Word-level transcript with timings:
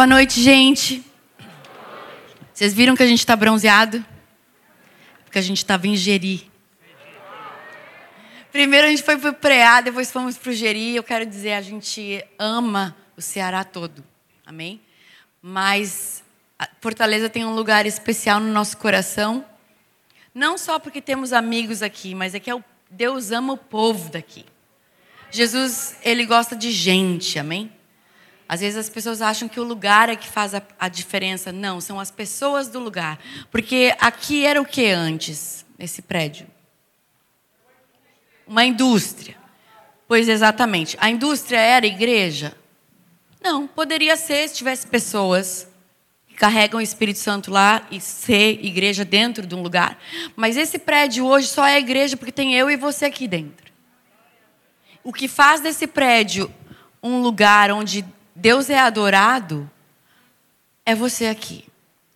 Boa 0.00 0.06
noite, 0.06 0.40
gente. 0.40 1.04
Vocês 2.54 2.72
viram 2.72 2.96
que 2.96 3.02
a 3.02 3.06
gente 3.06 3.18
está 3.18 3.36
bronzeado? 3.36 4.02
Porque 5.26 5.38
a 5.38 5.42
gente 5.42 5.58
estava 5.58 5.86
em 5.86 5.94
Jeri. 5.94 6.50
Primeiro 8.50 8.86
a 8.86 8.90
gente 8.90 9.02
foi 9.02 9.18
para 9.18 9.28
o 9.28 9.34
Preá, 9.34 9.82
depois 9.82 10.10
fomos 10.10 10.38
para 10.38 10.48
o 10.48 10.54
Jeri. 10.54 10.96
Eu 10.96 11.02
quero 11.02 11.26
dizer, 11.26 11.52
a 11.52 11.60
gente 11.60 12.24
ama 12.38 12.96
o 13.14 13.20
Ceará 13.20 13.62
todo. 13.62 14.02
Amém? 14.46 14.80
Mas 15.42 16.24
Fortaleza 16.80 17.28
tem 17.28 17.44
um 17.44 17.54
lugar 17.54 17.84
especial 17.84 18.40
no 18.40 18.50
nosso 18.50 18.78
coração. 18.78 19.44
Não 20.34 20.56
só 20.56 20.78
porque 20.78 21.02
temos 21.02 21.30
amigos 21.30 21.82
aqui, 21.82 22.14
mas 22.14 22.34
é 22.34 22.40
que 22.40 22.50
é 22.50 22.64
Deus 22.90 23.32
ama 23.32 23.52
o 23.52 23.58
povo 23.58 24.10
daqui. 24.10 24.46
Jesus, 25.30 25.94
ele 26.02 26.24
gosta 26.24 26.56
de 26.56 26.72
gente, 26.72 27.38
amém? 27.38 27.70
Às 28.50 28.58
vezes 28.58 28.76
as 28.76 28.88
pessoas 28.88 29.22
acham 29.22 29.48
que 29.48 29.60
o 29.60 29.62
lugar 29.62 30.08
é 30.08 30.16
que 30.16 30.26
faz 30.26 30.56
a, 30.56 30.62
a 30.76 30.88
diferença. 30.88 31.52
Não, 31.52 31.80
são 31.80 32.00
as 32.00 32.10
pessoas 32.10 32.66
do 32.66 32.80
lugar. 32.80 33.16
Porque 33.48 33.94
aqui 34.00 34.44
era 34.44 34.60
o 34.60 34.64
que 34.64 34.86
antes, 34.90 35.64
nesse 35.78 36.02
prédio? 36.02 36.48
Uma 38.44 38.64
indústria. 38.64 39.36
Pois 40.08 40.28
exatamente. 40.28 40.96
A 41.00 41.08
indústria 41.08 41.58
era 41.58 41.86
igreja? 41.86 42.52
Não, 43.40 43.68
poderia 43.68 44.16
ser 44.16 44.48
se 44.48 44.56
tivesse 44.56 44.84
pessoas 44.84 45.68
que 46.26 46.34
carregam 46.34 46.80
o 46.80 46.82
Espírito 46.82 47.20
Santo 47.20 47.52
lá 47.52 47.86
e 47.88 48.00
ser 48.00 48.64
igreja 48.64 49.04
dentro 49.04 49.46
de 49.46 49.54
um 49.54 49.62
lugar. 49.62 49.96
Mas 50.34 50.56
esse 50.56 50.76
prédio 50.76 51.24
hoje 51.24 51.46
só 51.46 51.64
é 51.64 51.78
igreja 51.78 52.16
porque 52.16 52.32
tem 52.32 52.56
eu 52.56 52.68
e 52.68 52.76
você 52.76 53.04
aqui 53.04 53.28
dentro. 53.28 53.72
O 55.04 55.12
que 55.12 55.28
faz 55.28 55.60
desse 55.60 55.86
prédio 55.86 56.52
um 57.00 57.22
lugar 57.22 57.70
onde 57.70 58.04
Deus 58.34 58.70
é 58.70 58.78
adorado, 58.78 59.70
é 60.84 60.94
você 60.94 61.26
aqui. 61.26 61.64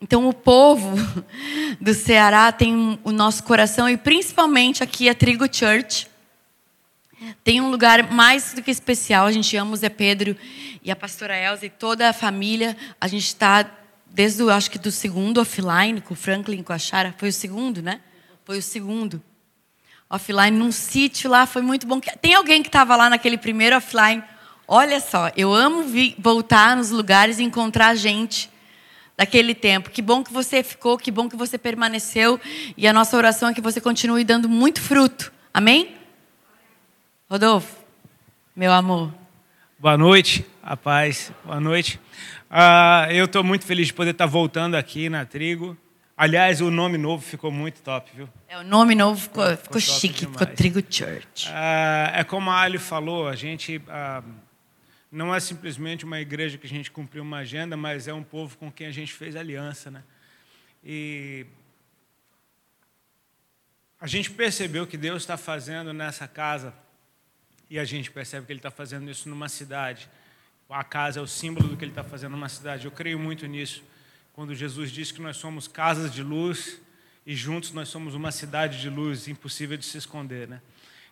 Então, 0.01 0.29
o 0.29 0.35
povo 0.35 0.97
do 1.81 1.95
Ceará 1.95 2.53
tem 2.53 2.99
o 3.03 3.11
nosso 3.11 3.43
coração, 3.45 3.89
e 3.89 3.97
principalmente 3.97 4.83
aqui 4.83 5.09
a 5.09 5.15
Trigo 5.15 5.47
Church. 5.51 6.09
Tem 7.43 7.61
um 7.61 7.71
lugar 7.71 8.13
mais 8.13 8.53
do 8.53 8.63
que 8.63 8.71
especial. 8.71 9.27
A 9.27 9.33
gente 9.33 9.57
ama 9.57 9.73
o 9.73 9.77
Zé 9.77 9.89
Pedro 9.89 10.37
e 10.83 10.91
a 10.91 10.97
pastora 10.97 11.37
Elza 11.37 11.65
e 11.65 11.71
toda 11.71 12.11
a 12.11 12.13
família. 12.13 12.77
A 13.01 13.09
gente 13.09 13.25
está 13.25 13.65
desde, 14.11 14.43
o, 14.43 14.51
acho 14.51 14.71
que 14.71 14.79
do 14.79 14.91
segundo 14.91 15.41
offline, 15.41 16.01
com 16.01 16.13
o 16.13 16.17
Franklin, 16.17 16.63
com 16.63 16.73
a 16.73 16.79
Chara. 16.79 17.15
Foi 17.17 17.31
o 17.31 17.33
segundo, 17.33 17.81
né? 17.81 18.01
Foi 18.45 18.59
o 18.59 18.63
segundo. 18.63 19.23
Offline, 20.11 20.57
num 20.57 20.71
sítio 20.71 21.31
lá, 21.31 21.47
foi 21.47 21.63
muito 21.63 21.87
bom. 21.87 21.99
Tem 22.21 22.35
alguém 22.35 22.63
que 22.63 22.69
estava 22.69 22.95
lá 22.95 23.09
naquele 23.09 23.39
primeiro 23.39 23.77
offline? 23.77 24.23
Olha 24.67 24.99
só, 24.99 25.31
eu 25.37 25.53
amo 25.53 25.85
voltar 26.19 26.77
nos 26.77 26.91
lugares 26.91 27.39
e 27.39 27.43
encontrar 27.43 27.95
gente 27.95 28.51
daquele 29.17 29.55
tempo. 29.55 29.91
Que 29.91 30.01
bom 30.01 30.25
que 30.25 30.33
você 30.33 30.63
ficou, 30.63 30.97
que 30.97 31.11
bom 31.11 31.29
que 31.29 31.37
você 31.37 31.59
permaneceu. 31.59 32.41
E 32.77 32.89
a 32.89 32.93
nossa 32.93 33.17
oração 33.17 33.51
é 33.51 33.55
que 33.55 33.61
você 33.61 33.81
continue 33.81 34.25
dando 34.25 34.49
muito 34.49 34.81
fruto. 34.81 35.33
Amém? 35.53 35.95
Rodolfo, 37.31 37.77
meu 38.57 38.73
amor. 38.73 39.13
Boa 39.79 39.99
noite, 39.99 40.47
a 40.63 40.77
paz. 40.77 41.31
Boa 41.45 41.61
noite. 41.61 42.01
Uh, 42.51 43.11
eu 43.13 43.27
estou 43.27 43.45
muito 43.45 43.67
feliz 43.67 43.89
de 43.89 43.93
poder 43.93 44.13
estar 44.13 44.27
voltando 44.27 44.77
aqui 44.77 45.11
na 45.11 45.27
Trigo. 45.27 45.77
Aliás, 46.17 46.61
o 46.61 46.71
nome 46.71 46.97
novo 46.97 47.23
ficou 47.23 47.51
muito 47.51 47.83
top, 47.83 48.11
viu? 48.15 48.29
É, 48.49 48.57
o 48.57 48.63
nome 48.63 48.95
novo 48.95 49.21
ficou, 49.21 49.45
ficou, 49.45 49.65
ficou 49.65 49.81
chique, 49.81 50.21
demais. 50.21 50.39
ficou 50.39 50.57
Trigo 50.57 50.81
Church. 50.89 51.49
Uh, 51.49 52.15
é 52.15 52.25
como 52.25 52.51
a 52.51 52.63
Ali 52.63 52.79
falou, 52.79 53.29
a 53.29 53.37
gente... 53.37 53.77
Uh, 53.77 54.44
não 55.15 55.33
é 55.33 55.39
simplesmente 55.39 56.05
uma 56.05 56.21
igreja 56.21 56.59
que 56.59 56.67
a 56.67 56.69
gente 56.69 56.91
cumpriu 56.91 57.23
uma 57.23 57.39
agenda, 57.39 57.77
mas 57.77 58.09
é 58.09 58.13
um 58.13 58.25
povo 58.25 58.59
com 58.59 58.71
quem 58.71 58.89
a 58.89 58.91
gente 58.91 59.13
fez 59.13 59.37
aliança, 59.37 59.89
né? 59.89 60.03
E 60.83 61.47
a 64.01 64.09
gente 64.09 64.29
percebeu 64.33 64.89
que 64.89 64.97
Deus 64.97 65.23
está 65.23 65.37
fazendo 65.37 65.93
nessa 65.93 66.27
casa 66.27 66.75
e 67.71 67.79
a 67.79 67.85
gente 67.85 68.11
percebe 68.11 68.45
que 68.45 68.53
Ele 68.53 68.59
está 68.59 68.73
fazendo 68.73 69.09
isso 69.09 69.29
numa 69.29 69.49
cidade. 69.49 70.09
A 70.69 70.83
casa 70.83 71.21
é 71.21 71.23
o 71.23 71.29
símbolo 71.29 71.69
do 71.69 71.77
que 71.77 71.85
Ele 71.85 71.93
está 71.93 72.03
fazendo 72.03 72.33
numa 72.33 72.49
cidade. 72.49 72.85
Eu 72.85 72.91
creio 72.91 73.19
muito 73.19 73.47
nisso. 73.47 73.85
Quando 74.33 74.53
Jesus 74.53 74.91
disse 74.91 75.15
que 75.15 75.23
nós 75.23 75.37
somos 75.37 75.69
casas 75.69 76.13
de 76.13 76.25
luz 76.25 76.81
e 77.25 77.37
juntos 77.37 77.71
nós 77.71 77.89
somos 77.89 78.17
uma 78.17 78.33
cidade 78.33 78.81
de 78.81 78.91
luz, 78.91 79.29
impossível 79.29 79.77
de 79.77 79.87
se 79.87 79.97
esconder, 79.97 80.49
né? 80.49 80.61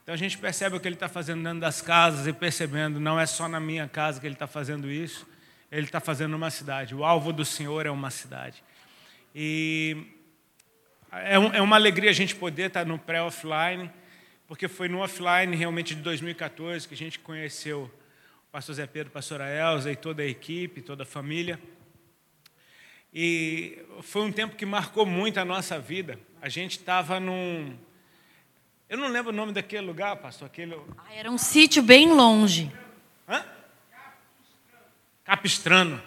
Então 0.03 0.15
a 0.15 0.19
gente 0.19 0.37
percebe 0.37 0.77
o 0.77 0.81
que 0.81 0.89
ele 0.89 0.97
está 0.97 1.09
fazendo 1.09 1.45
dentro 1.45 1.61
das 1.61 1.81
casas 1.81 2.27
e 2.27 2.33
percebendo, 2.33 2.99
não 2.99 3.21
é 3.21 3.25
só 3.25 3.49
na 3.49 3.61
minha 3.61 3.87
casa 3.87 4.21
que 4.21 4.27
ele 4.27 4.35
está 4.35 4.49
fazendo 4.49 4.91
isso, 4.91 5.25
ele 5.71 5.87
está 5.87 6.01
fazendo 6.01 6.33
numa 6.33 6.51
cidade. 6.51 6.93
O 6.93 7.05
alvo 7.05 7.33
do 7.33 7.45
Senhor 7.45 7.87
é 7.87 7.91
uma 7.91 8.11
cidade. 8.11 8.65
E 9.33 10.09
é, 11.13 11.39
um, 11.39 11.55
é 11.55 11.63
uma 11.63 11.77
alegria 11.77 12.11
a 12.11 12.13
gente 12.13 12.35
poder 12.35 12.67
estar 12.67 12.85
no 12.85 12.99
pré-offline, 12.99 13.89
porque 14.49 14.67
foi 14.67 14.89
no 14.89 14.99
offline 14.99 15.55
realmente 15.55 15.95
de 15.95 16.03
2014 16.03 16.89
que 16.89 16.95
a 16.95 16.97
gente 16.97 17.21
conheceu 17.21 17.85
o 18.49 18.51
pastor 18.51 18.75
Zé 18.75 18.87
Pedro, 18.89 19.11
a 19.11 19.15
pastora 19.15 19.49
Elza 19.49 19.93
e 19.93 19.95
toda 19.95 20.23
a 20.23 20.27
equipe, 20.27 20.83
toda 20.83 21.05
a 21.05 21.07
família. 21.07 21.61
E 23.15 23.79
foi 24.03 24.23
um 24.23 24.33
tempo 24.33 24.57
que 24.57 24.67
marcou 24.67 25.07
muito 25.07 25.39
a 25.39 25.45
nossa 25.45 25.79
vida. 25.79 26.19
A 26.41 26.49
gente 26.49 26.79
estava 26.79 27.21
num 27.21 27.79
eu 28.93 28.99
não 28.99 29.09
lembro 29.09 29.33
o 29.33 29.35
nome 29.35 29.53
daquele 29.53 29.87
lugar, 29.87 30.17
pastor. 30.17 30.45
Aquele... 30.45 30.79
Ah, 30.99 31.15
era 31.15 31.31
um 31.31 31.39
sítio 31.39 31.83
bem 31.83 32.13
longe. 32.13 32.71
Hã? 33.27 33.43
Capistrano. 35.25 35.99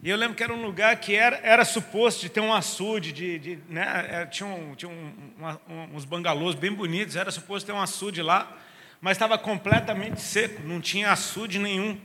E 0.00 0.08
eu 0.08 0.16
lembro 0.16 0.36
que 0.36 0.44
era 0.44 0.54
um 0.54 0.62
lugar 0.62 0.94
que 1.00 1.16
era, 1.16 1.40
era 1.42 1.64
suposto 1.64 2.20
de 2.20 2.28
ter 2.28 2.38
um 2.38 2.54
açude, 2.54 3.10
de, 3.10 3.38
de 3.40 3.58
né? 3.68 4.06
É, 4.10 4.26
tinha, 4.26 4.48
um, 4.48 4.76
tinha 4.76 4.88
um, 4.88 5.12
uma, 5.36 5.60
uns 5.92 6.04
bangalôs 6.04 6.54
bem 6.54 6.72
bonitos, 6.72 7.16
era 7.16 7.32
suposto 7.32 7.66
ter 7.66 7.72
um 7.72 7.82
açude 7.82 8.22
lá, 8.22 8.56
mas 9.00 9.16
estava 9.16 9.36
completamente 9.36 10.20
seco, 10.20 10.62
não 10.62 10.80
tinha 10.80 11.10
açude 11.10 11.58
nenhum. 11.58 12.00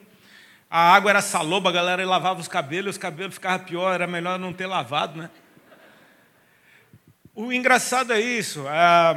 A 0.72 0.92
água 0.96 1.12
era 1.12 1.22
saloba, 1.22 1.70
a 1.70 1.72
galera 1.72 2.04
lavava 2.04 2.42
os 2.42 2.48
cabelos, 2.48 2.96
os 2.96 2.98
cabelos 2.98 3.36
ficavam 3.36 3.64
pior, 3.64 3.94
era 3.94 4.08
melhor 4.08 4.40
não 4.40 4.52
ter 4.52 4.66
lavado, 4.66 5.20
né? 5.20 5.30
O 7.36 7.52
engraçado 7.52 8.14
é 8.14 8.22
isso, 8.22 8.64
ah, 8.68 9.16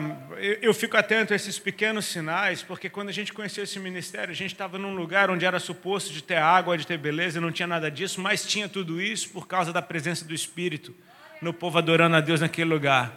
eu 0.62 0.72
fico 0.72 0.97
atento 0.97 1.34
a 1.34 1.37
esses 1.37 1.59
pequenos 1.59 2.06
sinais, 2.06 2.62
porque 2.62 2.88
quando 2.88 3.10
a 3.10 3.12
gente 3.12 3.31
conheceu 3.31 3.62
esse 3.62 3.78
ministério, 3.78 4.31
a 4.31 4.34
gente 4.34 4.53
estava 4.53 4.78
num 4.78 4.94
lugar 4.94 5.31
onde 5.31 5.44
era 5.44 5.60
suposto 5.60 6.10
de 6.15 6.22
ter 6.22 6.38
água, 6.38 6.78
de 6.78 6.87
ter 6.87 6.97
beleza, 6.97 7.43
não 7.43 7.53
tinha 7.53 7.66
nada 7.66 7.91
disso, 7.91 8.19
mas 8.19 8.47
tinha 8.47 8.71
tudo 8.71 9.03
isso 9.03 9.28
por 9.28 9.47
causa 9.47 9.71
da 9.71 9.82
presença 9.82 10.25
do 10.25 10.32
Espírito 10.32 10.94
no 11.43 11.53
povo 11.53 11.76
adorando 11.76 12.16
a 12.16 12.22
Deus 12.22 12.41
naquele 12.41 12.71
lugar. 12.71 13.12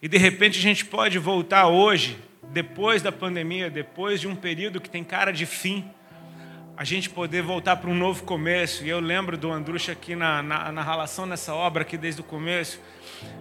E 0.00 0.06
de 0.06 0.16
repente 0.16 0.60
a 0.60 0.62
gente 0.62 0.84
pode 0.84 1.18
voltar 1.18 1.66
hoje, 1.66 2.16
depois 2.44 3.02
da 3.02 3.10
pandemia, 3.10 3.68
depois 3.68 4.20
de 4.20 4.28
um 4.28 4.36
período 4.36 4.80
que 4.80 4.88
tem 4.88 5.02
cara 5.02 5.32
de 5.32 5.44
fim, 5.44 5.90
a 6.76 6.84
gente 6.84 7.08
poder 7.08 7.42
voltar 7.42 7.76
para 7.76 7.88
um 7.88 7.94
novo 7.94 8.22
começo. 8.24 8.84
E 8.84 8.90
eu 8.90 9.00
lembro 9.00 9.38
do 9.38 9.50
Andrucha 9.50 9.92
aqui 9.92 10.14
na, 10.14 10.42
na, 10.42 10.70
na 10.70 10.82
relação 10.82 11.24
nessa 11.24 11.54
obra, 11.54 11.82
aqui 11.82 11.96
desde 11.96 12.20
o 12.20 12.24
começo 12.24 12.78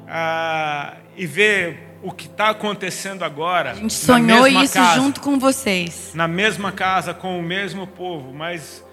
ah, 0.07 0.96
e 1.18 1.25
ver 1.25 1.97
o 2.01 2.12
que 2.12 2.28
está 2.28 2.50
acontecendo 2.50 3.23
agora. 3.23 3.72
A 3.72 3.75
gente 3.75 3.94
sonhou 3.94 4.47
isso 4.47 4.75
casa, 4.75 5.01
junto 5.01 5.19
com 5.19 5.38
vocês. 5.38 6.13
Na 6.16 6.28
mesma 6.28 6.72
casa, 6.72 7.13
com 7.13 7.38
o 7.38 7.44
mesmo 7.44 7.85
povo, 7.85 8.34
mas 8.34 8.85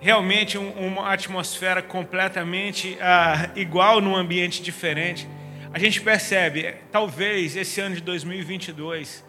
realmente 0.00 0.58
um, 0.58 0.70
uma 0.72 1.12
atmosfera 1.12 1.80
completamente 1.80 2.98
ah, 3.00 3.50
igual 3.54 4.00
num 4.00 4.16
ambiente 4.16 4.62
diferente. 4.62 5.28
A 5.72 5.78
gente 5.78 6.00
percebe, 6.00 6.74
talvez 6.90 7.54
esse 7.54 7.80
ano 7.80 7.94
de 7.94 8.00
2022 8.00 9.25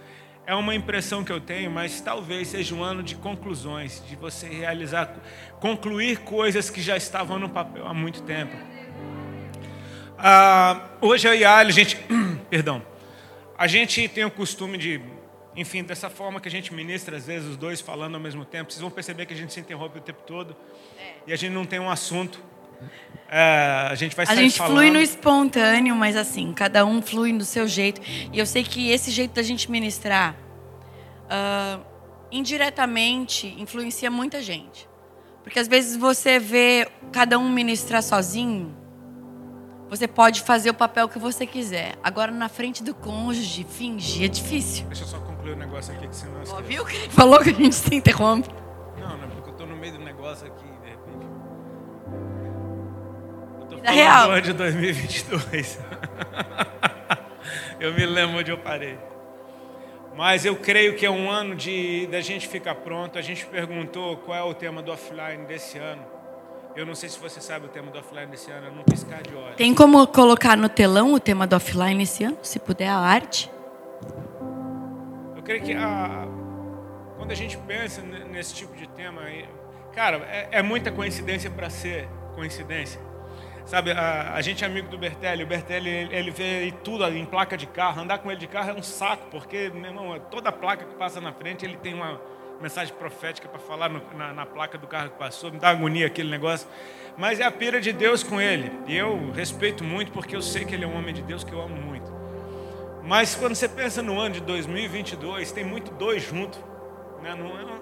é 0.48 0.56
uma 0.56 0.74
impressão 0.74 1.26
que 1.26 1.32
eu 1.32 1.42
tenho, 1.42 1.70
mas 1.70 2.00
talvez 2.00 2.48
seja 2.48 2.74
um 2.74 2.82
ano 2.82 3.04
de 3.04 3.16
conclusões, 3.16 4.02
de 4.08 4.16
você 4.16 4.48
realizar, 4.48 5.14
concluir 5.60 6.20
coisas 6.20 6.70
que 6.70 6.82
já 6.82 6.96
estavam 6.96 7.38
no 7.38 7.50
papel 7.50 7.86
há 7.86 7.94
muito 7.94 8.22
tempo. 8.22 8.56
Ah, 10.18 10.88
hoje 11.02 11.28
eu 11.28 11.36
e 11.36 11.44
a 11.44 11.58
Ali, 11.58 11.72
a 11.72 11.74
gente, 11.74 11.98
perdão, 12.50 12.82
a 13.58 13.68
gente 13.68 14.08
tem 14.08 14.24
o 14.24 14.32
costume 14.32 14.78
de, 14.78 15.02
enfim, 15.54 15.84
dessa 15.84 16.10
forma 16.10 16.40
que 16.40 16.48
a 16.48 16.52
gente 16.52 16.74
ministra, 16.74 17.18
às 17.18 17.28
vezes 17.28 17.50
os 17.50 17.58
dois 17.58 17.82
falando 17.82 18.16
ao 18.16 18.22
mesmo 18.22 18.46
tempo, 18.46 18.72
vocês 18.72 18.82
vão 18.82 18.90
perceber 18.90 19.26
que 19.26 19.34
a 19.34 19.38
gente 19.38 19.52
se 19.52 19.60
interrompe 19.60 19.98
o 19.98 20.02
tempo 20.02 20.22
todo 20.26 20.56
é. 20.98 21.16
e 21.28 21.34
a 21.34 21.36
gente 21.36 21.52
não 21.52 21.66
tem 21.66 21.78
um 21.78 21.90
assunto. 21.90 22.42
É, 23.30 23.88
a 23.90 23.96
gente 23.96 24.16
vai 24.16 24.26
A 24.28 24.36
gente 24.36 24.58
falando. 24.58 24.74
flui 24.74 24.90
no 24.90 25.02
espontâneo, 25.02 25.96
mas 25.96 26.16
assim, 26.16 26.54
cada 26.54 26.86
um 26.86 27.02
flui 27.02 27.34
do 27.34 27.44
seu 27.44 27.68
jeito. 27.68 28.02
E 28.32 28.40
eu 28.40 28.46
sei 28.46 28.64
que 28.64 28.90
esse 28.90 29.12
jeito 29.12 29.34
da 29.34 29.44
gente 29.44 29.70
ministrar, 29.70 30.36
uh, 31.26 31.84
indiretamente, 32.32 33.54
influencia 33.60 34.10
muita 34.10 34.42
gente. 34.42 34.88
Porque 35.44 35.60
às 35.60 35.68
vezes 35.68 35.98
você 35.98 36.40
vê 36.40 36.88
cada 37.12 37.38
um 37.38 37.50
ministrar 37.50 38.02
sozinho 38.02 38.76
você 39.90 40.08
pode 40.08 40.42
fazer 40.42 40.70
o 40.70 40.74
papel 40.74 41.08
que 41.08 41.18
você 41.18 41.46
quiser. 41.46 41.96
Agora, 42.04 42.32
na 42.32 42.50
frente 42.50 42.84
do 42.84 42.94
cônjuge, 42.94 43.64
fingir 43.64 44.26
é 44.26 44.28
difícil. 44.28 44.86
Deixa 44.88 45.04
eu 45.04 45.08
só 45.08 45.20
concluir 45.20 45.52
o 45.52 45.56
um 45.56 45.60
negócio 45.60 45.94
aqui 45.94 46.08
que 46.08 46.16
você 46.16 46.26
não. 46.28 46.62
Viu 46.64 46.86
que 46.86 46.96
ele 46.96 47.10
falou 47.10 47.40
que 47.40 47.50
a 47.50 47.54
gente 47.54 47.76
se 47.76 47.96
interrompe? 47.96 48.50
Não, 49.00 49.18
não, 49.18 49.30
porque 49.30 49.50
eu 49.50 49.54
estou 49.54 49.68
no 49.68 49.78
meio 49.78 49.94
do 49.94 50.00
negócio 50.00 50.46
aqui, 50.46 50.66
Vida 53.88 54.04
real. 54.04 54.28
do 54.28 54.32
ano 54.34 54.42
de 54.42 54.54
2022. 54.54 55.80
eu 57.80 57.94
me 57.94 58.06
lembro 58.06 58.40
onde 58.40 58.52
eu 58.52 58.58
parei. 58.58 58.98
Mas 60.16 60.46
eu 60.46 60.56
creio 60.56 60.96
que 60.96 61.06
é 61.06 61.12
um 61.12 61.30
ano 61.30 61.56
de 61.56 62.08
da 62.08 62.20
gente 62.22 62.48
ficar 62.48 62.76
pronto. 62.76 63.18
A 63.18 63.22
gente 63.22 63.46
perguntou 63.46 64.18
qual 64.18 64.38
é 64.38 64.44
o 64.44 64.54
tema 64.54 64.82
do 64.82 64.92
offline 64.92 65.46
desse 65.46 65.78
ano. 65.78 66.04
Eu 66.76 66.86
não 66.86 66.96
sei 66.96 67.10
se 67.10 67.18
você 67.18 67.40
sabe 67.40 67.66
o 67.66 67.70
tema 67.70 67.90
do 67.90 67.98
offline 67.98 68.28
desse 68.28 68.52
ano, 68.52 68.68
é 68.68 68.70
num 68.70 68.84
piscar 68.84 69.22
de 69.24 69.34
olhos. 69.34 69.56
Tem 69.56 69.74
como 69.74 70.06
colocar 70.08 70.56
no 70.58 70.70
telão 70.70 71.14
o 71.14 71.20
tema 71.20 71.48
do 71.48 71.56
offline 71.56 72.04
esse 72.04 72.24
ano, 72.24 72.38
se 72.44 72.60
puder, 72.60 72.90
a 72.90 72.98
arte? 72.98 73.50
Eu 75.36 75.42
creio 75.42 75.64
que 75.64 75.74
a, 75.74 76.28
quando 77.16 77.32
a 77.32 77.36
gente 77.36 77.58
pensa 77.58 78.02
nesse 78.02 78.54
tipo 78.54 78.76
de 78.76 78.88
tema, 78.90 79.22
cara, 79.92 80.18
é, 80.30 80.60
é 80.60 80.62
muita 80.62 80.92
coincidência 80.92 81.50
para 81.50 81.70
ser 81.70 82.08
coincidência. 82.36 83.07
Sabe, 83.68 83.92
a, 83.92 84.34
a, 84.34 84.42
gente 84.42 84.64
é 84.64 84.68
amigo 84.68 84.88
do 84.88 84.98
Bertelli, 84.98 85.44
o 85.44 85.46
Bertelli 85.46 85.90
ele, 85.90 86.16
ele 86.16 86.32
vê 86.32 86.74
tudo 86.86 87.06
em 87.10 87.26
placa 87.26 87.58
de 87.58 87.68
carro, 87.68 88.02
andar 88.02 88.20
com 88.20 88.32
ele 88.32 88.40
de 88.40 88.48
carro 88.48 88.70
é 88.70 88.74
um 88.74 88.82
saco, 88.82 89.28
porque, 89.30 89.70
meu 89.76 89.92
irmão, 89.92 90.18
toda 90.32 90.54
placa 90.54 90.86
que 90.86 90.96
passa 90.96 91.20
na 91.20 91.34
frente 91.34 91.66
ele 91.66 91.76
tem 91.76 91.94
uma 91.94 92.18
mensagem 92.62 92.94
profética 92.96 93.46
para 93.50 93.60
falar 93.60 93.90
no, 93.90 94.02
na, 94.16 94.32
na, 94.32 94.46
placa 94.46 94.78
do 94.78 94.88
carro 94.88 95.10
que 95.10 95.18
passou, 95.18 95.52
me 95.52 95.60
dá 95.60 95.68
agonia 95.68 96.08
aquele 96.08 96.30
negócio. 96.30 96.66
Mas 97.18 97.42
é 97.42 97.44
a 97.44 97.52
pira 97.52 97.82
de 97.82 97.92
Deus 97.92 98.24
com 98.24 98.40
ele. 98.40 98.72
E 98.88 98.96
eu 98.96 99.32
respeito 99.32 99.84
muito 99.84 100.14
porque 100.14 100.34
eu 100.34 100.42
sei 100.42 100.64
que 100.64 100.74
ele 100.74 100.86
é 100.86 100.88
um 100.88 100.98
homem 100.98 101.14
de 101.14 101.22
Deus 101.22 101.44
que 101.44 101.52
eu 101.52 101.60
amo 101.60 101.76
muito. 101.76 102.10
Mas 103.04 103.36
quando 103.36 103.54
você 103.54 103.68
pensa 103.68 104.02
no 104.02 104.18
ano 104.18 104.36
de 104.36 104.42
2022, 104.42 105.52
tem 105.52 105.66
muito 105.66 105.92
dois 105.92 106.24
junto. 106.24 106.58
Né? 107.22 107.36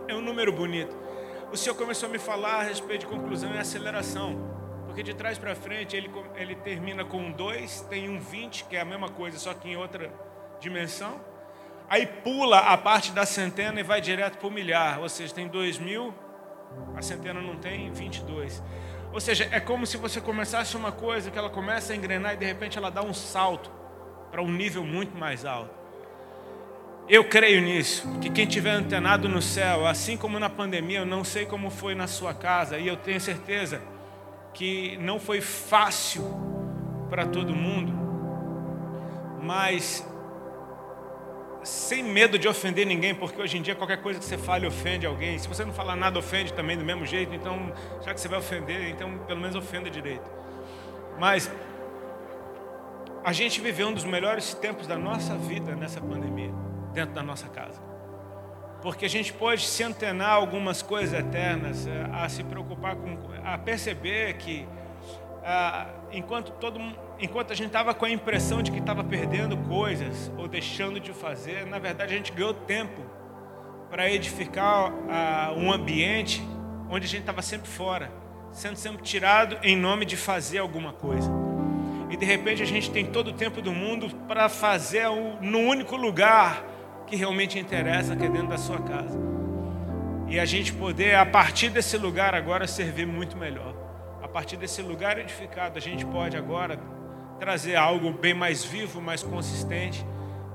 É, 0.07 0.13
é 0.13 0.15
um 0.15 0.21
número 0.21 0.51
bonito. 0.51 0.97
O 1.51 1.55
Senhor 1.55 1.75
começou 1.75 2.09
a 2.09 2.11
me 2.11 2.17
falar 2.17 2.61
a 2.61 2.63
respeito 2.63 3.01
de 3.01 3.05
conclusão 3.05 3.53
e 3.53 3.59
aceleração. 3.59 4.64
Porque 4.95 5.03
de 5.03 5.13
trás 5.13 5.37
para 5.37 5.53
frente 5.53 5.93
ele, 5.93 6.09
ele 6.37 6.55
termina 6.55 7.03
com 7.03 7.17
um 7.17 7.29
2, 7.29 7.81
tem 7.89 8.07
um 8.07 8.17
20, 8.17 8.63
que 8.63 8.77
é 8.77 8.79
a 8.79 8.85
mesma 8.85 9.09
coisa, 9.09 9.37
só 9.37 9.53
que 9.53 9.67
em 9.67 9.75
outra 9.75 10.09
dimensão. 10.61 11.19
Aí 11.89 12.05
pula 12.07 12.59
a 12.59 12.77
parte 12.77 13.11
da 13.11 13.25
centena 13.25 13.77
e 13.77 13.83
vai 13.83 13.99
direto 13.99 14.37
para 14.37 14.47
o 14.47 14.49
milhar, 14.49 15.01
ou 15.01 15.09
seja, 15.09 15.33
tem 15.33 15.49
2 15.49 15.79
mil, 15.79 16.13
a 16.95 17.01
centena 17.01 17.41
não 17.41 17.57
tem 17.57 17.91
22. 17.91 18.63
Ou 19.11 19.19
seja, 19.19 19.49
é 19.51 19.59
como 19.59 19.85
se 19.85 19.97
você 19.97 20.21
começasse 20.21 20.77
uma 20.77 20.93
coisa 20.93 21.29
que 21.29 21.37
ela 21.37 21.49
começa 21.49 21.91
a 21.91 21.95
engrenar 21.97 22.35
e 22.35 22.37
de 22.37 22.45
repente 22.45 22.77
ela 22.77 22.89
dá 22.89 23.03
um 23.03 23.13
salto 23.13 23.69
para 24.31 24.41
um 24.41 24.49
nível 24.49 24.85
muito 24.85 25.17
mais 25.17 25.43
alto. 25.43 25.75
Eu 27.09 27.25
creio 27.25 27.61
nisso, 27.61 28.07
que 28.21 28.29
quem 28.29 28.47
tiver 28.47 28.71
antenado 28.71 29.27
no 29.27 29.41
céu, 29.41 29.85
assim 29.85 30.15
como 30.15 30.39
na 30.39 30.49
pandemia, 30.49 30.99
eu 30.99 31.05
não 31.05 31.25
sei 31.25 31.45
como 31.45 31.69
foi 31.69 31.93
na 31.95 32.07
sua 32.07 32.33
casa, 32.33 32.77
e 32.77 32.87
eu 32.87 32.95
tenho 32.95 33.19
certeza 33.19 33.81
que 34.55 34.97
não 34.97 35.19
foi 35.19 35.41
fácil 35.41 36.23
para 37.09 37.25
todo 37.25 37.53
mundo, 37.53 37.93
mas 39.43 40.03
sem 41.61 42.03
medo 42.03 42.39
de 42.39 42.47
ofender 42.47 42.85
ninguém, 42.85 43.13
porque 43.13 43.41
hoje 43.41 43.57
em 43.57 43.61
dia 43.61 43.75
qualquer 43.75 44.01
coisa 44.01 44.17
que 44.17 44.25
você 44.25 44.37
fale 44.37 44.65
ofende 44.65 45.05
alguém. 45.05 45.37
Se 45.37 45.47
você 45.47 45.65
não 45.65 45.73
falar 45.73 45.95
nada, 45.95 46.17
ofende 46.17 46.53
também 46.53 46.77
do 46.77 46.85
mesmo 46.85 47.05
jeito. 47.05 47.33
Então, 47.35 47.73
já 48.03 48.13
que 48.13 48.21
você 48.21 48.27
vai 48.27 48.39
ofender, 48.39 48.89
então 48.89 49.17
pelo 49.27 49.41
menos 49.41 49.55
ofenda 49.55 49.89
direito. 49.89 50.29
Mas 51.19 51.51
a 53.23 53.33
gente 53.33 53.59
viveu 53.59 53.89
um 53.89 53.93
dos 53.93 54.05
melhores 54.05 54.53
tempos 54.53 54.87
da 54.87 54.95
nossa 54.95 55.35
vida 55.35 55.75
nessa 55.75 55.99
pandemia, 55.99 56.53
dentro 56.93 57.13
da 57.13 57.23
nossa 57.23 57.49
casa. 57.49 57.94
Porque 58.85 59.05
a 59.05 59.09
gente 59.09 59.33
pode 59.33 59.65
se 59.65 59.81
antenar 59.81 60.29
algumas 60.29 60.83
coisas 60.83 61.19
eternas, 61.19 61.87
eh, 61.87 62.05
a 62.13 62.29
se 62.29 62.43
preocupar 62.43 62.95
com, 62.95 63.17
a 63.43 63.57
perceber 63.57 64.35
que 64.35 64.67
ah, 65.43 65.87
enquanto 66.11 66.51
todo 66.51 66.79
enquanto 67.19 67.51
a 67.51 67.55
gente 67.55 67.65
estava 67.65 67.95
com 67.95 68.05
a 68.05 68.11
impressão 68.11 68.61
de 68.61 68.71
que 68.71 68.77
estava 68.77 69.03
perdendo 69.03 69.57
coisas 69.57 70.31
ou 70.37 70.47
deixando 70.47 70.99
de 70.99 71.11
fazer, 71.13 71.65
na 71.65 71.79
verdade 71.79 72.13
a 72.13 72.17
gente 72.17 72.31
ganhou 72.31 72.53
tempo 72.53 73.01
para 73.89 74.07
edificar 74.11 74.93
ah, 75.09 75.51
um 75.57 75.73
ambiente 75.73 76.47
onde 76.87 77.07
a 77.07 77.09
gente 77.09 77.21
estava 77.21 77.41
sempre 77.41 77.67
fora, 77.67 78.11
sendo 78.51 78.75
sempre 78.75 79.01
tirado 79.01 79.57
em 79.63 79.75
nome 79.75 80.05
de 80.05 80.15
fazer 80.15 80.59
alguma 80.59 80.93
coisa. 80.93 81.31
E 82.11 82.15
de 82.15 82.23
repente 82.23 82.61
a 82.61 82.67
gente 82.67 82.91
tem 82.91 83.07
todo 83.07 83.29
o 83.29 83.33
tempo 83.33 83.63
do 83.63 83.71
mundo 83.71 84.15
para 84.27 84.47
fazer 84.47 85.09
no 85.41 85.57
único 85.57 85.95
lugar 85.95 86.74
que 87.07 87.15
realmente 87.15 87.59
interessa, 87.59 88.15
que 88.15 88.25
é 88.25 88.29
dentro 88.29 88.47
da 88.47 88.57
sua 88.57 88.79
casa. 88.79 89.17
E 90.27 90.39
a 90.39 90.45
gente 90.45 90.73
poder, 90.73 91.15
a 91.15 91.25
partir 91.25 91.69
desse 91.69 91.97
lugar 91.97 92.33
agora, 92.33 92.67
servir 92.67 93.05
muito 93.05 93.37
melhor. 93.37 93.75
A 94.21 94.27
partir 94.27 94.57
desse 94.57 94.81
lugar 94.81 95.17
edificado, 95.19 95.77
a 95.77 95.81
gente 95.81 96.05
pode 96.05 96.35
agora 96.35 96.79
trazer 97.39 97.75
algo 97.75 98.11
bem 98.11 98.33
mais 98.33 98.63
vivo, 98.63 99.01
mais 99.01 99.21
consistente, 99.21 100.05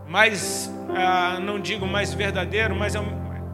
mais, 0.09 0.71
ah, 0.95 1.39
não 1.41 1.61
digo 1.61 1.87
mais 1.87 2.13
verdadeiro, 2.13 2.75
mas 2.75 2.95
eu, 2.95 3.05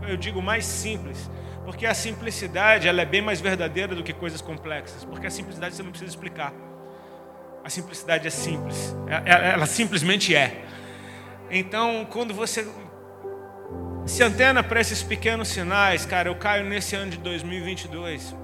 eu 0.09 0.17
digo 0.17 0.41
mais 0.41 0.65
simples. 0.65 1.31
Porque 1.67 1.85
a 1.85 1.95
simplicidade 1.95 2.87
ela 2.89 3.03
é 3.03 3.05
bem 3.05 3.21
mais 3.21 3.41
verdadeira 3.41 3.95
do 3.95 4.03
que 4.03 4.13
coisas 4.13 4.41
complexas. 4.41 5.05
Porque 5.05 5.27
a 5.27 5.31
simplicidade 5.31 5.75
você 5.75 5.83
não 5.83 5.91
precisa 5.91 6.11
explicar. 6.11 6.55
A 7.65 7.69
simplicidade 7.69 8.27
é 8.27 8.31
simples. 8.31 8.95
É, 9.09 9.33
é, 9.33 9.53
ela 9.53 9.67
simplesmente 9.67 10.35
é. 10.35 10.65
Então, 11.51 12.07
quando 12.09 12.33
você 12.33 12.67
se 14.07 14.23
antena 14.23 14.63
para 14.63 14.81
esses 14.81 15.03
pequenos 15.03 15.49
sinais, 15.49 16.07
cara, 16.07 16.29
eu 16.29 16.37
caio 16.37 16.65
nesse 16.65 16.95
ano 16.95 17.11
de 17.11 17.19
2022 17.19 18.37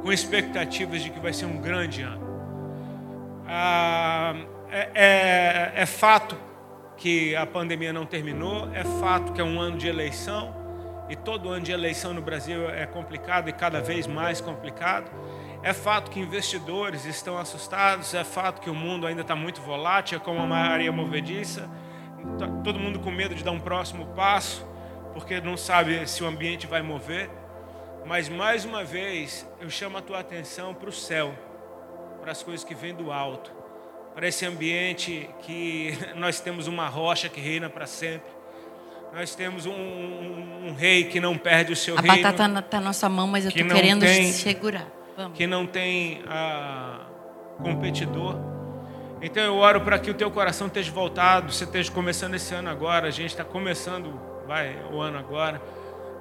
com 0.00 0.12
expectativas 0.12 1.02
de 1.02 1.10
que 1.10 1.18
vai 1.18 1.32
ser 1.32 1.46
um 1.46 1.58
grande 1.58 2.02
ano. 2.02 2.22
Ah, 3.46 4.34
é, 4.70 4.90
é, 4.94 5.72
é 5.82 5.86
fato 5.86 6.36
que 6.96 7.34
a 7.34 7.44
pandemia 7.44 7.92
não 7.92 8.06
terminou, 8.06 8.70
é 8.72 8.84
fato 9.00 9.32
que 9.32 9.40
é 9.40 9.44
um 9.44 9.60
ano 9.60 9.76
de 9.76 9.88
eleição, 9.88 10.54
e 11.08 11.16
todo 11.16 11.48
ano 11.48 11.64
de 11.64 11.72
eleição 11.72 12.14
no 12.14 12.22
Brasil 12.22 12.70
é 12.70 12.86
complicado 12.86 13.48
e 13.48 13.52
cada 13.52 13.80
vez 13.80 14.06
mais 14.06 14.40
complicado. 14.40 15.10
É 15.62 15.72
fato 15.72 16.10
que 16.10 16.20
investidores 16.20 17.04
estão 17.04 17.36
assustados, 17.36 18.14
é 18.14 18.22
fato 18.22 18.60
que 18.60 18.70
o 18.70 18.74
mundo 18.74 19.08
ainda 19.08 19.22
está 19.22 19.34
muito 19.34 19.60
volátil, 19.60 20.20
como 20.20 20.40
a 20.40 20.46
Maria 20.46 20.92
Movediça 20.92 21.68
todo 22.64 22.78
mundo 22.78 22.98
com 22.98 23.10
medo 23.10 23.34
de 23.34 23.42
dar 23.42 23.50
um 23.50 23.60
próximo 23.60 24.06
passo, 24.14 24.66
porque 25.12 25.40
não 25.40 25.56
sabe 25.56 26.08
se 26.08 26.22
o 26.22 26.26
ambiente 26.26 26.66
vai 26.66 26.82
mover. 26.82 27.30
Mas 28.04 28.28
mais 28.28 28.64
uma 28.64 28.84
vez, 28.84 29.48
eu 29.60 29.70
chamo 29.70 29.98
a 29.98 30.02
tua 30.02 30.20
atenção 30.20 30.74
para 30.74 30.88
o 30.88 30.92
céu, 30.92 31.34
para 32.20 32.32
as 32.32 32.42
coisas 32.42 32.64
que 32.64 32.74
vêm 32.74 32.94
do 32.94 33.12
alto, 33.12 33.52
para 34.14 34.26
esse 34.26 34.44
ambiente 34.44 35.28
que 35.42 35.96
nós 36.16 36.40
temos 36.40 36.66
uma 36.66 36.88
rocha 36.88 37.28
que 37.28 37.40
reina 37.40 37.68
para 37.68 37.86
sempre. 37.86 38.30
Nós 39.14 39.34
temos 39.34 39.66
um, 39.66 39.72
um, 39.72 40.68
um, 40.68 40.74
rei 40.74 41.04
que 41.04 41.20
não 41.20 41.36
perde 41.36 41.72
o 41.72 41.76
seu 41.76 41.98
a 41.98 42.00
reino. 42.00 42.14
A 42.14 42.30
batata 42.32 42.60
está 42.60 42.80
na 42.80 42.86
nossa 42.86 43.08
mão, 43.10 43.26
mas 43.26 43.44
eu 43.44 43.50
estou 43.50 43.66
querendo 43.66 44.00
tem, 44.00 44.32
segurar. 44.32 44.86
Vamos. 45.16 45.36
Que 45.36 45.46
não 45.46 45.66
tem 45.66 46.22
ah, 46.26 47.06
competidor. 47.62 48.51
Então 49.22 49.40
eu 49.40 49.56
oro 49.56 49.80
para 49.82 50.00
que 50.00 50.10
o 50.10 50.14
teu 50.14 50.30
coração 50.32 50.66
esteja 50.66 50.90
voltado, 50.90 51.52
você 51.52 51.62
esteja 51.62 51.92
começando 51.92 52.34
esse 52.34 52.52
ano 52.52 52.68
agora, 52.68 53.06
a 53.06 53.10
gente 53.10 53.30
está 53.30 53.44
começando, 53.44 54.20
vai, 54.48 54.76
o 54.92 55.00
ano 55.00 55.16
agora, 55.16 55.62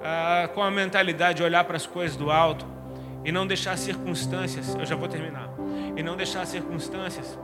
ah, 0.04 0.48
com 0.54 0.62
a 0.62 0.70
mentalidade 0.70 1.38
de 1.38 1.44
olhar 1.44 1.64
para 1.64 1.78
as 1.78 1.88
coisas 1.88 2.16
do 2.16 2.30
alto 2.30 2.64
e 3.26 3.32
não 3.32 3.48
deixar 3.48 3.76
circunstâncias, 3.76 4.76
eu 4.76 4.86
já 4.86 4.96
vou 4.96 5.08
terminar, 5.08 5.50
e 5.98 6.04
não 6.04 6.16
deixar 6.16 6.46
circunstâncias 6.46 7.40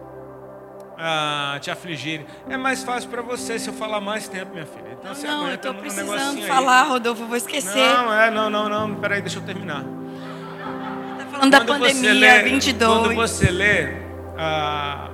ah, 0.96 1.58
te 1.60 1.72
afligirem. 1.72 2.28
É 2.48 2.56
mais 2.56 2.84
fácil 2.84 3.10
para 3.10 3.24
você 3.24 3.58
se 3.58 3.68
eu 3.68 3.74
falar 3.74 4.00
mais 4.00 4.28
tempo, 4.28 4.54
minha 4.54 4.66
filha. 4.66 4.90
Então 4.92 5.10
não, 5.10 5.16
você 5.16 5.28
não, 5.28 5.48
eu 5.48 5.56
estou 5.56 5.74
precisando 5.74 6.42
falar, 6.44 6.84
aí. 6.84 6.90
Rodolfo, 6.90 7.24
eu 7.24 7.28
vou 7.28 7.38
esquecer. 7.38 7.76
Não, 7.76 8.14
é, 8.14 8.30
não, 8.30 8.48
não, 8.48 8.70
não, 8.70 8.96
peraí, 8.96 9.22
deixa 9.22 9.40
eu 9.40 9.44
terminar. 9.44 9.84
Está 9.84 11.26
falando 11.26 11.40
quando 11.40 11.52
da 11.52 11.66
pandemia, 11.66 12.14
lê, 12.14 12.44
22. 12.44 12.92
Quando 12.92 13.16
você 13.16 13.50
lê... 13.50 14.06
Ah, 14.40 15.07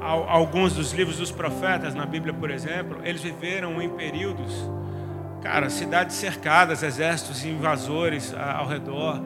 alguns 0.00 0.74
dos 0.74 0.92
livros 0.92 1.16
dos 1.18 1.30
profetas 1.30 1.94
na 1.94 2.06
Bíblia, 2.06 2.32
por 2.32 2.50
exemplo, 2.50 3.00
eles 3.04 3.22
viveram 3.22 3.80
em 3.80 3.88
períodos, 3.90 4.52
cara, 5.42 5.68
cidades 5.68 6.16
cercadas, 6.16 6.82
exércitos 6.82 7.44
invasores 7.44 8.34
ao 8.34 8.66
redor, 8.66 9.22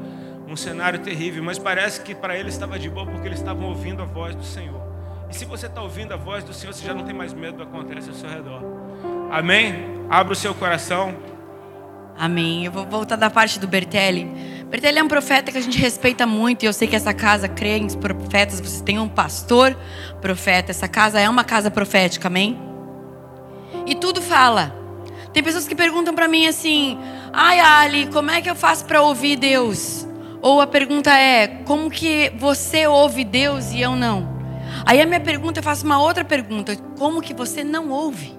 um 0.48 0.56
cenário 0.56 0.98
terrível, 0.98 1.42
mas 1.42 1.58
parece 1.58 2.00
que 2.00 2.14
para 2.14 2.36
eles 2.36 2.54
estava 2.54 2.78
de 2.78 2.88
boa 2.90 3.06
porque 3.06 3.26
eles 3.26 3.38
estavam 3.38 3.68
ouvindo 3.68 4.02
a 4.02 4.04
voz 4.04 4.34
do 4.34 4.44
Senhor. 4.44 4.82
E 5.30 5.34
se 5.34 5.44
você 5.44 5.66
está 5.66 5.82
ouvindo 5.82 6.12
a 6.12 6.16
voz 6.16 6.44
do 6.44 6.52
Senhor, 6.52 6.72
você 6.72 6.86
já 6.86 6.94
não 6.94 7.04
tem 7.04 7.14
mais 7.14 7.32
medo 7.32 7.58
do 7.58 7.66
que 7.66 7.76
acontece 7.76 8.08
ao 8.08 8.14
seu 8.14 8.28
redor. 8.28 8.62
Amém? 9.30 10.06
Abra 10.08 10.32
o 10.32 10.36
seu 10.36 10.54
coração. 10.54 11.14
Amém. 12.16 12.64
Eu 12.64 12.72
vou 12.72 12.86
voltar 12.86 13.16
da 13.16 13.28
parte 13.28 13.58
do 13.58 13.66
Bertelli. 13.66 14.30
Bertelli 14.74 14.98
é 14.98 15.04
um 15.04 15.06
profeta 15.06 15.52
que 15.52 15.58
a 15.58 15.60
gente 15.60 15.78
respeita 15.78 16.26
muito 16.26 16.64
e 16.64 16.66
eu 16.66 16.72
sei 16.72 16.88
que 16.88 16.96
essa 16.96 17.14
casa 17.14 17.46
crê 17.46 17.76
em 17.76 17.86
profetas. 17.86 18.58
Você 18.58 18.82
tem 18.82 18.98
um 18.98 19.08
pastor 19.08 19.72
profeta. 20.20 20.72
Essa 20.72 20.88
casa 20.88 21.20
é 21.20 21.28
uma 21.30 21.44
casa 21.44 21.70
profética, 21.70 22.26
amém? 22.26 22.58
E 23.86 23.94
tudo 23.94 24.20
fala. 24.20 24.74
Tem 25.32 25.44
pessoas 25.44 25.68
que 25.68 25.76
perguntam 25.76 26.12
para 26.12 26.26
mim 26.26 26.48
assim: 26.48 26.98
"Ai, 27.32 27.60
Ali, 27.60 28.06
como 28.06 28.32
é 28.32 28.42
que 28.42 28.50
eu 28.50 28.56
faço 28.56 28.84
para 28.84 29.00
ouvir 29.00 29.36
Deus?" 29.36 30.08
Ou 30.42 30.60
a 30.60 30.66
pergunta 30.66 31.16
é: 31.16 31.46
como 31.64 31.88
que 31.88 32.32
você 32.36 32.84
ouve 32.88 33.22
Deus 33.22 33.70
e 33.70 33.80
eu 33.80 33.94
não? 33.94 34.28
Aí 34.84 35.00
a 35.00 35.06
minha 35.06 35.20
pergunta, 35.20 35.60
eu 35.60 35.62
faço 35.62 35.86
uma 35.86 36.02
outra 36.02 36.24
pergunta: 36.24 36.76
como 36.98 37.22
que 37.22 37.32
você 37.32 37.62
não 37.62 37.90
ouve? 37.90 38.36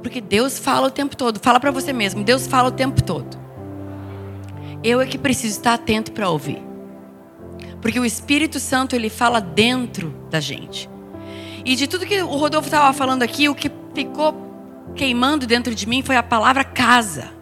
Porque 0.00 0.20
Deus 0.20 0.60
fala 0.60 0.86
o 0.86 0.92
tempo 0.92 1.16
todo. 1.16 1.40
Fala 1.42 1.58
para 1.58 1.72
você 1.72 1.92
mesmo: 1.92 2.22
Deus 2.22 2.46
fala 2.46 2.68
o 2.68 2.72
tempo 2.72 3.02
todo. 3.02 3.45
Eu 4.82 5.00
é 5.00 5.06
que 5.06 5.18
preciso 5.18 5.58
estar 5.58 5.74
atento 5.74 6.12
para 6.12 6.28
ouvir. 6.28 6.62
Porque 7.80 7.98
o 7.98 8.04
Espírito 8.04 8.58
Santo 8.58 8.94
ele 8.96 9.08
fala 9.08 9.40
dentro 9.40 10.14
da 10.30 10.40
gente. 10.40 10.88
E 11.64 11.74
de 11.74 11.86
tudo 11.86 12.06
que 12.06 12.20
o 12.22 12.36
Rodolfo 12.36 12.68
estava 12.68 12.92
falando 12.92 13.22
aqui, 13.22 13.48
o 13.48 13.54
que 13.54 13.70
ficou 13.94 14.46
queimando 14.94 15.46
dentro 15.46 15.74
de 15.74 15.88
mim 15.88 16.02
foi 16.02 16.16
a 16.16 16.22
palavra 16.22 16.64
casa. 16.64 17.32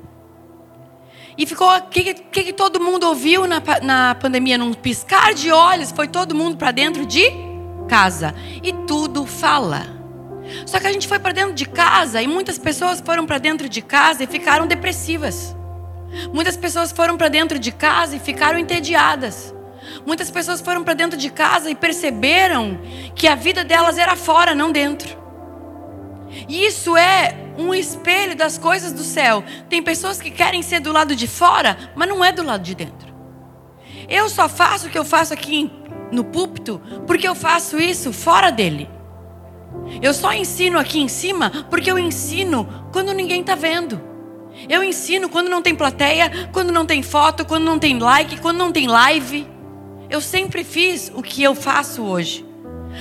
E 1.36 1.46
ficou 1.46 1.68
o 1.68 1.82
que, 1.82 2.14
que, 2.14 2.44
que, 2.44 2.52
todo 2.52 2.80
mundo 2.80 3.04
ouviu 3.04 3.46
na, 3.46 3.60
na 3.82 4.14
pandemia? 4.14 4.56
Num 4.56 4.72
piscar 4.72 5.34
de 5.34 5.50
olhos, 5.50 5.90
foi 5.90 6.06
todo 6.06 6.34
mundo 6.34 6.56
para 6.56 6.70
dentro 6.70 7.04
de 7.04 7.24
casa. 7.88 8.34
E 8.62 8.72
tudo 8.86 9.26
fala. 9.26 9.86
Só 10.66 10.78
que 10.78 10.86
a 10.86 10.92
gente 10.92 11.08
foi 11.08 11.18
para 11.18 11.32
dentro 11.32 11.54
de 11.54 11.66
casa 11.66 12.22
e 12.22 12.26
muitas 12.26 12.58
pessoas 12.58 13.00
foram 13.00 13.26
para 13.26 13.38
dentro 13.38 13.68
de 13.68 13.82
casa 13.82 14.22
e 14.22 14.26
ficaram 14.26 14.66
depressivas. 14.66 15.56
Muitas 16.32 16.56
pessoas 16.56 16.92
foram 16.92 17.16
para 17.16 17.28
dentro 17.28 17.58
de 17.58 17.72
casa 17.72 18.16
e 18.16 18.20
ficaram 18.20 18.58
entediadas. 18.58 19.54
Muitas 20.06 20.30
pessoas 20.30 20.60
foram 20.60 20.82
para 20.82 20.94
dentro 20.94 21.18
de 21.18 21.30
casa 21.30 21.70
e 21.70 21.74
perceberam 21.74 22.80
que 23.14 23.28
a 23.28 23.34
vida 23.34 23.64
delas 23.64 23.98
era 23.98 24.16
fora, 24.16 24.54
não 24.54 24.72
dentro. 24.72 25.16
E 26.48 26.64
isso 26.66 26.96
é 26.96 27.36
um 27.58 27.74
espelho 27.74 28.36
das 28.36 28.58
coisas 28.58 28.92
do 28.92 29.02
céu. 29.02 29.44
Tem 29.68 29.82
pessoas 29.82 30.20
que 30.20 30.30
querem 30.30 30.62
ser 30.62 30.80
do 30.80 30.92
lado 30.92 31.14
de 31.14 31.26
fora, 31.26 31.76
mas 31.94 32.08
não 32.08 32.24
é 32.24 32.32
do 32.32 32.42
lado 32.42 32.62
de 32.62 32.74
dentro. 32.74 33.14
Eu 34.08 34.28
só 34.28 34.48
faço 34.48 34.88
o 34.88 34.90
que 34.90 34.98
eu 34.98 35.04
faço 35.04 35.32
aqui 35.32 35.70
no 36.10 36.24
púlpito 36.24 36.80
porque 37.06 37.26
eu 37.26 37.34
faço 37.34 37.78
isso 37.78 38.12
fora 38.12 38.50
dele. 38.50 38.88
Eu 40.02 40.12
só 40.12 40.32
ensino 40.32 40.78
aqui 40.78 41.00
em 41.00 41.08
cima 41.08 41.50
porque 41.70 41.90
eu 41.90 41.98
ensino 41.98 42.88
quando 42.92 43.12
ninguém 43.12 43.40
está 43.40 43.54
vendo. 43.54 44.13
Eu 44.68 44.82
ensino 44.82 45.28
quando 45.28 45.48
não 45.48 45.62
tem 45.62 45.74
plateia, 45.74 46.30
quando 46.52 46.72
não 46.72 46.86
tem 46.86 47.02
foto, 47.02 47.44
quando 47.44 47.64
não 47.64 47.78
tem 47.78 47.98
like, 47.98 48.40
quando 48.40 48.58
não 48.58 48.72
tem 48.72 48.86
live. 48.86 49.46
Eu 50.08 50.20
sempre 50.20 50.64
fiz 50.64 51.10
o 51.14 51.22
que 51.22 51.42
eu 51.42 51.54
faço 51.54 52.02
hoje. 52.02 52.44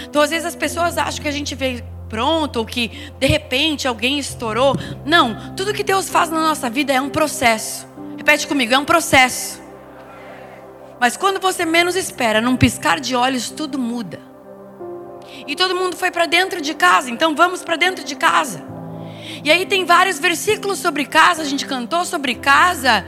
Então, 0.07 0.22
às 0.22 0.29
vezes, 0.29 0.45
as 0.45 0.55
pessoas 0.55 0.98
acham 0.98 1.22
que 1.22 1.27
a 1.27 1.31
gente 1.31 1.53
veio 1.53 1.83
pronto 2.10 2.57
ou 2.57 2.65
que 2.65 2.89
de 3.19 3.27
repente 3.27 3.88
alguém 3.88 4.19
estourou. 4.19 4.75
Não, 5.05 5.55
tudo 5.55 5.74
que 5.74 5.83
Deus 5.83 6.10
faz 6.10 6.29
na 6.29 6.39
nossa 6.39 6.69
vida 6.69 6.93
é 6.93 7.01
um 7.01 7.10
processo. 7.10 7.88
Repete 8.17 8.48
comigo, 8.48 8.74
é 8.74 8.77
um 8.77 8.86
processo. 8.86 9.62
Mas 11.00 11.17
quando 11.17 11.39
você 11.39 11.65
menos 11.65 11.95
espera, 11.95 12.39
num 12.39 12.55
piscar 12.55 13.00
de 13.00 13.15
olhos, 13.15 13.50
tudo 13.50 13.79
muda. 13.79 14.19
E 15.48 15.55
todo 15.55 15.75
mundo 15.75 15.98
foi 15.98 16.12
para 16.12 16.25
dentro 16.25 16.62
de 16.62 16.74
casa, 16.74 17.10
então 17.10 17.36
vamos 17.36 17.63
para 17.63 17.75
dentro 17.75 18.03
de 18.03 18.15
casa. 18.15 18.63
E 19.43 19.51
aí 19.51 19.65
tem 19.65 19.83
vários 19.83 20.19
versículos 20.19 20.79
sobre 20.79 21.05
casa, 21.05 21.41
a 21.41 21.45
gente 21.45 21.65
cantou 21.65 22.05
sobre 22.05 22.33
casa. 22.35 23.05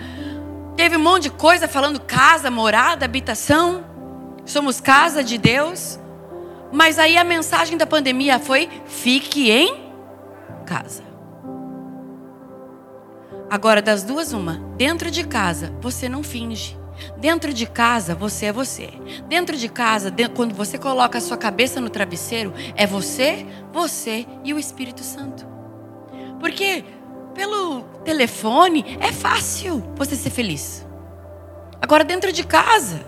Teve 0.76 0.98
um 0.98 1.00
monte 1.00 1.24
de 1.24 1.30
coisa 1.30 1.66
falando 1.66 2.00
casa, 2.02 2.52
morada, 2.52 3.06
habitação. 3.06 3.86
Somos 4.46 4.82
casa 4.82 5.24
de 5.24 5.38
Deus. 5.38 5.98
Mas 6.74 7.00
aí 7.00 7.18
a 7.18 7.24
mensagem 7.24 7.78
da 7.78 7.88
pandemia 7.88 8.38
foi: 8.38 8.70
fique 8.86 9.50
em 9.50 9.78
casa. 10.66 11.04
Agora, 13.50 13.82
das 13.82 14.04
duas, 14.04 14.34
uma. 14.34 14.56
Dentro 14.76 15.10
de 15.10 15.24
casa, 15.24 15.74
você 15.80 16.10
não 16.10 16.22
finge. 16.22 16.78
Dentro 17.18 17.54
de 17.54 17.66
casa, 17.66 18.14
você 18.14 18.48
é 18.48 18.52
você. 18.52 18.90
Dentro 19.30 19.56
de 19.56 19.70
casa, 19.70 20.14
quando 20.36 20.54
você 20.54 20.78
coloca 20.78 21.18
a 21.18 21.22
sua 21.22 21.38
cabeça 21.38 21.80
no 21.80 21.90
travesseiro, 21.90 22.54
é 22.76 22.86
você, 22.86 23.46
você 23.72 24.26
e 24.44 24.54
o 24.54 24.60
Espírito 24.60 25.02
Santo. 25.02 25.55
Porque 26.46 26.84
pelo 27.34 27.82
telefone 28.04 29.00
é 29.00 29.12
fácil 29.12 29.84
você 29.96 30.16
ser 30.16 30.30
feliz. 30.30 30.86
Agora, 31.82 32.04
dentro 32.04 32.32
de 32.32 32.44
casa, 32.44 33.04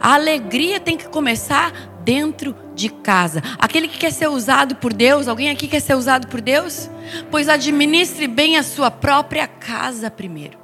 a 0.00 0.14
alegria 0.14 0.80
tem 0.80 0.96
que 0.96 1.06
começar 1.06 1.70
dentro 2.02 2.56
de 2.74 2.88
casa. 2.88 3.42
Aquele 3.58 3.88
que 3.88 3.98
quer 3.98 4.10
ser 4.10 4.26
usado 4.26 4.76
por 4.76 4.94
Deus, 4.94 5.28
alguém 5.28 5.50
aqui 5.50 5.68
quer 5.68 5.80
ser 5.80 5.94
usado 5.94 6.28
por 6.28 6.40
Deus? 6.40 6.88
Pois 7.30 7.46
administre 7.46 8.26
bem 8.26 8.56
a 8.56 8.62
sua 8.62 8.90
própria 8.90 9.46
casa 9.46 10.10
primeiro. 10.10 10.56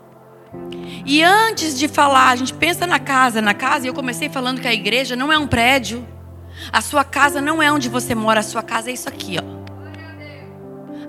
E 1.04 1.22
antes 1.22 1.78
de 1.78 1.88
falar, 1.88 2.30
a 2.30 2.36
gente 2.36 2.54
pensa 2.54 2.86
na 2.86 2.98
casa, 2.98 3.42
na 3.42 3.52
casa, 3.52 3.84
e 3.84 3.88
eu 3.88 3.94
comecei 3.94 4.30
falando 4.30 4.62
que 4.62 4.68
a 4.68 4.72
igreja 4.72 5.14
não 5.14 5.30
é 5.30 5.36
um 5.36 5.46
prédio. 5.46 6.08
A 6.72 6.80
sua 6.80 7.04
casa 7.04 7.38
não 7.38 7.62
é 7.62 7.70
onde 7.70 7.90
você 7.90 8.14
mora, 8.14 8.40
a 8.40 8.42
sua 8.42 8.62
casa 8.62 8.88
é 8.88 8.94
isso 8.94 9.10
aqui, 9.10 9.36
ó. 9.38 9.59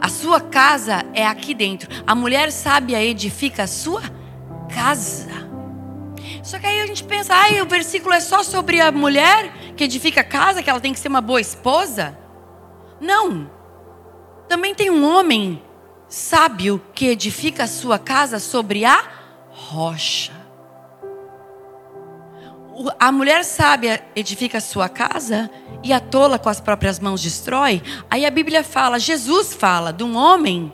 A 0.02 0.10
sua 0.10 0.42
casa 0.42 1.06
é 1.14 1.26
aqui 1.26 1.54
dentro. 1.54 1.88
A 2.08 2.16
mulher 2.16 2.52
sábia 2.52 3.04
edifica 3.04 3.64
a 3.64 3.68
sua 3.68 4.02
casa. 4.74 5.30
Só 6.44 6.58
que 6.58 6.66
aí 6.66 6.82
a 6.82 6.88
gente 6.88 7.04
pensa, 7.04 7.36
ai, 7.36 7.62
o 7.62 7.68
versículo 7.68 8.16
é 8.16 8.20
só 8.20 8.42
sobre 8.42 8.82
a 8.82 8.92
mulher 8.92 9.54
que 9.78 9.84
edifica 9.84 10.22
a 10.22 10.24
casa, 10.24 10.64
que 10.64 10.70
ela 10.70 10.80
tem 10.80 10.92
que 10.92 11.00
ser 11.00 11.08
uma 11.08 11.22
boa 11.22 11.40
esposa? 11.40 12.18
Não. 13.00 13.50
Também 14.50 14.74
tem 14.74 14.90
um 14.90 15.06
homem 15.06 15.62
sábio 16.08 16.82
que 16.96 17.06
edifica 17.06 17.66
a 17.66 17.68
sua 17.68 18.00
casa 18.00 18.40
sobre 18.40 18.84
a 18.84 19.04
rocha. 19.50 20.41
A 23.00 23.12
mulher 23.12 23.44
sábia 23.44 24.04
edifica 24.16 24.58
a 24.58 24.62
sua 24.62 24.88
casa 24.90 25.50
e 25.84 25.92
a 25.92 26.00
tola 26.00 26.40
com 26.40 26.50
as 26.50 26.60
próprias 26.60 27.00
mãos 27.00 27.22
destrói. 27.22 27.82
Aí 28.10 28.26
a 28.26 28.32
Bíblia 28.32 28.64
fala, 28.64 29.00
Jesus 29.00 29.54
fala 29.54 29.92
de 29.92 30.04
um 30.04 30.16
homem 30.16 30.72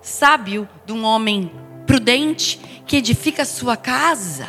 sábio, 0.00 0.68
de 0.86 0.92
um 0.92 1.04
homem 1.04 1.50
prudente 1.86 2.58
que 2.86 2.96
edifica 2.96 3.42
a 3.42 3.46
sua 3.46 3.76
casa 3.76 4.48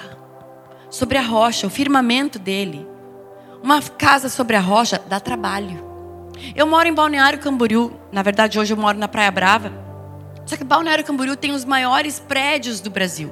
sobre 0.89 1.17
a 1.17 1.21
rocha, 1.21 1.67
o 1.67 1.69
firmamento 1.69 2.37
dele. 2.37 2.87
Uma 3.63 3.81
casa 3.81 4.29
sobre 4.29 4.55
a 4.55 4.59
rocha 4.59 5.01
dá 5.07 5.19
trabalho. 5.19 5.83
Eu 6.55 6.65
moro 6.65 6.87
em 6.87 6.93
Balneário 6.93 7.39
Camboriú, 7.39 7.93
na 8.11 8.23
verdade 8.23 8.59
hoje 8.59 8.73
eu 8.73 8.77
moro 8.77 8.97
na 8.97 9.07
Praia 9.07 9.31
Brava. 9.31 9.71
Só 10.45 10.57
que 10.57 10.63
Balneário 10.63 11.03
Camboriú 11.03 11.35
tem 11.35 11.51
os 11.51 11.63
maiores 11.63 12.19
prédios 12.19 12.79
do 12.79 12.89
Brasil. 12.89 13.31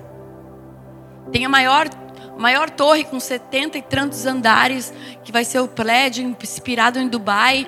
Tem 1.31 1.45
a 1.45 1.49
maior, 1.49 1.89
maior 2.39 2.69
torre 2.69 3.03
com 3.03 3.19
70 3.19 3.77
e 3.77 3.81
tantos 3.81 4.25
andares, 4.25 4.93
que 5.25 5.31
vai 5.31 5.43
ser 5.43 5.59
o 5.59 5.67
prédio 5.67 6.23
inspirado 6.41 6.97
em 6.97 7.09
Dubai, 7.09 7.67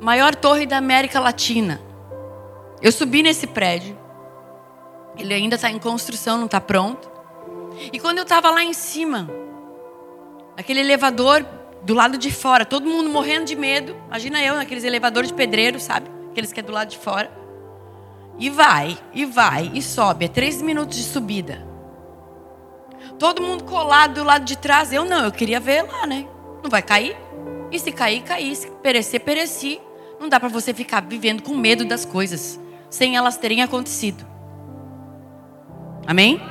maior 0.00 0.34
torre 0.34 0.64
da 0.64 0.78
América 0.78 1.20
Latina. 1.20 1.78
Eu 2.80 2.90
subi 2.90 3.22
nesse 3.22 3.46
prédio. 3.46 3.96
Ele 5.18 5.34
ainda 5.34 5.56
está 5.56 5.70
em 5.70 5.78
construção, 5.78 6.38
não 6.38 6.46
está 6.46 6.58
pronto. 6.58 7.06
E 7.92 8.00
quando 8.00 8.16
eu 8.16 8.22
estava 8.22 8.50
lá 8.50 8.64
em 8.64 8.72
cima, 8.72 9.28
naquele 10.56 10.80
elevador 10.80 11.44
do 11.82 11.92
lado 11.92 12.16
de 12.16 12.32
fora, 12.32 12.64
todo 12.64 12.88
mundo 12.88 13.10
morrendo 13.10 13.44
de 13.44 13.54
medo. 13.54 13.94
Imagina 14.06 14.42
eu 14.42 14.56
naqueles 14.56 14.84
elevadores 14.84 15.28
de 15.28 15.34
pedreiro, 15.34 15.78
sabe? 15.78 16.10
Aqueles 16.30 16.50
que 16.50 16.60
é 16.60 16.62
do 16.62 16.72
lado 16.72 16.88
de 16.88 16.96
fora. 16.96 17.30
E 18.38 18.48
vai, 18.48 18.96
e 19.12 19.26
vai, 19.26 19.70
e 19.74 19.82
sobe. 19.82 20.24
É 20.24 20.28
três 20.28 20.62
minutos 20.62 20.96
de 20.96 21.04
subida. 21.04 21.71
Todo 23.22 23.40
mundo 23.40 23.62
colado 23.62 24.14
do 24.14 24.24
lado 24.24 24.44
de 24.44 24.58
trás. 24.58 24.92
Eu 24.92 25.04
não, 25.04 25.26
eu 25.26 25.30
queria 25.30 25.60
ver 25.60 25.82
lá, 25.82 26.08
né? 26.08 26.26
Não 26.60 26.68
vai 26.68 26.82
cair? 26.82 27.16
E 27.70 27.78
se 27.78 27.92
cair, 27.92 28.20
cair. 28.24 28.56
Se 28.56 28.68
perecer, 28.82 29.20
pereci. 29.20 29.80
Não 30.18 30.28
dá 30.28 30.40
para 30.40 30.48
você 30.48 30.74
ficar 30.74 31.00
vivendo 31.02 31.40
com 31.40 31.54
medo 31.54 31.84
das 31.84 32.04
coisas, 32.04 32.58
sem 32.90 33.16
elas 33.16 33.36
terem 33.36 33.62
acontecido. 33.62 34.26
Amém? 36.04 36.42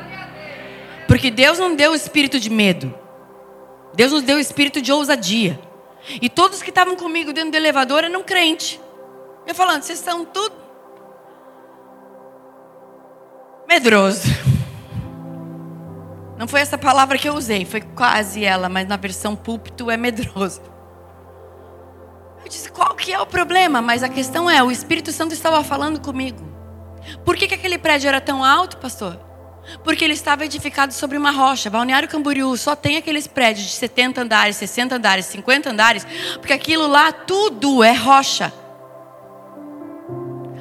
Porque 1.10 1.30
Deus 1.30 1.60
não 1.60 1.76
deu 1.76 1.92
o 1.92 1.96
espírito 1.96 2.40
de 2.40 2.50
medo. 2.50 2.94
Deus 3.94 4.14
nos 4.14 4.24
deu 4.24 4.38
o 4.38 4.40
espírito 4.40 4.82
de 4.82 4.94
ousadia. 4.94 5.60
E 6.22 6.30
todos 6.30 6.64
que 6.64 6.70
estavam 6.70 6.96
comigo 6.96 7.34
dentro 7.34 7.52
do 7.52 7.58
elevador 7.58 8.06
eram 8.06 8.24
crentes. 8.24 8.80
Eu 9.46 9.54
falando, 9.54 9.84
vocês 9.84 10.00
estão 10.00 10.24
tudo 10.24 10.56
medroso. 13.68 14.51
Não 16.42 16.48
foi 16.48 16.62
essa 16.62 16.76
palavra 16.76 17.20
que 17.20 17.30
eu 17.30 17.36
usei, 17.36 17.66
foi 17.66 17.82
quase 17.82 18.44
ela, 18.44 18.68
mas 18.68 18.88
na 18.88 18.98
versão 18.98 19.36
púlpito 19.36 19.92
é 19.92 19.96
medroso. 19.96 20.60
Eu 22.44 22.50
disse, 22.50 22.72
qual 22.72 22.96
que 22.96 23.14
é 23.14 23.22
o 23.22 23.28
problema? 23.28 23.80
Mas 23.80 24.02
a 24.02 24.10
questão 24.10 24.50
é, 24.50 24.64
o 24.64 24.72
Espírito 24.72 25.12
Santo 25.12 25.36
estava 25.36 25.64
falando 25.64 26.00
comigo. 26.00 26.44
Por 27.24 27.36
que, 27.36 27.48
que 27.48 27.54
aquele 27.54 27.78
prédio 27.78 28.08
era 28.08 28.20
tão 28.20 28.44
alto, 28.44 28.78
pastor? 28.78 29.20
Porque 29.84 30.04
ele 30.04 30.16
estava 30.16 30.44
edificado 30.44 30.92
sobre 30.96 31.16
uma 31.16 31.30
rocha. 31.30 31.70
Balneário 31.70 32.10
Camboriú 32.10 32.58
só 32.58 32.76
tem 32.76 32.98
aqueles 32.98 33.28
prédios 33.28 33.68
de 33.68 33.74
70 33.74 34.22
andares, 34.22 34.56
60 34.56 34.96
andares, 34.96 35.28
50 35.28 35.70
andares, 35.70 36.08
porque 36.38 36.54
aquilo 36.54 36.88
lá 36.88 37.12
tudo 37.12 37.84
é 37.84 37.94
rocha. 37.94 38.52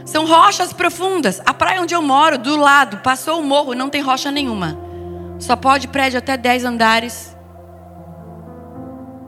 São 0.04 0.26
rochas 0.26 0.74
profundas. 0.74 1.40
A 1.46 1.54
praia 1.54 1.80
onde 1.80 1.94
eu 1.94 2.02
moro, 2.02 2.36
do 2.36 2.54
lado, 2.56 2.98
passou 2.98 3.40
o 3.40 3.42
morro, 3.42 3.72
não 3.72 3.88
tem 3.88 4.02
rocha 4.02 4.30
nenhuma. 4.30 4.89
Só 5.40 5.56
pode 5.56 5.88
prédio 5.88 6.18
até 6.18 6.36
10 6.36 6.64
andares. 6.64 7.36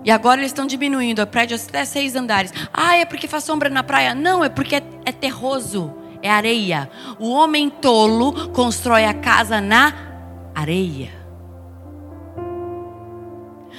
E 0.04 0.11
agora 0.11 0.40
eles 0.40 0.50
estão 0.50 0.66
diminuindo, 0.66 1.23
o 1.23 1.26
prédio 1.26 1.57
até 1.57 1.85
seis 1.85 2.16
andares. 2.16 2.52
Ah, 2.73 2.97
é 2.97 3.04
porque 3.04 3.28
faz 3.28 3.45
sombra 3.45 3.69
na 3.69 3.83
praia? 3.85 4.14
Não, 4.14 4.45
é 4.45 4.49
porque 4.49 4.76
é, 4.76 4.83
é 5.04 5.12
terroso, 5.12 5.95
é 6.21 6.28
areia. 6.28 6.90
O 7.21 7.31
homem 7.31 7.71
tolo 7.71 8.49
constrói 8.50 9.04
a 9.04 9.14
casa 9.14 9.61
na 9.61 9.95
areia. 10.54 11.11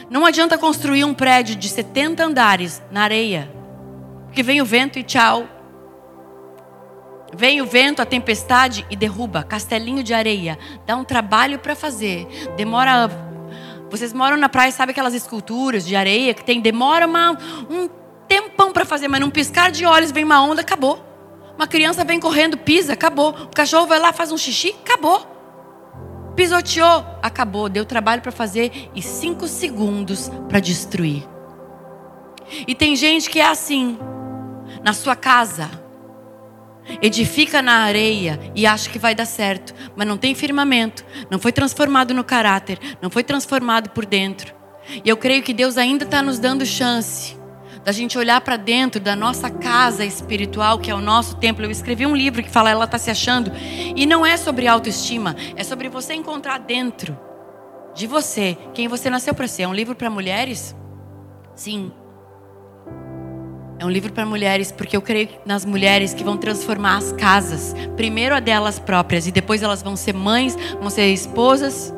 Não 0.10 0.26
adianta 0.26 0.58
construir 0.58 1.04
um 1.04 1.14
prédio 1.14 1.56
de 1.56 1.68
70 1.68 2.24
andares 2.24 2.82
na 2.90 3.02
areia, 3.02 3.52
porque 4.26 4.44
vem 4.44 4.62
o 4.62 4.66
vento 4.66 4.98
e 4.98 5.04
tchau. 5.04 5.46
Vem 7.36 7.62
o 7.62 7.66
vento, 7.66 8.02
a 8.02 8.06
tempestade 8.06 8.86
e 8.90 8.96
derruba. 8.96 9.44
Castelinho 9.44 10.04
de 10.04 10.14
areia. 10.14 10.58
Dá 10.86 10.96
um 10.96 11.04
trabalho 11.04 11.60
para 11.60 11.76
fazer. 11.76 12.28
Demora 12.56 13.10
vocês 13.90 14.12
moram 14.12 14.38
na 14.38 14.50
praia, 14.50 14.72
sabe 14.72 14.92
aquelas 14.92 15.14
esculturas 15.14 15.86
de 15.86 15.96
areia 15.96 16.34
que 16.34 16.44
tem 16.44 16.60
demora 16.60 17.06
uma, 17.06 17.38
um 17.70 17.88
tempão 18.28 18.74
para 18.74 18.86
fazer, 18.86 19.08
mas 19.08 19.22
num 19.22 19.30
piscar 19.30 19.70
de 19.70 19.86
olhos 19.86 20.12
vem 20.12 20.24
uma 20.24 20.42
onda, 20.44 20.62
acabou. 20.62 21.00
Uma 21.56 21.68
criança 21.68 22.04
vem 22.04 22.20
correndo, 22.20 22.58
pisa, 22.58 22.94
acabou. 22.94 23.30
O 23.30 23.56
cachorro 23.56 23.86
vai 23.86 24.00
lá, 24.00 24.12
faz 24.12 24.32
um 24.32 24.38
xixi, 24.38 24.76
acabou. 24.84 25.28
Pisoteou, 26.36 27.06
acabou. 27.22 27.70
Deu 27.70 27.86
trabalho 27.86 28.24
para 28.24 28.32
fazer 28.32 28.90
e 28.96 29.02
cinco 29.04 29.48
segundos 29.48 30.32
para 30.50 30.60
destruir. 30.60 31.28
E 32.68 32.74
tem 32.74 32.96
gente 32.96 33.30
que 33.30 33.40
é 33.40 33.46
assim, 33.46 34.00
na 34.84 34.94
sua 34.94 35.16
casa 35.16 35.83
edifica 37.02 37.62
na 37.62 37.84
areia 37.84 38.40
e 38.56 38.66
acha 38.66 38.90
que 38.90 39.00
vai 39.00 39.16
dar 39.16 39.26
certo, 39.26 39.74
mas 39.96 40.08
não 40.08 40.18
tem 40.18 40.36
firmamento, 40.36 41.06
não 41.30 41.40
foi 41.40 41.52
transformado 41.52 42.14
no 42.14 42.24
caráter, 42.24 42.80
não 43.02 43.10
foi 43.10 43.24
transformado 43.24 43.90
por 43.90 44.06
dentro. 44.06 44.54
E 45.04 45.08
eu 45.08 45.18
creio 45.18 45.44
que 45.44 45.54
Deus 45.54 45.78
ainda 45.78 46.04
está 46.04 46.22
nos 46.22 46.40
dando 46.40 46.66
chance 46.66 47.38
da 47.84 47.92
gente 47.92 48.18
olhar 48.18 48.40
para 48.42 48.56
dentro 48.56 49.02
da 49.02 49.16
nossa 49.16 49.50
casa 49.50 50.06
espiritual, 50.06 50.80
que 50.80 50.90
é 50.90 50.96
o 50.96 51.02
nosso 51.02 51.36
templo. 51.36 51.66
Eu 51.66 51.72
escrevi 51.72 52.06
um 52.06 52.16
livro 52.16 52.42
que 52.42 52.50
fala 52.50 52.70
ela 52.70 52.86
está 52.86 52.98
se 52.98 53.12
achando, 53.12 53.52
e 53.96 54.06
não 54.06 54.26
é 54.26 54.38
sobre 54.38 54.68
autoestima, 54.68 55.36
é 55.56 55.64
sobre 55.64 55.90
você 55.90 56.14
encontrar 56.14 56.60
dentro 56.60 57.18
de 57.94 58.08
você 58.08 58.58
quem 58.74 58.88
você 58.88 59.10
nasceu 59.10 59.34
para 59.34 59.48
ser. 59.48 59.64
É 59.64 59.68
um 59.68 59.74
livro 59.74 59.96
para 59.96 60.10
mulheres? 60.10 60.76
Sim, 61.56 61.92
é 63.84 63.86
um 63.86 63.90
livro 63.90 64.14
para 64.14 64.26
mulheres, 64.26 64.72
porque 64.72 64.96
eu 64.96 65.02
creio 65.02 65.28
nas 65.46 65.66
mulheres 65.66 66.14
que 66.14 66.24
vão 66.24 66.38
transformar 66.38 66.96
as 66.96 67.12
casas. 67.12 67.76
Primeiro 67.98 68.34
a 68.34 68.40
delas 68.40 68.80
próprias, 68.80 69.28
e 69.28 69.32
depois 69.32 69.62
elas 69.62 69.84
vão 69.84 69.98
ser 69.98 70.14
mães, 70.14 70.58
vão 70.80 70.90
ser 70.90 71.08
esposas, 71.12 71.94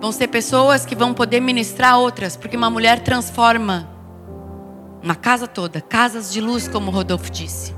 vão 0.00 0.10
ser 0.10 0.28
pessoas 0.28 0.86
que 0.86 0.94
vão 0.94 1.12
poder 1.12 1.40
ministrar 1.40 1.98
outras, 1.98 2.38
porque 2.38 2.56
uma 2.56 2.70
mulher 2.70 3.00
transforma 3.00 3.86
uma 5.02 5.14
casa 5.14 5.46
toda, 5.46 5.82
casas 5.82 6.32
de 6.32 6.40
luz, 6.40 6.66
como 6.68 6.90
Rodolfo 6.90 7.30
disse. 7.30 7.74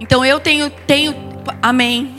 Então 0.00 0.24
eu 0.24 0.40
tenho, 0.40 0.70
tenho, 0.70 1.14
amém. 1.60 2.16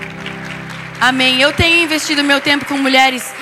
amém. 0.98 1.42
Eu 1.42 1.52
tenho 1.52 1.84
investido 1.84 2.24
meu 2.24 2.40
tempo 2.40 2.64
com 2.64 2.78
mulheres 2.78 3.34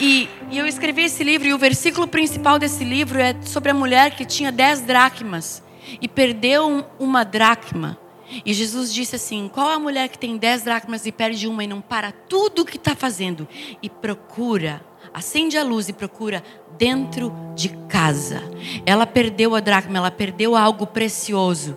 e, 0.00 0.30
e, 0.54 0.58
eu 0.58 0.66
escrevi 0.66 1.02
esse 1.02 1.24
livro, 1.24 1.48
e 1.48 1.52
o 1.52 1.58
versículo 1.58 2.06
principal 2.06 2.60
desse 2.60 2.84
livro 2.84 3.18
é 3.18 3.34
sobre 3.42 3.72
a 3.72 3.74
mulher 3.74 4.14
que 4.14 4.24
tinha 4.24 4.52
dez 4.52 4.80
dracmas 4.80 5.60
e 6.00 6.06
perdeu 6.06 6.86
uma 6.96 7.24
dracma. 7.24 7.98
E 8.46 8.54
Jesus 8.54 8.94
disse 8.94 9.16
assim: 9.16 9.50
Qual 9.52 9.68
a 9.68 9.80
mulher 9.80 10.08
que 10.08 10.16
tem 10.16 10.36
dez 10.36 10.62
dracmas 10.62 11.06
e 11.06 11.12
perde 11.12 11.48
uma 11.48 11.64
e 11.64 11.66
não 11.66 11.80
para 11.80 12.12
tudo 12.12 12.62
o 12.62 12.64
que 12.64 12.76
está 12.76 12.94
fazendo 12.94 13.48
e 13.82 13.90
procura, 13.90 14.80
acende 15.12 15.58
a 15.58 15.64
luz 15.64 15.88
e 15.88 15.92
procura 15.92 16.40
dentro 16.78 17.34
de 17.56 17.70
casa? 17.88 18.40
Ela 18.86 19.06
perdeu 19.06 19.56
a 19.56 19.60
dracma, 19.60 19.98
ela 19.98 20.10
perdeu 20.10 20.54
algo 20.54 20.86
precioso. 20.86 21.76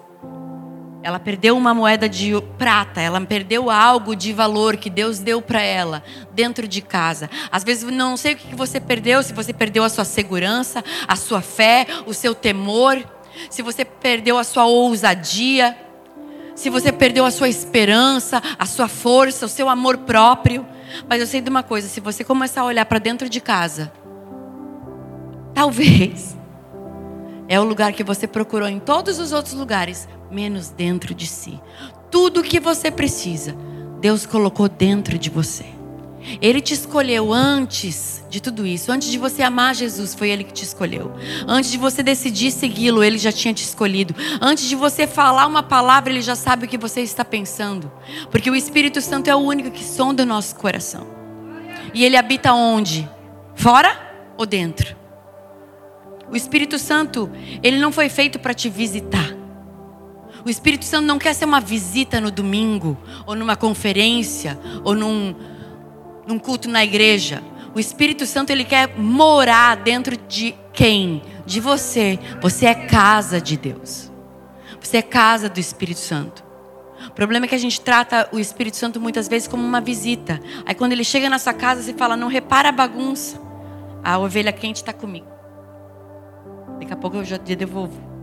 Ela 1.08 1.20
perdeu 1.20 1.56
uma 1.56 1.74
moeda 1.74 2.10
de 2.10 2.34
prata, 2.58 3.00
ela 3.00 3.22
perdeu 3.22 3.70
algo 3.70 4.14
de 4.14 4.34
valor 4.34 4.76
que 4.76 4.90
Deus 4.90 5.20
deu 5.20 5.42
para 5.42 5.62
ela 5.62 6.04
dentro 6.34 6.68
de 6.68 6.82
casa. 6.82 7.30
Às 7.50 7.64
vezes 7.64 7.90
não 7.90 8.18
sei 8.18 8.34
o 8.34 8.36
que 8.36 8.54
você 8.54 8.78
perdeu, 8.78 9.24
se 9.24 9.32
você 9.32 9.54
perdeu 9.54 9.86
a 9.86 9.90
sua 9.90 10.04
segurança, 10.04 10.84
a 11.08 11.16
sua 11.16 11.40
fé, 11.40 11.88
o 12.06 12.14
seu 12.14 12.36
temor, 12.36 13.02
se 13.50 13.62
você 13.62 13.86
perdeu 13.86 14.38
a 14.38 14.44
sua 14.44 14.66
ousadia, 14.66 15.78
se 16.54 16.70
você 16.70 16.92
perdeu 16.92 17.24
a 17.24 17.32
sua 17.32 17.48
esperança, 17.48 18.44
a 18.60 18.66
sua 18.66 18.90
força, 18.90 19.46
o 19.46 19.50
seu 19.50 19.70
amor 19.70 20.00
próprio. 20.00 20.68
Mas 21.08 21.22
eu 21.22 21.28
sei 21.28 21.40
de 21.40 21.50
uma 21.50 21.64
coisa, 21.64 21.88
se 21.88 22.02
você 22.02 22.22
começar 22.22 22.64
a 22.64 22.66
olhar 22.66 22.84
para 22.84 23.00
dentro 23.00 23.30
de 23.30 23.40
casa, 23.40 23.94
talvez 25.54 26.36
é 27.48 27.58
o 27.58 27.64
lugar 27.64 27.94
que 27.94 28.04
você 28.04 28.28
procurou 28.28 28.68
em 28.68 28.78
todos 28.78 29.20
os 29.20 29.32
outros 29.32 29.54
lugares, 29.54 30.06
menos 30.32 30.70
dentro 30.70 31.14
de 31.14 31.28
si. 31.28 31.60
Tudo 32.12 32.42
o 32.42 32.44
que 32.44 32.60
você 32.60 32.90
precisa, 32.90 33.56
Deus 34.00 34.26
colocou 34.26 34.70
dentro 34.70 35.18
de 35.18 35.30
você. 35.30 35.66
Ele 36.42 36.60
te 36.60 36.74
escolheu 36.74 37.32
antes 37.32 38.24
de 38.30 38.42
tudo 38.42 38.66
isso. 38.66 38.92
Antes 38.92 39.10
de 39.10 39.18
você 39.18 39.42
amar 39.42 39.74
Jesus, 39.74 40.14
foi 40.14 40.30
Ele 40.30 40.44
que 40.44 40.52
te 40.52 40.64
escolheu. 40.64 41.14
Antes 41.48 41.72
de 41.72 41.78
você 41.78 42.04
decidir 42.04 42.52
segui-lo, 42.52 43.04
Ele 43.04 43.18
já 43.18 43.32
tinha 43.32 43.54
te 43.54 43.64
escolhido. 43.64 44.14
Antes 44.42 44.68
de 44.68 44.76
você 44.76 45.08
falar 45.08 45.48
uma 45.48 45.64
palavra, 45.64 46.12
Ele 46.12 46.22
já 46.22 46.36
sabe 46.36 46.66
o 46.66 46.68
que 46.68 46.78
você 46.78 47.02
está 47.02 47.24
pensando. 47.24 47.92
Porque 48.30 48.50
o 48.50 48.56
Espírito 48.56 49.00
Santo 49.02 49.30
é 49.30 49.36
o 49.36 49.40
único 49.40 49.72
que 49.72 49.84
sonda 49.84 50.24
o 50.24 50.26
nosso 50.26 50.56
coração. 50.56 51.08
E 51.94 52.04
Ele 52.04 52.18
habita 52.18 52.54
onde? 52.54 53.10
Fora 53.56 53.98
ou 54.38 54.46
dentro? 54.46 54.96
O 56.30 56.36
Espírito 56.36 56.78
Santo, 56.78 57.32
Ele 57.64 57.80
não 57.80 57.92
foi 57.92 58.10
feito 58.10 58.38
para 58.38 58.54
te 58.54 58.70
visitar. 58.70 59.37
O 60.48 60.50
Espírito 60.50 60.86
Santo 60.86 61.06
não 61.06 61.20
quer 61.20 61.34
ser 61.34 61.44
uma 61.44 61.60
visita 61.60 62.22
no 62.22 62.32
domingo, 62.32 62.98
ou 63.26 63.36
numa 63.36 63.58
conferência, 63.58 64.58
ou 64.82 64.96
num, 64.96 65.36
num 66.26 66.40
culto 66.40 66.70
na 66.70 66.86
igreja. 66.86 67.44
O 67.76 67.82
Espírito 67.82 68.26
Santo 68.26 68.50
ele 68.52 68.64
quer 68.64 68.98
morar 68.98 69.76
dentro 69.76 70.16
de 70.16 70.56
quem? 70.72 71.22
De 71.46 71.60
você. 71.60 72.18
Você 72.40 72.66
é 72.66 72.74
casa 72.74 73.42
de 73.42 73.58
Deus. 73.58 74.10
Você 74.80 74.96
é 74.96 75.02
casa 75.02 75.50
do 75.50 75.60
Espírito 75.60 76.00
Santo. 76.00 76.46
O 77.10 77.12
problema 77.12 77.46
é 77.46 77.50
que 77.50 77.56
a 77.56 77.60
gente 77.60 77.82
trata 77.82 78.30
o 78.32 78.40
Espírito 78.40 78.78
Santo 78.78 79.02
muitas 79.02 79.28
vezes 79.28 79.50
como 79.50 79.62
uma 79.62 79.82
visita. 79.82 80.40
Aí 80.66 80.74
quando 80.74 80.94
ele 80.94 81.04
chega 81.04 81.30
na 81.30 81.40
sua 81.40 81.54
casa, 81.54 81.82
você 81.82 81.94
fala: 81.94 82.16
"Não 82.16 82.30
repara 82.30 82.70
a 82.70 82.72
bagunça. 82.72 83.38
A 84.02 84.18
ovelha 84.18 84.54
quente 84.54 84.78
está 84.78 84.94
comigo." 84.94 85.28
Daqui 86.80 86.94
a 86.94 86.96
pouco 86.96 87.18
eu 87.18 87.26
já 87.26 87.38
te 87.38 87.54
devolvo. 87.54 88.17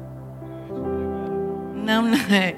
Não, 1.85 2.03
não 2.03 2.35
é. 2.35 2.55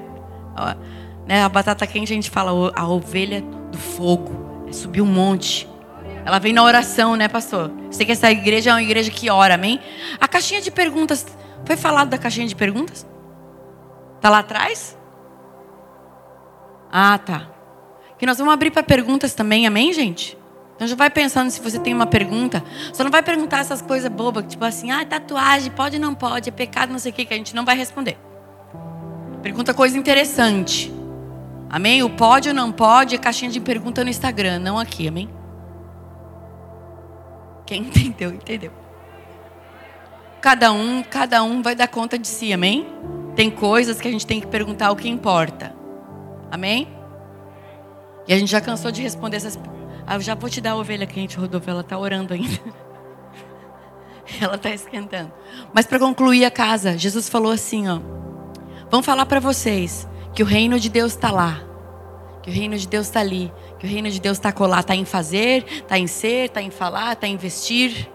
Né, 1.27 1.43
a 1.43 1.49
batata 1.49 1.85
quente 1.85 2.11
a 2.11 2.15
gente 2.15 2.29
fala 2.29 2.71
a 2.75 2.87
ovelha 2.87 3.41
do 3.41 3.77
fogo. 3.77 4.65
É 4.67 4.71
subir 4.71 5.01
um 5.01 5.05
monte. 5.05 5.67
Ela 6.25 6.39
vem 6.39 6.51
na 6.51 6.63
oração, 6.63 7.15
né, 7.15 7.27
pastor? 7.27 7.71
Você 7.89 8.03
que 8.03 8.11
essa 8.11 8.31
igreja 8.31 8.71
é 8.71 8.73
uma 8.73 8.81
igreja 8.81 9.11
que 9.11 9.29
ora, 9.29 9.55
amém? 9.55 9.79
A 10.19 10.27
caixinha 10.27 10.61
de 10.61 10.71
perguntas. 10.71 11.25
Foi 11.65 11.77
falado 11.77 12.09
da 12.09 12.17
caixinha 12.17 12.47
de 12.47 12.55
perguntas? 12.55 13.05
Tá 14.19 14.29
lá 14.29 14.39
atrás? 14.39 14.97
Ah, 16.91 17.17
tá. 17.17 17.47
Que 18.17 18.25
nós 18.25 18.37
vamos 18.37 18.53
abrir 18.53 18.71
para 18.71 18.83
perguntas 18.83 19.33
também, 19.33 19.67
amém, 19.67 19.93
gente? 19.93 20.37
Então 20.75 20.87
já 20.87 20.95
vai 20.95 21.09
pensando 21.09 21.49
se 21.49 21.61
você 21.61 21.79
tem 21.79 21.93
uma 21.93 22.05
pergunta. 22.05 22.63
Só 22.93 23.03
não 23.03 23.11
vai 23.11 23.23
perguntar 23.23 23.59
essas 23.59 23.81
coisas 23.81 24.11
bobas, 24.11 24.45
tipo 24.47 24.63
assim, 24.63 24.91
ah, 24.91 25.05
tatuagem, 25.05 25.71
pode 25.71 25.95
ou 25.95 26.01
não 26.01 26.13
pode, 26.13 26.49
é 26.49 26.51
pecado, 26.51 26.91
não 26.91 26.99
sei 26.99 27.11
o 27.11 27.15
que, 27.15 27.25
que 27.25 27.33
a 27.33 27.37
gente 27.37 27.55
não 27.55 27.65
vai 27.65 27.75
responder. 27.75 28.17
Pergunta 29.47 29.73
coisa 29.73 29.97
interessante. 29.97 30.93
Amém? 31.69 32.03
O 32.03 32.09
pode 32.09 32.49
ou 32.49 32.53
não 32.53 32.69
pode 32.69 33.15
é 33.15 33.17
caixinha 33.17 33.49
de 33.49 33.61
pergunta 33.61 34.03
no 34.03 34.09
Instagram, 34.09 34.59
não 34.59 34.77
aqui, 34.77 35.07
amém? 35.07 35.29
Quem 37.65 37.83
entendeu, 37.87 38.33
entendeu. 38.33 38.73
Cada 40.41 40.69
um, 40.73 41.01
cada 41.01 41.41
um 41.43 41.61
vai 41.61 41.75
dar 41.75 41.87
conta 41.87 42.19
de 42.19 42.27
si, 42.27 42.51
amém? 42.51 42.87
Tem 43.37 43.49
coisas 43.49 44.01
que 44.01 44.07
a 44.09 44.11
gente 44.11 44.27
tem 44.27 44.41
que 44.41 44.47
perguntar 44.47 44.91
o 44.91 44.97
que 44.97 45.07
importa. 45.07 45.73
Amém? 46.51 46.85
E 48.27 48.33
a 48.33 48.37
gente 48.37 48.51
já 48.51 48.59
cansou 48.59 48.91
de 48.91 49.01
responder 49.01 49.37
essas. 49.37 49.57
Ah, 50.05 50.15
eu 50.15 50.19
já 50.19 50.35
vou 50.35 50.49
te 50.49 50.59
dar 50.59 50.71
a 50.71 50.75
ovelha 50.75 51.07
quente, 51.07 51.37
Rodolfo. 51.37 51.69
Ela 51.69 51.79
está 51.79 51.97
orando 51.97 52.33
ainda. 52.33 52.59
Ela 54.41 54.55
está 54.55 54.71
esquentando. 54.71 55.31
Mas 55.73 55.85
para 55.85 55.99
concluir 55.99 56.43
a 56.43 56.51
casa, 56.51 56.97
Jesus 56.97 57.29
falou 57.29 57.53
assim, 57.53 57.87
ó. 57.87 58.01
Vão 58.89 59.03
falar 59.03 59.25
para 59.25 59.39
vocês 59.39 60.07
que 60.33 60.41
o 60.41 60.45
reino 60.45 60.79
de 60.79 60.89
Deus 60.89 61.13
está 61.13 61.31
lá, 61.31 61.61
que 62.41 62.49
o 62.49 62.53
reino 62.53 62.77
de 62.77 62.87
Deus 62.87 63.07
está 63.07 63.19
ali, 63.19 63.51
que 63.79 63.85
o 63.85 63.89
reino 63.89 64.09
de 64.09 64.19
Deus 64.19 64.37
está 64.37 64.51
colar, 64.51 64.79
está 64.79 64.95
em 64.95 65.03
fazer, 65.03 65.65
está 65.67 65.97
em 65.97 66.07
ser, 66.07 66.45
está 66.45 66.61
em 66.61 66.71
falar, 66.71 67.13
está 67.13 67.27
em 67.27 67.37
vestir. 67.37 68.09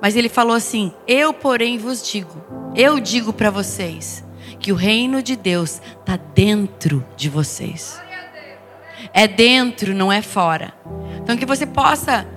Mas 0.00 0.16
ele 0.16 0.28
falou 0.28 0.54
assim: 0.54 0.92
Eu, 1.06 1.32
porém, 1.32 1.78
vos 1.78 2.06
digo, 2.06 2.44
eu 2.74 3.00
digo 3.00 3.32
para 3.32 3.50
vocês 3.50 4.24
que 4.58 4.70
o 4.70 4.74
reino 4.76 5.22
de 5.22 5.36
Deus 5.36 5.80
está 6.00 6.16
dentro 6.16 7.04
de 7.16 7.28
vocês. 7.28 8.00
É 9.12 9.26
dentro, 9.26 9.94
não 9.94 10.12
é 10.12 10.20
fora. 10.20 10.74
Então 11.22 11.36
que 11.36 11.46
você 11.46 11.66
possa 11.66 12.28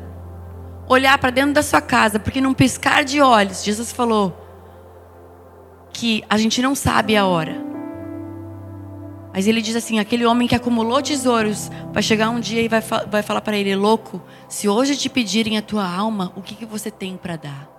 olhar 0.88 1.18
para 1.18 1.30
dentro 1.30 1.54
da 1.54 1.62
sua 1.62 1.82
casa, 1.82 2.20
porque 2.20 2.40
num 2.40 2.54
piscar 2.54 3.04
de 3.04 3.22
olhos, 3.22 3.64
Jesus 3.64 3.92
falou 3.92 4.43
que 5.94 6.24
a 6.30 6.38
gente 6.38 6.62
não 6.62 6.74
sabe 6.74 7.16
a 7.16 7.26
hora. 7.26 7.64
Mas 9.34 9.48
ele 9.48 9.62
diz 9.62 9.76
assim: 9.76 10.00
aquele 10.00 10.26
homem 10.26 10.48
que 10.48 10.56
acumulou 10.56 11.02
tesouros 11.02 11.72
vai 11.94 12.04
chegar 12.04 12.30
um 12.30 12.40
dia 12.40 12.62
e 12.62 12.68
vai, 12.68 12.82
vai 12.82 13.24
falar 13.24 13.42
para 13.42 13.58
ele: 13.58 13.76
louco, 13.76 14.22
se 14.50 14.68
hoje 14.68 14.98
te 14.98 15.10
pedirem 15.10 15.58
a 15.58 15.62
tua 15.62 15.88
alma, 15.88 16.34
o 16.36 16.42
que, 16.42 16.56
que 16.56 16.66
você 16.66 16.92
tem 16.92 17.16
para 17.16 17.36
dar? 17.36 17.70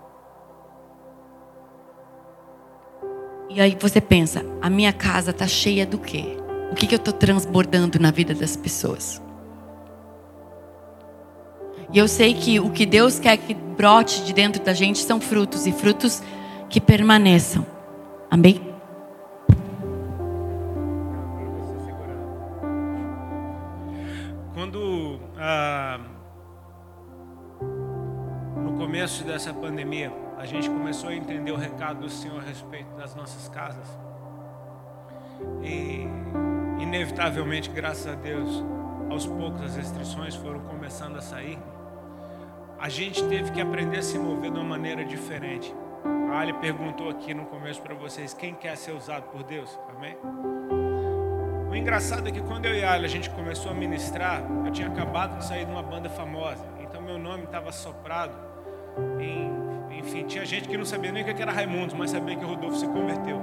E 3.50 3.60
aí 3.60 3.76
você 3.78 4.00
pensa: 4.00 4.44
a 4.62 4.70
minha 4.70 4.92
casa 4.92 5.30
está 5.30 5.46
cheia 5.46 5.84
do 5.86 5.98
quê? 5.98 6.36
O 6.72 6.74
que, 6.74 6.86
que 6.86 6.94
eu 6.94 6.98
estou 6.98 7.12
transbordando 7.12 8.00
na 8.00 8.10
vida 8.10 8.34
das 8.34 8.56
pessoas? 8.56 9.22
E 11.92 11.98
eu 11.98 12.08
sei 12.08 12.34
que 12.34 12.58
o 12.58 12.70
que 12.70 12.84
Deus 12.84 13.20
quer 13.20 13.36
que 13.36 13.54
brote 13.54 14.24
de 14.24 14.32
dentro 14.32 14.60
da 14.60 14.72
gente 14.72 14.98
são 14.98 15.20
frutos 15.20 15.64
e 15.66 15.72
frutos 15.72 16.20
que 16.68 16.80
permaneçam. 16.80 17.73
Amém? 18.34 18.60
Quando 24.52 25.20
ah, 25.38 26.00
no 28.56 28.72
começo 28.76 29.22
dessa 29.22 29.54
pandemia 29.54 30.12
a 30.36 30.44
gente 30.46 30.68
começou 30.68 31.10
a 31.10 31.14
entender 31.14 31.52
o 31.52 31.56
recado 31.56 32.00
do 32.00 32.10
Senhor 32.10 32.40
a 32.40 32.42
respeito 32.42 32.92
das 32.96 33.14
nossas 33.14 33.48
casas 33.48 33.86
e 35.62 36.04
inevitavelmente, 36.82 37.70
graças 37.70 38.08
a 38.08 38.16
Deus, 38.16 38.64
aos 39.10 39.28
poucos 39.28 39.62
as 39.62 39.76
restrições 39.76 40.34
foram 40.34 40.58
começando 40.58 41.16
a 41.16 41.22
sair 41.22 41.56
a 42.84 42.88
gente 42.90 43.24
teve 43.28 43.50
que 43.50 43.62
aprender 43.62 43.96
a 43.96 44.02
se 44.02 44.18
mover 44.18 44.50
de 44.50 44.58
uma 44.58 44.68
maneira 44.68 45.04
diferente. 45.06 45.74
A 46.32 46.40
Ali 46.40 46.52
perguntou 46.54 47.08
aqui 47.08 47.32
no 47.32 47.46
começo 47.46 47.80
para 47.80 47.94
vocês: 47.94 48.34
quem 48.34 48.54
quer 48.54 48.76
ser 48.76 48.92
usado 48.92 49.24
por 49.30 49.42
Deus? 49.42 49.78
Amém? 49.96 50.16
O 51.70 51.74
engraçado 51.74 52.28
é 52.28 52.32
que 52.32 52.40
quando 52.40 52.66
eu 52.66 52.74
e 52.74 52.84
a 52.84 52.92
Ali 52.92 53.04
a 53.04 53.08
gente 53.08 53.30
começou 53.30 53.70
a 53.70 53.74
ministrar, 53.74 54.42
eu 54.64 54.70
tinha 54.70 54.88
acabado 54.88 55.38
de 55.38 55.44
sair 55.44 55.64
de 55.64 55.70
uma 55.70 55.82
banda 55.82 56.08
famosa, 56.08 56.64
então 56.80 57.00
meu 57.00 57.18
nome 57.18 57.44
estava 57.44 57.72
soprado. 57.72 58.36
Em, 59.20 59.98
enfim, 59.98 60.24
tinha 60.24 60.44
gente 60.44 60.68
que 60.68 60.76
não 60.76 60.84
sabia 60.84 61.10
nem 61.10 61.22
o 61.22 61.34
que 61.34 61.42
era 61.42 61.52
Raimundos, 61.52 61.94
mas 61.94 62.10
sabia 62.10 62.36
que 62.36 62.44
o 62.44 62.48
Rodolfo 62.48 62.76
se 62.76 62.86
converteu. 62.86 63.40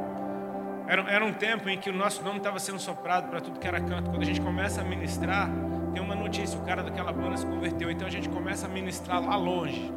Era, 0.87 1.09
era 1.09 1.25
um 1.25 1.33
tempo 1.33 1.69
em 1.69 1.77
que 1.77 1.89
o 1.89 1.93
nosso 1.93 2.23
nome 2.23 2.37
estava 2.37 2.59
sendo 2.59 2.79
soprado 2.79 3.29
para 3.29 3.39
tudo 3.39 3.59
que 3.59 3.67
era 3.67 3.79
canto. 3.79 4.09
Quando 4.09 4.23
a 4.23 4.25
gente 4.25 4.41
começa 4.41 4.81
a 4.81 4.83
ministrar, 4.83 5.49
tem 5.93 6.01
uma 6.01 6.15
notícia, 6.15 6.59
o 6.59 6.63
cara 6.63 6.83
daquela 6.83 7.13
banda 7.13 7.37
se 7.37 7.45
converteu. 7.45 7.89
Então 7.89 8.07
a 8.07 8.11
gente 8.11 8.27
começa 8.27 8.65
a 8.65 8.69
ministrar 8.69 9.23
lá 9.23 9.35
longe, 9.35 9.91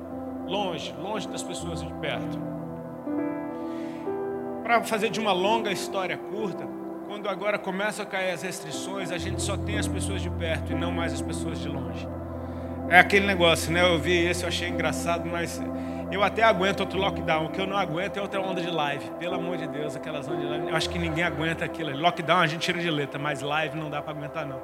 longe, 0.46 0.94
longe 1.00 1.28
das 1.28 1.42
pessoas 1.42 1.82
de 1.82 1.92
perto. 1.94 2.38
Para 4.62 4.82
fazer 4.82 5.10
de 5.10 5.20
uma 5.20 5.32
longa 5.32 5.70
história 5.70 6.16
curta, 6.16 6.66
quando 7.06 7.28
agora 7.28 7.58
começam 7.58 8.04
a 8.04 8.08
cair 8.08 8.32
as 8.32 8.42
restrições, 8.42 9.10
a 9.10 9.18
gente 9.18 9.42
só 9.42 9.56
tem 9.56 9.78
as 9.78 9.86
pessoas 9.86 10.22
de 10.22 10.30
perto 10.30 10.72
e 10.72 10.74
não 10.74 10.90
mais 10.90 11.12
as 11.12 11.20
pessoas 11.20 11.60
de 11.60 11.68
longe. 11.68 12.08
É 12.88 12.98
aquele 12.98 13.26
negócio, 13.26 13.72
né? 13.72 13.82
Eu 13.82 13.98
vi 13.98 14.26
esse, 14.26 14.42
eu 14.42 14.48
achei 14.48 14.68
engraçado, 14.68 15.26
mas 15.26 15.62
eu 16.10 16.22
até 16.22 16.42
aguento 16.42 16.80
outro 16.80 16.98
lockdown. 16.98 17.46
O 17.46 17.50
que 17.50 17.60
eu 17.60 17.66
não 17.66 17.76
aguento 17.76 18.16
é 18.16 18.22
outra 18.22 18.40
onda 18.40 18.60
de 18.60 18.70
live. 18.70 19.10
Pelo 19.18 19.34
amor 19.34 19.56
de 19.56 19.66
Deus, 19.66 19.96
aquelas 19.96 20.28
ondas 20.28 20.40
de 20.40 20.46
live. 20.46 20.68
Eu 20.68 20.76
acho 20.76 20.88
que 20.90 20.98
ninguém 20.98 21.24
aguenta 21.24 21.64
aquilo. 21.64 21.96
Lockdown 21.96 22.40
a 22.40 22.46
gente 22.46 22.60
tira 22.60 22.80
de 22.80 22.90
letra, 22.90 23.18
mas 23.18 23.40
live 23.40 23.78
não 23.78 23.90
dá 23.90 24.02
para 24.02 24.12
aguentar, 24.12 24.46
não 24.46 24.60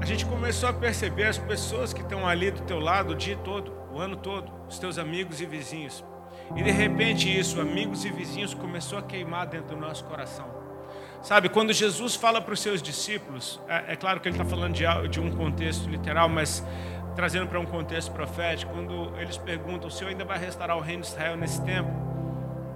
a 0.00 0.04
gente 0.06 0.24
começou 0.24 0.68
a 0.68 0.72
perceber 0.72 1.24
as 1.24 1.36
pessoas 1.36 1.92
que 1.92 2.00
estão 2.00 2.26
ali 2.26 2.50
do 2.50 2.62
teu 2.62 2.80
lado 2.80 3.12
o 3.12 3.14
dia 3.14 3.36
todo, 3.36 3.70
o 3.92 3.98
ano 3.98 4.16
todo, 4.16 4.50
os 4.68 4.78
teus 4.78 4.98
amigos 4.98 5.40
e 5.40 5.46
vizinhos. 5.46 6.04
E 6.56 6.62
de 6.62 6.70
repente 6.70 7.28
isso, 7.28 7.60
amigos 7.60 8.04
e 8.04 8.10
vizinhos, 8.10 8.54
começou 8.54 8.98
a 8.98 9.02
queimar 9.02 9.46
dentro 9.46 9.74
do 9.74 9.80
nosso 9.80 10.04
coração. 10.04 10.46
Sabe, 11.22 11.48
quando 11.48 11.72
Jesus 11.72 12.14
fala 12.14 12.40
para 12.40 12.54
os 12.54 12.60
seus 12.60 12.82
discípulos, 12.82 13.60
é, 13.68 13.92
é 13.92 13.96
claro 13.96 14.20
que 14.20 14.28
ele 14.28 14.36
está 14.36 14.44
falando 14.44 14.72
de, 14.74 14.84
de 15.08 15.20
um 15.20 15.30
contexto 15.30 15.88
literal, 15.88 16.28
mas 16.28 16.64
trazendo 17.14 17.46
para 17.46 17.60
um 17.60 17.66
contexto 17.66 18.10
profético, 18.12 18.72
quando 18.72 19.12
eles 19.18 19.36
perguntam, 19.36 19.88
o 19.88 19.90
Senhor 19.90 20.10
ainda 20.10 20.24
vai 20.24 20.38
restaurar 20.38 20.76
o 20.76 20.80
reino 20.80 21.02
de 21.02 21.08
Israel 21.08 21.36
nesse 21.36 21.62
tempo? 21.62 21.90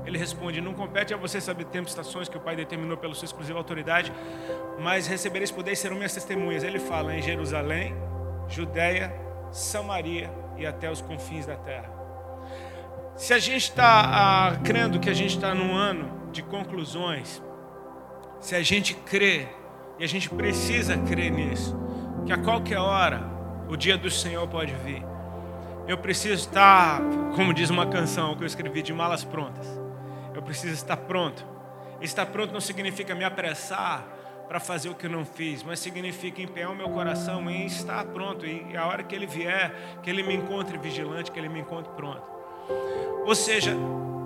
Ele 0.05 0.19
responde: 0.19 0.61
Não 0.61 0.75
compete 0.75 1.15
a 1.15 1.17
você 1.17 1.41
saber 1.41 1.65
tempo 1.65 1.89
e 1.89 1.91
estações 1.91 2.29
que 2.29 2.37
o 2.37 2.41
Pai 2.41 2.55
determinou 2.55 2.97
pela 2.97 3.15
sua 3.15 3.25
exclusiva 3.25 3.59
autoridade, 3.59 4.13
mas 4.79 5.07
recebereis 5.07 5.51
poder 5.51 5.73
e 5.73 5.77
serão 5.77 5.97
minhas 5.97 6.13
testemunhas. 6.13 6.63
Ele 6.63 6.79
fala 6.79 7.15
em 7.15 7.23
Jerusalém, 7.23 7.95
Judéia, 8.49 9.24
Samaria 9.55 10.31
e 10.59 10.67
até 10.67 10.91
os 10.91 11.01
confins 11.01 11.47
da 11.47 11.55
terra. 11.55 11.89
Se 13.17 13.33
a 13.33 13.39
gente 13.39 13.63
está 13.63 14.03
ah, 14.05 14.57
crendo 14.65 14.99
que 14.99 15.09
a 15.09 15.15
gente 15.15 15.37
está 15.37 15.55
num 15.55 15.73
ano 15.75 16.31
de 16.33 16.43
conclusões, 16.43 17.41
se 18.41 18.57
a 18.57 18.63
gente 18.63 18.95
crê, 18.95 19.47
e 19.97 20.03
a 20.03 20.09
gente 20.09 20.29
precisa 20.29 20.99
crer 20.99 21.31
nisso, 21.31 21.79
que 22.27 22.33
a 22.33 22.37
qualquer 22.37 22.79
hora 22.79 23.23
o 23.69 23.77
dia 23.77 23.97
do 23.97 24.11
Senhor 24.11 24.47
pode 24.49 24.75
vir. 24.85 25.05
Eu 25.87 25.99
preciso 25.99 26.35
estar, 26.35 27.01
como 27.37 27.55
diz 27.55 27.71
uma 27.71 27.87
canção 27.87 28.35
que 28.35 28.43
eu 28.43 28.47
escrevi, 28.47 28.83
de 28.83 28.93
malas 28.93 29.23
prontas. 29.23 29.69
Eu 30.35 30.43
preciso 30.43 30.75
estar 30.75 30.97
pronto. 30.97 31.47
Estar 32.01 32.27
pronto 32.27 32.53
não 32.53 32.61
significa 32.61 33.15
me 33.15 33.25
apressar 33.25 34.05
para 34.49 34.61
fazer 34.61 34.89
o 34.89 34.95
que 34.95 35.07
eu 35.07 35.11
não 35.11 35.25
fiz, 35.25 35.63
mas 35.63 35.79
significa 35.79 36.43
empenhar 36.43 36.71
o 36.71 36.77
meu 36.77 36.89
coração 36.91 37.51
em 37.51 37.67
estar 37.67 38.05
pronto. 38.07 38.47
E 38.47 38.77
a 38.77 38.87
hora 38.87 39.03
que 39.03 39.15
ele 39.15 39.27
vier, 39.27 39.73
que 40.03 40.11
ele 40.11 40.23
me 40.23 40.35
encontre 40.35 40.77
vigilante, 40.79 41.31
que 41.31 41.39
ele 41.39 41.49
me 41.49 41.61
encontre 41.61 41.93
pronto. 41.95 42.23
Ou 43.27 43.35
seja, 43.35 43.75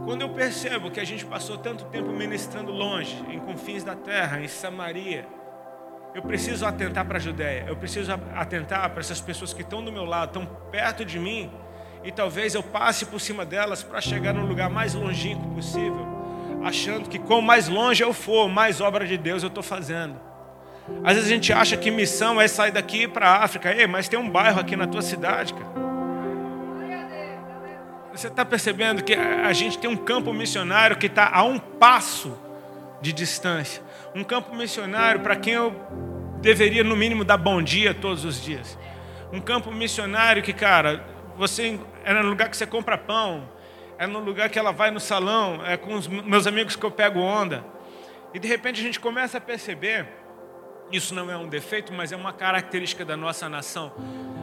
quando 0.04 0.22
eu 0.22 0.30
percebo 0.30 0.90
que 0.90 0.98
a 0.98 1.04
gente 1.04 1.24
passou 1.24 1.58
tanto 1.58 1.84
tempo 1.86 2.10
ministrando 2.10 2.72
longe, 2.72 3.16
em 3.28 3.38
confins 3.38 3.84
da 3.84 3.94
terra, 3.94 4.40
em 4.40 4.48
Samaria, 4.48 5.26
eu 6.14 6.22
preciso 6.22 6.66
atentar 6.66 7.04
para 7.04 7.18
a 7.18 7.20
Judéia, 7.20 7.66
eu 7.68 7.76
preciso 7.76 8.10
atentar 8.34 8.90
para 8.90 9.00
essas 9.00 9.20
pessoas 9.20 9.52
que 9.52 9.62
estão 9.62 9.84
do 9.84 9.92
meu 9.92 10.04
lado, 10.04 10.40
estão 10.40 10.46
perto 10.70 11.04
de 11.04 11.18
mim, 11.18 11.50
e 12.02 12.10
talvez 12.10 12.54
eu 12.54 12.62
passe 12.62 13.06
por 13.06 13.20
cima 13.20 13.44
delas 13.44 13.82
para 13.82 14.00
chegar 14.00 14.32
no 14.32 14.46
lugar 14.46 14.70
mais 14.70 14.94
longínquo 14.94 15.46
possível, 15.54 16.17
achando 16.62 17.08
que 17.08 17.18
quanto 17.18 17.42
mais 17.42 17.68
longe 17.68 18.02
eu 18.02 18.12
for, 18.12 18.48
mais 18.48 18.80
obra 18.80 19.06
de 19.06 19.16
Deus 19.16 19.42
eu 19.42 19.48
estou 19.48 19.62
fazendo. 19.62 20.20
Às 21.04 21.14
vezes 21.14 21.30
a 21.30 21.34
gente 21.34 21.52
acha 21.52 21.76
que 21.76 21.90
missão 21.90 22.40
é 22.40 22.48
sair 22.48 22.70
daqui 22.70 23.06
para 23.06 23.28
a 23.28 23.44
África, 23.44 23.72
Ei, 23.72 23.86
mas 23.86 24.08
tem 24.08 24.18
um 24.18 24.28
bairro 24.28 24.60
aqui 24.60 24.76
na 24.76 24.86
tua 24.86 25.02
cidade, 25.02 25.54
cara. 25.54 25.88
Você 28.12 28.26
está 28.26 28.44
percebendo 28.44 29.04
que 29.04 29.14
a 29.14 29.52
gente 29.52 29.78
tem 29.78 29.88
um 29.88 29.96
campo 29.96 30.32
missionário 30.32 30.96
que 30.96 31.06
está 31.06 31.30
a 31.32 31.44
um 31.44 31.58
passo 31.58 32.36
de 33.00 33.12
distância. 33.12 33.80
Um 34.12 34.24
campo 34.24 34.56
missionário 34.56 35.20
para 35.20 35.36
quem 35.36 35.54
eu 35.54 35.72
deveria, 36.40 36.82
no 36.82 36.96
mínimo, 36.96 37.22
dar 37.22 37.36
bom 37.36 37.62
dia 37.62 37.94
todos 37.94 38.24
os 38.24 38.42
dias. 38.42 38.76
Um 39.32 39.40
campo 39.40 39.70
missionário 39.70 40.42
que, 40.42 40.52
cara, 40.52 41.04
você 41.36 41.78
é 42.04 42.12
no 42.12 42.28
lugar 42.28 42.48
que 42.48 42.56
você 42.56 42.66
compra 42.66 42.98
pão, 42.98 43.48
é 43.98 44.06
no 44.06 44.20
lugar 44.20 44.48
que 44.48 44.58
ela 44.58 44.72
vai 44.72 44.90
no 44.90 45.00
salão, 45.00 45.64
é 45.66 45.76
com 45.76 45.94
os 45.94 46.06
meus 46.06 46.46
amigos 46.46 46.76
que 46.76 46.84
eu 46.84 46.90
pego 46.90 47.18
onda. 47.18 47.64
E 48.32 48.38
de 48.38 48.46
repente 48.46 48.80
a 48.80 48.82
gente 48.82 49.00
começa 49.00 49.38
a 49.38 49.40
perceber, 49.40 50.06
isso 50.92 51.14
não 51.14 51.30
é 51.30 51.36
um 51.36 51.48
defeito, 51.48 51.92
mas 51.92 52.12
é 52.12 52.16
uma 52.16 52.32
característica 52.32 53.04
da 53.04 53.16
nossa 53.16 53.48
nação. 53.48 53.92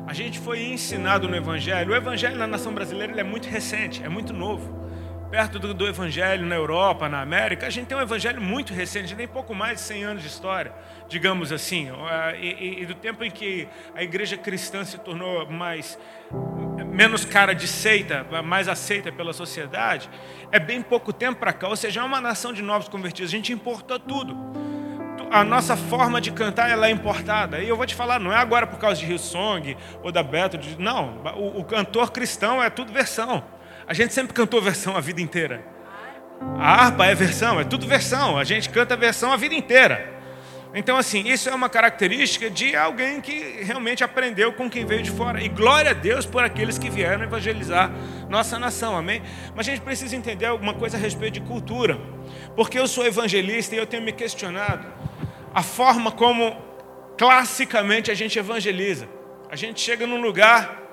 A 0.06 0.14
gente 0.14 0.40
foi 0.40 0.62
ensinado 0.64 1.28
no 1.28 1.36
Evangelho. 1.36 1.94
O 1.94 1.96
Evangelho 1.96 2.36
na 2.36 2.46
nação 2.46 2.74
brasileira 2.74 3.20
é 3.20 3.24
muito 3.24 3.48
recente, 3.48 4.04
é 4.04 4.10
muito 4.10 4.34
novo 4.34 4.86
perto 5.36 5.60
do, 5.60 5.74
do, 5.74 5.86
Evangelho 5.86 6.46
na 6.46 6.56
Europa, 6.56 7.10
na 7.10 7.20
América, 7.20 7.68
a 7.68 7.70
gente 7.70 7.88
tem 7.88 7.98
um 7.98 8.02
Evangelho 8.02 8.42
muito 8.42 8.74
recente, 8.74 9.14
tem 9.16 9.28
pouco 9.28 9.54
mais 9.54 9.80
de 9.80 9.82
100 9.82 10.04
anos 10.04 10.22
de 10.22 10.30
história, 10.30 10.74
digamos 11.08 11.52
assim, 11.52 11.90
e, 12.42 12.86
do 12.86 12.96
tempo 12.96 13.24
em 13.24 13.32
que 13.32 13.68
a 13.94 14.04
igreja 14.04 14.38
cristã 14.38 14.84
se 14.84 14.98
tornou 14.98 15.46
mais 15.50 15.98
menos 16.92 17.26
cara 17.26 17.54
de 17.54 17.68
seita, 17.68 18.26
mais 18.44 18.68
aceita 18.68 19.12
pela 19.12 19.34
sociedade, 19.34 20.10
é 20.52 20.60
bem 20.60 20.82
pouco 20.82 21.12
tempo 21.12 21.40
para 21.40 21.54
cá, 21.54 21.68
ou 21.68 21.76
seja, 21.76 22.00
é 22.00 22.04
uma 22.04 22.22
nação 22.22 22.54
de 22.54 22.62
novos 22.62 22.88
convertidos, 22.88 23.30
a 23.30 23.36
gente 23.36 23.52
importou 23.52 24.00
tudo. 24.00 24.36
A 25.32 25.44
nossa 25.44 25.76
forma 25.76 26.22
de 26.22 26.32
cantar 26.32 26.70
ela 26.70 26.88
é 26.88 26.92
importada. 26.92 27.60
E 27.60 27.68
eu 27.68 27.76
vou 27.76 27.86
te 27.86 27.96
falar, 27.96 28.20
não 28.20 28.32
é 28.32 28.38
agora 28.38 28.66
por 28.68 28.80
causa 28.80 29.02
de 29.02 29.12
Hillsong 29.12 29.76
ou 30.04 30.12
da 30.12 30.22
Beto, 30.22 30.58
não. 30.80 31.18
O, 31.36 31.60
o 31.62 31.64
cantor 31.64 32.12
cristão 32.12 32.64
é 32.64 32.70
tudo 32.70 32.94
versão. 32.94 33.44
A 33.88 33.94
gente 33.94 34.14
sempre 34.14 34.34
cantou 34.34 34.62
versão 34.62 34.96
a 34.96 35.02
vida 35.02 35.20
inteira. 35.20 35.66
A 36.58 36.86
harpa 36.86 37.06
é 37.06 37.16
versão, 37.16 37.60
é 37.60 37.64
tudo 37.64 37.88
versão. 37.88 38.38
A 38.38 38.44
gente 38.44 38.70
canta 38.70 38.96
versão 38.96 39.34
a 39.34 39.38
vida 39.38 39.56
inteira. 39.56 40.15
Então, 40.78 40.98
assim, 40.98 41.26
isso 41.26 41.48
é 41.48 41.56
uma 41.56 41.70
característica 41.70 42.50
de 42.50 42.76
alguém 42.76 43.22
que 43.22 43.64
realmente 43.64 44.04
aprendeu 44.04 44.52
com 44.52 44.70
quem 44.70 44.86
veio 44.86 45.02
de 45.02 45.10
fora. 45.10 45.42
E 45.42 45.48
glória 45.48 45.92
a 45.92 45.94
Deus 45.94 46.26
por 46.26 46.44
aqueles 46.44 46.78
que 46.78 46.90
vieram 46.90 47.24
evangelizar 47.24 47.90
nossa 48.28 48.60
nação, 48.60 48.98
amém? 48.98 49.22
Mas 49.56 49.66
a 49.66 49.72
gente 49.72 49.82
precisa 49.82 50.18
entender 50.18 50.48
alguma 50.48 50.74
coisa 50.74 50.98
a 50.98 51.00
respeito 51.00 51.36
de 51.36 51.42
cultura. 51.48 51.98
Porque 52.58 52.78
eu 52.78 52.90
sou 52.90 53.06
evangelista 53.06 53.74
e 53.74 53.78
eu 53.78 53.88
tenho 53.88 54.04
me 54.04 54.12
questionado 54.12 54.86
a 55.54 55.64
forma 55.64 56.12
como 56.12 56.62
classicamente 57.18 58.12
a 58.12 58.14
gente 58.14 58.38
evangeliza. 58.38 59.08
A 59.50 59.56
gente 59.56 59.80
chega 59.80 60.06
num 60.06 60.20
lugar 60.20 60.85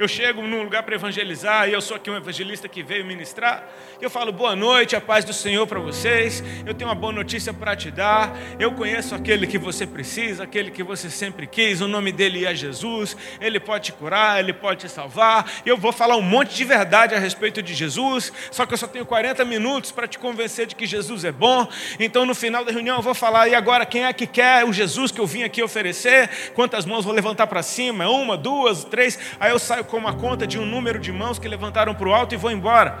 eu 0.00 0.08
chego 0.08 0.40
num 0.46 0.62
lugar 0.62 0.82
para 0.82 0.94
evangelizar 0.94 1.68
e 1.68 1.74
eu 1.74 1.82
sou 1.82 1.94
aqui 1.94 2.10
um 2.10 2.16
evangelista 2.16 2.66
que 2.66 2.82
veio 2.82 3.04
ministrar. 3.04 3.68
Eu 4.00 4.08
falo 4.08 4.32
boa 4.32 4.56
noite, 4.56 4.96
a 4.96 5.00
paz 5.00 5.26
do 5.26 5.34
Senhor 5.34 5.66
para 5.66 5.78
vocês. 5.78 6.42
Eu 6.64 6.72
tenho 6.72 6.88
uma 6.88 6.94
boa 6.94 7.12
notícia 7.12 7.52
para 7.52 7.76
te 7.76 7.90
dar. 7.90 8.34
Eu 8.58 8.72
conheço 8.72 9.14
aquele 9.14 9.46
que 9.46 9.58
você 9.58 9.86
precisa, 9.86 10.44
aquele 10.44 10.70
que 10.70 10.82
você 10.82 11.10
sempre 11.10 11.46
quis. 11.46 11.82
O 11.82 11.86
nome 11.86 12.12
dele 12.12 12.46
é 12.46 12.54
Jesus. 12.54 13.14
Ele 13.42 13.60
pode 13.60 13.84
te 13.84 13.92
curar, 13.92 14.40
ele 14.40 14.54
pode 14.54 14.80
te 14.80 14.88
salvar. 14.88 15.44
Eu 15.66 15.76
vou 15.76 15.92
falar 15.92 16.16
um 16.16 16.22
monte 16.22 16.54
de 16.54 16.64
verdade 16.64 17.14
a 17.14 17.18
respeito 17.18 17.62
de 17.62 17.74
Jesus. 17.74 18.32
Só 18.50 18.64
que 18.64 18.72
eu 18.72 18.78
só 18.78 18.86
tenho 18.86 19.04
40 19.04 19.44
minutos 19.44 19.92
para 19.92 20.08
te 20.08 20.18
convencer 20.18 20.66
de 20.66 20.74
que 20.74 20.86
Jesus 20.86 21.26
é 21.26 21.32
bom. 21.32 21.68
Então 21.98 22.24
no 22.24 22.34
final 22.34 22.64
da 22.64 22.72
reunião 22.72 22.96
eu 22.96 23.02
vou 23.02 23.14
falar: 23.14 23.48
e 23.48 23.54
agora 23.54 23.84
quem 23.84 24.06
é 24.06 24.14
que 24.14 24.26
quer 24.26 24.64
o 24.64 24.72
Jesus 24.72 25.12
que 25.12 25.20
eu 25.20 25.26
vim 25.26 25.42
aqui 25.42 25.62
oferecer? 25.62 26.30
Quantas 26.54 26.86
mãos 26.86 27.04
vou 27.04 27.12
levantar 27.12 27.46
para 27.48 27.62
cima? 27.62 28.08
Uma, 28.08 28.34
duas, 28.34 28.82
três. 28.82 29.18
Aí 29.38 29.50
eu 29.50 29.58
saio 29.58 29.89
com 29.90 29.98
uma 29.98 30.14
conta 30.14 30.46
de 30.46 30.58
um 30.58 30.64
número 30.64 30.98
de 30.98 31.12
mãos 31.12 31.38
que 31.38 31.48
levantaram 31.48 31.94
para 31.94 32.08
o 32.08 32.14
alto 32.14 32.34
e 32.34 32.38
vou 32.38 32.50
embora. 32.50 32.98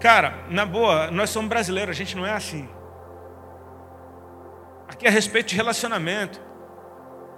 Cara, 0.00 0.34
na 0.50 0.66
boa, 0.66 1.10
nós 1.10 1.30
somos 1.30 1.48
brasileiros, 1.48 1.94
a 1.94 1.98
gente 1.98 2.16
não 2.16 2.26
é 2.26 2.32
assim. 2.32 2.68
Aqui 4.88 5.06
é 5.06 5.08
a 5.08 5.12
respeito 5.12 5.48
de 5.48 5.56
relacionamento. 5.56 6.40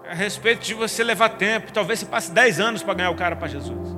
É 0.05 0.11
a 0.11 0.15
respeito 0.15 0.65
de 0.65 0.75
você 0.75 1.05
levar 1.05 1.31
tempo. 1.31 1.73
Talvez 1.73 2.01
você 2.01 2.07
passe 2.07 2.31
10 2.33 2.61
anos 2.61 2.83
para 2.83 2.95
ganhar 2.95 3.11
o 3.11 3.15
cara 3.15 3.37
para 3.37 3.49
Jesus. 3.49 3.97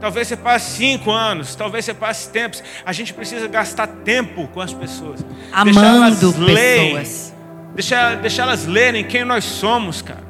Talvez 0.00 0.28
você 0.28 0.36
passe 0.36 0.76
5 0.76 1.10
anos. 1.10 1.54
Talvez 1.56 1.84
você 1.84 1.94
passe 1.94 2.30
tempos. 2.30 2.62
A 2.84 2.92
gente 2.92 3.12
precisa 3.12 3.48
gastar 3.48 3.86
tempo 3.88 4.46
com 4.48 4.60
as 4.60 4.72
pessoas. 4.72 5.24
Amando 5.52 6.32
pessoas. 6.32 7.34
Deixar, 7.74 8.16
deixar 8.16 8.42
elas 8.44 8.66
lerem 8.66 9.04
quem 9.04 9.24
nós 9.24 9.44
somos, 9.44 10.00
cara. 10.00 10.26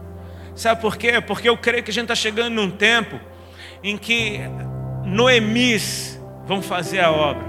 Sabe 0.54 0.80
por 0.80 0.96
quê? 0.96 1.20
Porque 1.20 1.48
eu 1.48 1.56
creio 1.56 1.82
que 1.84 1.90
a 1.90 1.94
gente 1.94 2.04
está 2.04 2.14
chegando 2.14 2.54
num 2.54 2.70
tempo 2.70 3.20
em 3.82 3.96
que 3.96 4.40
Noemis 5.04 6.20
vão 6.46 6.62
fazer 6.62 7.00
a 7.00 7.10
obra. 7.10 7.46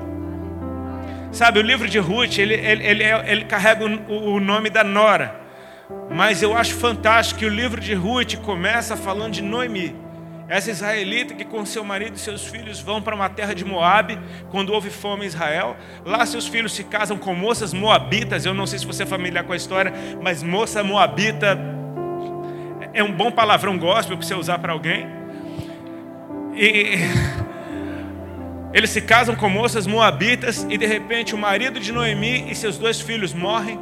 Sabe, 1.31 1.59
o 1.59 1.61
livro 1.61 1.87
de 1.87 1.99
Ruth, 1.99 2.39
ele, 2.39 2.55
ele, 2.55 2.83
ele, 2.85 3.03
ele 3.03 3.45
carrega 3.45 3.85
o, 3.85 4.33
o 4.33 4.39
nome 4.39 4.69
da 4.69 4.83
Nora. 4.83 5.39
Mas 6.09 6.41
eu 6.41 6.55
acho 6.55 6.75
fantástico 6.75 7.39
que 7.39 7.45
o 7.45 7.49
livro 7.49 7.79
de 7.79 7.93
Ruth 7.93 8.35
começa 8.37 8.97
falando 8.97 9.33
de 9.33 9.41
Noemi. 9.41 9.95
Essa 10.47 10.71
israelita 10.71 11.35
que 11.35 11.45
com 11.45 11.63
seu 11.63 11.83
marido 11.83 12.15
e 12.15 12.19
seus 12.19 12.47
filhos 12.47 12.79
vão 12.79 12.99
para 12.99 13.13
uma 13.13 13.29
terra 13.29 13.53
de 13.53 13.63
Moabe, 13.63 14.19
quando 14.49 14.73
houve 14.73 14.89
fome 14.89 15.23
em 15.23 15.27
Israel. 15.27 15.77
Lá 16.03 16.25
seus 16.25 16.47
filhos 16.47 16.73
se 16.73 16.83
casam 16.83 17.17
com 17.19 17.35
moças 17.35 17.71
moabitas. 17.71 18.45
Eu 18.45 18.55
não 18.55 18.65
sei 18.65 18.79
se 18.79 18.85
você 18.87 19.03
é 19.03 19.05
familiar 19.05 19.43
com 19.43 19.53
a 19.53 19.55
história, 19.55 19.93
mas 20.23 20.41
moça 20.41 20.83
moabita 20.83 21.59
é 22.91 23.03
um 23.03 23.11
bom 23.11 23.31
palavrão 23.31 23.77
gospel 23.77 24.17
para 24.17 24.25
você 24.25 24.33
usar 24.33 24.57
para 24.57 24.73
alguém. 24.73 25.18
E 26.61 26.99
eles 28.73 28.89
se 28.89 29.01
casam 29.01 29.33
com 29.33 29.49
moças 29.49 29.87
moabitas 29.87 30.67
e 30.69 30.77
de 30.77 30.85
repente 30.85 31.33
o 31.33 31.37
marido 31.37 31.79
de 31.79 31.93
Noemi 31.93 32.51
e 32.51 32.53
seus 32.53 32.77
dois 32.77 32.99
filhos 32.99 33.33
morrem. 33.33 33.79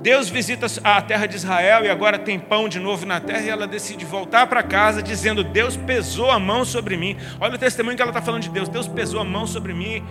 Deus 0.00 0.30
visita 0.30 0.66
a 0.82 1.02
terra 1.02 1.26
de 1.26 1.36
Israel 1.36 1.84
e 1.84 1.90
agora 1.90 2.18
tem 2.18 2.38
pão 2.38 2.66
de 2.66 2.78
novo 2.78 3.04
na 3.04 3.20
terra 3.20 3.42
e 3.42 3.50
ela 3.50 3.66
decide 3.66 4.06
voltar 4.06 4.46
para 4.46 4.62
casa 4.62 5.02
dizendo: 5.02 5.44
Deus 5.44 5.76
pesou 5.76 6.30
a 6.30 6.38
mão 6.38 6.64
sobre 6.64 6.96
mim. 6.96 7.14
Olha 7.38 7.56
o 7.56 7.58
testemunho 7.58 7.94
que 7.94 8.00
ela 8.00 8.10
está 8.10 8.22
falando 8.22 8.42
de 8.42 8.48
Deus: 8.48 8.70
Deus 8.70 8.88
pesou 8.88 9.20
a 9.20 9.24
mão 9.24 9.46
sobre 9.46 9.74
mim. 9.74 10.02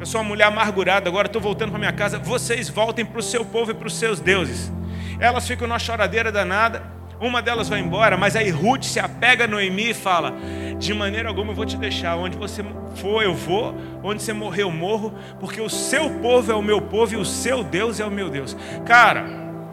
Eu 0.00 0.06
sou 0.06 0.22
uma 0.22 0.28
mulher 0.28 0.46
amargurada, 0.46 1.06
agora 1.10 1.26
estou 1.26 1.42
voltando 1.42 1.68
para 1.68 1.78
minha 1.78 1.92
casa. 1.92 2.18
Vocês 2.18 2.70
voltem 2.70 3.04
para 3.04 3.18
o 3.18 3.22
seu 3.22 3.44
povo 3.44 3.72
e 3.72 3.74
para 3.74 3.88
os 3.88 3.96
seus 3.96 4.20
deuses. 4.20 4.72
Elas 5.20 5.46
ficam 5.46 5.68
numa 5.68 5.78
choradeira 5.78 6.32
danada. 6.32 7.01
Uma 7.22 7.40
delas 7.40 7.68
vai 7.68 7.78
embora, 7.78 8.16
mas 8.16 8.34
aí 8.34 8.50
Ruth 8.50 8.82
se 8.82 8.98
apega 8.98 9.44
a 9.44 9.46
Noemi 9.46 9.90
e 9.90 9.94
fala: 9.94 10.34
De 10.76 10.92
maneira 10.92 11.28
alguma 11.28 11.52
eu 11.52 11.54
vou 11.54 11.64
te 11.64 11.76
deixar. 11.76 12.16
Onde 12.16 12.36
você 12.36 12.64
for, 12.96 13.22
eu 13.22 13.32
vou. 13.32 13.76
Onde 14.02 14.20
você 14.20 14.32
morrer, 14.32 14.64
eu 14.64 14.72
morro. 14.72 15.14
Porque 15.38 15.60
o 15.60 15.68
seu 15.68 16.10
povo 16.10 16.50
é 16.50 16.54
o 16.56 16.60
meu 16.60 16.82
povo 16.82 17.14
e 17.14 17.16
o 17.16 17.24
seu 17.24 17.62
Deus 17.62 18.00
é 18.00 18.04
o 18.04 18.10
meu 18.10 18.28
Deus. 18.28 18.56
Cara, 18.84 19.24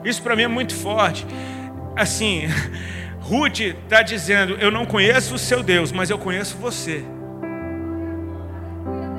isso 0.05 0.21
para 0.21 0.35
mim 0.35 0.43
é 0.43 0.47
muito 0.47 0.75
forte. 0.75 1.25
Assim, 1.95 2.43
Ruth 3.19 3.61
está 3.61 4.03
dizendo: 4.03 4.53
Eu 4.59 4.69
não 4.69 4.85
conheço 4.85 5.33
o 5.33 5.39
seu 5.39 5.63
Deus, 5.63 5.91
mas 5.91 6.11
eu 6.11 6.19
conheço 6.19 6.55
você. 6.55 7.03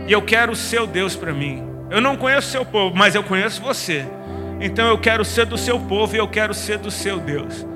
E 0.06 0.12
eu 0.12 0.22
quero 0.22 0.52
o 0.52 0.56
seu 0.56 0.86
Deus 0.86 1.16
para 1.16 1.32
mim. 1.32 1.64
Eu 1.90 2.00
não 2.00 2.16
conheço 2.16 2.46
o 2.46 2.52
seu 2.52 2.64
povo, 2.64 2.94
mas 2.94 3.16
eu 3.16 3.24
conheço 3.24 3.60
você. 3.60 4.06
Então 4.60 4.86
eu 4.86 4.98
quero 4.98 5.24
ser 5.24 5.46
do 5.46 5.58
seu 5.58 5.80
povo 5.80 6.14
e 6.14 6.18
eu 6.20 6.28
quero 6.28 6.54
ser 6.54 6.78
do 6.78 6.92
seu 6.92 7.18
Deus. 7.18 7.66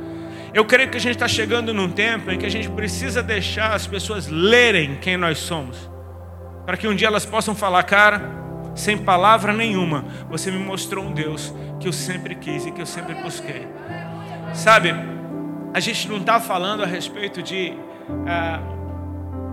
Eu 0.55 0.65
creio 0.65 0.89
que 0.89 0.97
a 0.97 1.01
gente 1.01 1.17
está 1.17 1.27
chegando 1.27 1.75
num 1.75 1.91
tempo 1.91 2.31
em 2.31 2.39
que 2.39 2.47
a 2.47 2.51
gente 2.51 2.71
precisa 2.71 3.21
deixar 3.21 3.75
as 3.75 3.89
pessoas 3.89 4.29
lerem 4.29 4.95
quem 5.01 5.17
nós 5.17 5.39
somos, 5.39 5.91
para 6.65 6.77
que 6.77 6.87
um 6.87 6.95
dia 6.95 7.09
elas 7.09 7.27
possam 7.27 7.57
falar, 7.57 7.83
cara, 7.83 8.23
sem 8.77 8.97
palavra 8.97 9.53
nenhuma, 9.53 10.05
você 10.31 10.53
me 10.53 10.59
mostrou 10.59 11.05
um 11.05 11.13
Deus 11.13 11.53
que 11.81 11.89
eu 11.89 11.93
sempre 11.93 12.37
quis 12.37 12.67
e 12.67 12.71
que 12.71 12.81
eu 12.81 12.87
sempre 12.87 13.17
busquei. 13.17 13.67
Sabe, 14.55 14.95
a 15.75 15.81
gente 15.81 16.09
não 16.09 16.19
está 16.19 16.39
falando 16.39 16.85
a 16.85 16.87
respeito 16.87 17.43
de 17.43 17.73
ah, 18.25 18.61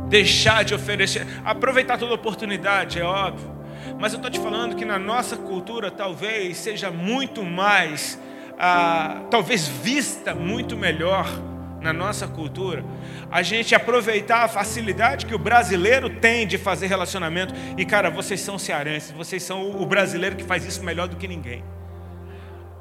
deixar 0.08 0.64
de 0.64 0.76
oferecer, 0.76 1.26
aproveitar 1.44 1.98
toda 1.98 2.14
oportunidade, 2.14 3.00
é 3.00 3.04
óbvio, 3.04 3.50
mas 4.00 4.14
eu 4.14 4.18
estou 4.18 4.30
te 4.30 4.40
falando 4.40 4.76
que 4.76 4.86
na 4.86 5.00
nossa 5.00 5.36
cultura 5.36 5.90
talvez 5.90 6.58
seja 6.58 6.92
muito 6.92 7.44
mais 7.44 8.20
ah, 8.64 9.24
talvez 9.32 9.68
vista 9.68 10.36
muito 10.36 10.78
melhor 10.78 11.28
na 11.82 11.92
nossa 11.92 12.28
cultura, 12.28 12.86
a 13.32 13.42
gente 13.42 13.74
aproveitar 13.74 14.44
a 14.44 14.48
facilidade 14.48 15.26
que 15.26 15.34
o 15.34 15.40
brasileiro 15.40 16.12
tem 16.12 16.46
de 16.46 16.60
fazer 16.60 16.86
relacionamento. 16.86 17.56
E 17.76 17.84
cara, 17.84 18.12
vocês 18.12 18.40
são 18.40 18.60
cearenses, 18.60 19.10
vocês 19.10 19.42
são 19.42 19.82
o 19.82 19.84
brasileiro 19.84 20.36
que 20.36 20.44
faz 20.44 20.64
isso 20.64 20.84
melhor 20.84 21.08
do 21.08 21.16
que 21.16 21.28
ninguém. 21.28 21.64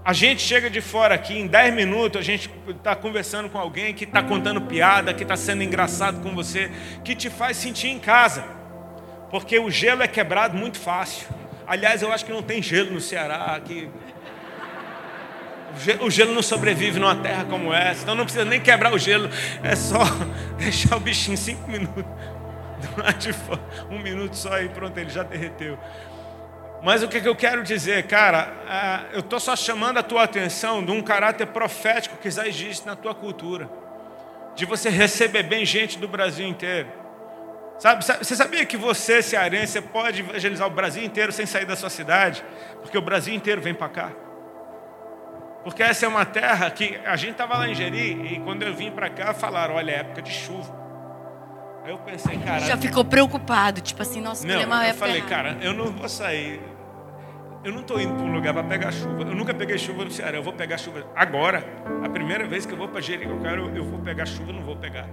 A 0.04 0.12
gente 0.12 0.42
chega 0.42 0.68
de 0.68 0.82
fora 0.82 1.14
aqui, 1.14 1.38
em 1.38 1.46
10 1.46 1.74
minutos, 1.74 2.20
a 2.20 2.22
gente 2.22 2.50
está 2.68 2.94
conversando 2.94 3.48
com 3.48 3.56
alguém 3.56 3.94
que 3.94 4.04
está 4.04 4.22
contando 4.22 4.60
piada, 4.60 5.14
que 5.14 5.22
está 5.22 5.36
sendo 5.36 5.62
engraçado 5.62 6.22
com 6.22 6.34
você, 6.34 6.70
que 7.02 7.14
te 7.14 7.30
faz 7.30 7.56
sentir 7.56 7.88
em 7.88 7.98
casa. 7.98 8.44
Porque 9.30 9.58
o 9.58 9.70
gelo 9.70 10.02
é 10.02 10.08
quebrado 10.08 10.58
muito 10.58 10.78
fácil. 10.78 11.26
Aliás, 11.66 12.02
eu 12.02 12.12
acho 12.12 12.26
que 12.26 12.32
não 12.32 12.42
tem 12.42 12.62
gelo 12.62 12.90
no 12.90 13.00
Ceará, 13.00 13.54
aqui 13.56 13.88
o 16.00 16.10
gelo 16.10 16.34
não 16.34 16.42
sobrevive 16.42 16.98
numa 16.98 17.16
terra 17.16 17.44
como 17.44 17.72
essa, 17.72 18.02
então 18.02 18.14
não 18.14 18.24
precisa 18.24 18.44
nem 18.44 18.60
quebrar 18.60 18.92
o 18.92 18.98
gelo, 18.98 19.28
é 19.62 19.74
só 19.74 20.00
deixar 20.58 20.96
o 20.96 21.00
bichinho 21.00 21.36
cinco 21.36 21.70
minutos 21.70 22.04
do 22.94 23.02
lado 23.02 23.18
de 23.18 23.32
fora, 23.32 23.60
um 23.90 23.98
minuto 23.98 24.34
só 24.34 24.60
e 24.60 24.68
pronto, 24.68 24.96
ele 24.98 25.10
já 25.10 25.22
derreteu. 25.22 25.78
Mas 26.82 27.02
o 27.02 27.08
que 27.08 27.18
eu 27.26 27.36
quero 27.36 27.62
dizer, 27.62 28.04
cara, 28.04 29.06
é, 29.12 29.16
eu 29.16 29.20
estou 29.20 29.38
só 29.38 29.54
chamando 29.54 29.98
a 29.98 30.02
tua 30.02 30.22
atenção 30.24 30.82
de 30.82 30.90
um 30.90 31.02
caráter 31.02 31.46
profético 31.46 32.16
que 32.16 32.30
já 32.30 32.48
existe 32.48 32.86
na 32.86 32.96
tua 32.96 33.14
cultura, 33.14 33.68
de 34.56 34.64
você 34.64 34.88
receber 34.88 35.42
bem 35.42 35.64
gente 35.64 35.98
do 35.98 36.08
Brasil 36.08 36.46
inteiro. 36.46 36.88
Sabe, 37.78 38.04
você 38.04 38.36
sabia 38.36 38.64
que 38.66 38.76
você, 38.76 39.22
cearense, 39.22 39.80
pode 39.80 40.20
evangelizar 40.20 40.66
o 40.66 40.70
Brasil 40.70 41.02
inteiro 41.02 41.32
sem 41.32 41.46
sair 41.46 41.64
da 41.64 41.74
sua 41.74 41.88
cidade? 41.88 42.44
Porque 42.82 42.96
o 42.96 43.00
Brasil 43.00 43.34
inteiro 43.34 43.60
vem 43.60 43.72
para 43.72 43.88
cá. 43.88 44.12
Porque 45.62 45.82
essa 45.82 46.06
é 46.06 46.08
uma 46.08 46.24
terra 46.24 46.70
que 46.70 46.98
a 47.04 47.16
gente 47.16 47.32
estava 47.32 47.58
lá 47.58 47.68
em 47.68 47.74
Jeri 47.74 48.34
e 48.34 48.40
quando 48.40 48.62
eu 48.62 48.74
vim 48.74 48.90
para 48.90 49.10
cá 49.10 49.34
falaram, 49.34 49.74
olha, 49.74 49.90
é 49.90 49.94
época 49.96 50.22
de 50.22 50.32
chuva. 50.32 50.80
Aí 51.84 51.90
eu 51.90 51.98
pensei, 51.98 52.38
cara. 52.38 52.60
Já 52.60 52.76
ficou 52.76 53.04
preocupado, 53.04 53.80
tipo 53.80 54.00
assim, 54.00 54.20
nossa, 54.20 54.46
não, 54.46 54.54
problema 54.54 54.86
é 54.86 54.90
eu 54.90 54.94
falei, 54.94 55.20
cara, 55.22 55.58
eu 55.60 55.74
não 55.74 55.86
vou 55.86 56.08
sair. 56.08 56.60
Eu 57.62 57.72
não 57.72 57.80
estou 57.80 58.00
indo 58.00 58.14
para 58.14 58.24
um 58.24 58.32
lugar 58.32 58.54
para 58.54 58.64
pegar 58.64 58.90
chuva. 58.90 59.22
Eu 59.22 59.34
nunca 59.34 59.52
peguei 59.52 59.76
chuva 59.76 60.04
no 60.04 60.10
Ceará. 60.10 60.38
Eu 60.38 60.42
vou 60.42 60.52
pegar 60.52 60.78
chuva 60.78 61.06
agora. 61.14 61.62
A 62.02 62.08
primeira 62.08 62.46
vez 62.46 62.64
que 62.64 62.72
eu 62.72 62.78
vou 62.78 62.88
para 62.88 63.02
Jeri, 63.02 63.26
eu 63.26 63.38
quero, 63.40 63.76
eu 63.76 63.84
vou 63.84 63.98
pegar 63.98 64.24
chuva, 64.24 64.50
não 64.50 64.62
vou 64.62 64.76
pegar. 64.76 65.06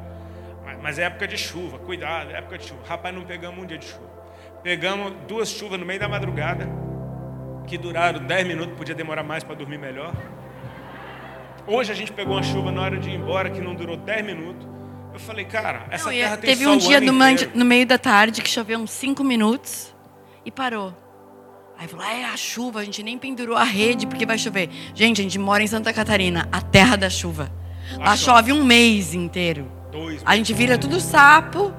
Mas, 0.64 0.82
mas 0.82 1.00
é 1.00 1.04
época 1.04 1.28
de 1.28 1.38
chuva, 1.38 1.78
cuidado, 1.78 2.32
é 2.32 2.38
época 2.38 2.58
de 2.58 2.66
chuva. 2.68 2.80
Rapaz, 2.88 3.14
não 3.14 3.24
pegamos 3.24 3.62
um 3.62 3.66
dia 3.66 3.78
de 3.78 3.86
chuva. 3.86 4.10
Pegamos 4.64 5.12
duas 5.28 5.50
chuvas 5.50 5.78
no 5.78 5.86
meio 5.86 6.00
da 6.00 6.08
madrugada 6.08 6.68
que 7.68 7.78
duraram 7.78 8.20
10 8.26 8.48
minutos, 8.48 8.78
podia 8.78 8.96
demorar 8.96 9.24
mais 9.24 9.44
para 9.44 9.56
dormir 9.56 9.78
melhor. 9.78 10.14
Hoje 11.68 11.92
a 11.92 11.96
gente 11.96 12.14
pegou 12.14 12.36
uma 12.36 12.44
chuva 12.44 12.72
na 12.72 12.82
hora 12.82 12.98
de 12.98 13.10
ir 13.10 13.16
embora 13.16 13.50
que 13.50 13.60
não 13.60 13.76
durou 13.76 13.98
10 13.98 14.26
minutos. 14.26 14.66
Eu 15.14 15.20
falei, 15.20 15.44
cara, 15.44 15.86
essa 15.92 16.06
não, 16.06 16.12
terra 16.14 16.38
tem 16.38 16.50
Teve 16.50 16.66
um 16.66 16.78
dia 16.78 17.02
no, 17.02 17.12
no, 17.54 17.66
meio 17.66 17.86
da 17.86 17.98
tarde 17.98 18.42
que 18.42 18.50
choveu 18.50 18.80
uns 18.80 18.92
5 18.92 19.22
minutos 19.22 19.94
e 20.46 20.52
parou. 20.52 20.96
Aí 21.78 21.88
falou, 21.88 22.06
ah, 22.06 22.14
é 22.14 22.24
a 22.24 22.38
chuva, 22.38 22.80
a 22.80 22.86
gente 22.86 23.04
nem 23.04 23.18
pendurou 23.18 23.58
a 23.58 23.66
rede 23.66 24.08
porque 24.08 24.26
vai 24.26 24.38
chover. 24.38 24.70
Gente, 24.96 25.20
a 25.20 25.24
gente 25.24 25.38
mora 25.38 25.62
em 25.62 25.68
Santa 25.68 25.92
Catarina, 25.92 26.48
a 26.52 26.62
terra 26.62 26.96
da 26.96 27.10
chuva. 27.10 27.52
Lá, 27.98 28.06
Lá 28.06 28.16
chove 28.16 28.54
um 28.54 28.64
mês 28.64 29.14
inteiro. 29.14 29.70
Dois 29.92 30.22
a 30.26 30.38
gente 30.38 30.54
vira 30.54 30.78
tudo 30.78 31.02
sapo. 31.02 31.74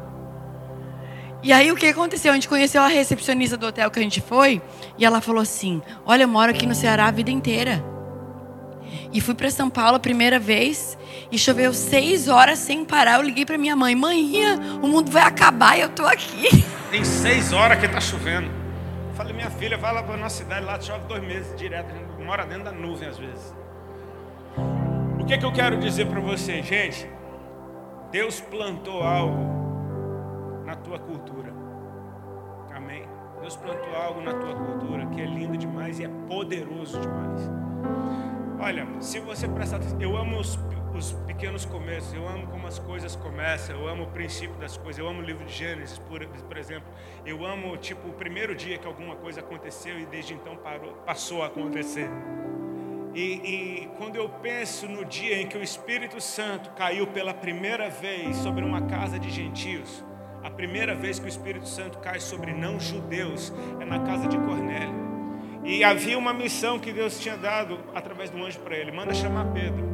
E 1.42 1.50
aí 1.50 1.72
o 1.72 1.76
que 1.76 1.86
aconteceu? 1.86 2.32
A 2.32 2.34
gente 2.34 2.48
conheceu 2.48 2.82
a 2.82 2.88
recepcionista 2.88 3.56
do 3.56 3.66
hotel 3.66 3.90
que 3.90 3.98
a 3.98 4.02
gente 4.02 4.20
foi 4.20 4.60
e 4.98 5.04
ela 5.04 5.20
falou 5.20 5.40
assim: 5.40 5.80
Olha, 6.04 6.24
eu 6.24 6.28
moro 6.28 6.50
aqui 6.50 6.66
no 6.66 6.74
Ceará 6.74 7.06
a 7.06 7.10
vida 7.10 7.30
inteira. 7.30 7.82
E 9.12 9.20
fui 9.20 9.34
para 9.34 9.50
São 9.50 9.70
Paulo 9.70 9.96
a 9.96 10.00
primeira 10.00 10.38
vez 10.38 10.98
E 11.30 11.38
choveu 11.38 11.72
seis 11.72 12.28
horas 12.28 12.58
sem 12.58 12.84
parar. 12.84 13.18
Eu 13.18 13.22
liguei 13.22 13.44
para 13.44 13.58
minha 13.58 13.76
mãe: 13.76 13.94
Mãinha, 13.94 14.58
o 14.82 14.88
mundo 14.88 15.10
vai 15.10 15.22
acabar 15.22 15.76
e 15.78 15.82
eu 15.82 15.88
tô 15.88 16.06
aqui. 16.06 16.64
Tem 16.90 17.04
seis 17.04 17.52
horas 17.52 17.78
que 17.78 17.86
tá 17.86 18.00
chovendo. 18.00 18.46
Eu 18.46 19.14
falei, 19.14 19.34
minha 19.34 19.50
filha, 19.50 19.76
vai 19.76 19.92
lá 19.92 20.02
para 20.02 20.16
nossa 20.16 20.36
cidade, 20.36 20.64
lá 20.64 20.80
chove 20.80 21.06
dois 21.06 21.22
meses 21.22 21.54
direto. 21.56 21.90
A 21.90 21.98
gente 21.98 22.24
mora 22.24 22.46
dentro 22.46 22.64
da 22.64 22.72
nuvem 22.72 23.08
às 23.08 23.18
vezes. 23.18 23.54
O 25.20 25.24
que, 25.24 25.36
que 25.36 25.44
eu 25.44 25.52
quero 25.52 25.78
dizer 25.78 26.06
para 26.06 26.20
vocês, 26.20 26.64
gente? 26.64 27.06
Deus 28.10 28.40
plantou 28.40 29.02
algo 29.02 30.64
na 30.64 30.74
tua 30.74 30.98
cultura. 30.98 31.52
Amém? 32.74 33.06
Deus 33.40 33.56
plantou 33.56 33.94
algo 33.94 34.20
na 34.22 34.32
tua 34.32 34.54
cultura 34.54 35.06
que 35.06 35.20
é 35.20 35.26
lindo 35.26 35.56
demais 35.56 35.98
e 36.00 36.04
é 36.04 36.08
poderoso 36.26 36.98
demais. 37.00 37.50
Olha, 38.60 38.88
se 39.00 39.20
você 39.20 39.46
prestar 39.46 39.76
atenção, 39.76 40.00
eu 40.00 40.16
amo 40.16 40.40
os, 40.40 40.58
os 40.92 41.12
pequenos 41.28 41.64
começos, 41.64 42.12
eu 42.12 42.28
amo 42.28 42.48
como 42.48 42.66
as 42.66 42.80
coisas 42.80 43.14
começam, 43.14 43.76
eu 43.76 43.86
amo 43.86 44.02
o 44.02 44.06
princípio 44.08 44.56
das 44.56 44.76
coisas, 44.76 44.98
eu 44.98 45.08
amo 45.08 45.20
o 45.20 45.24
livro 45.24 45.44
de 45.44 45.52
Gênesis, 45.52 45.96
por, 46.00 46.26
por 46.26 46.56
exemplo. 46.56 46.88
Eu 47.24 47.46
amo, 47.46 47.76
tipo, 47.76 48.08
o 48.08 48.12
primeiro 48.14 48.56
dia 48.56 48.76
que 48.76 48.86
alguma 48.86 49.14
coisa 49.14 49.40
aconteceu 49.40 49.98
e 50.00 50.06
desde 50.06 50.34
então 50.34 50.56
parou, 50.56 50.92
passou 51.06 51.44
a 51.44 51.46
acontecer. 51.46 52.10
E, 53.14 53.20
e, 53.20 53.90
quando 53.96 54.16
eu 54.16 54.28
penso 54.28 54.88
no 54.88 55.04
dia 55.04 55.40
em 55.40 55.46
que 55.46 55.56
o 55.56 55.62
Espírito 55.62 56.20
Santo 56.20 56.70
caiu 56.70 57.06
pela 57.06 57.32
primeira 57.32 57.88
vez 57.88 58.36
sobre 58.38 58.64
uma 58.64 58.82
casa 58.82 59.20
de 59.20 59.30
gentios, 59.30 60.04
a 60.42 60.50
primeira 60.50 60.96
vez 60.96 61.20
que 61.20 61.26
o 61.26 61.28
Espírito 61.28 61.66
Santo 61.66 61.98
cai 61.98 62.18
sobre 62.18 62.52
não 62.52 62.78
judeus 62.78 63.52
é 63.80 63.84
na 63.84 64.00
casa 64.00 64.26
de 64.26 64.36
Cornélio. 64.36 65.07
E 65.68 65.84
havia 65.84 66.16
uma 66.16 66.32
missão 66.32 66.78
que 66.78 66.90
Deus 66.90 67.20
tinha 67.20 67.36
dado 67.36 67.78
através 67.94 68.30
do 68.30 68.42
anjo 68.42 68.58
para 68.60 68.74
ele: 68.74 68.90
manda 68.90 69.12
chamar 69.12 69.52
Pedro. 69.52 69.86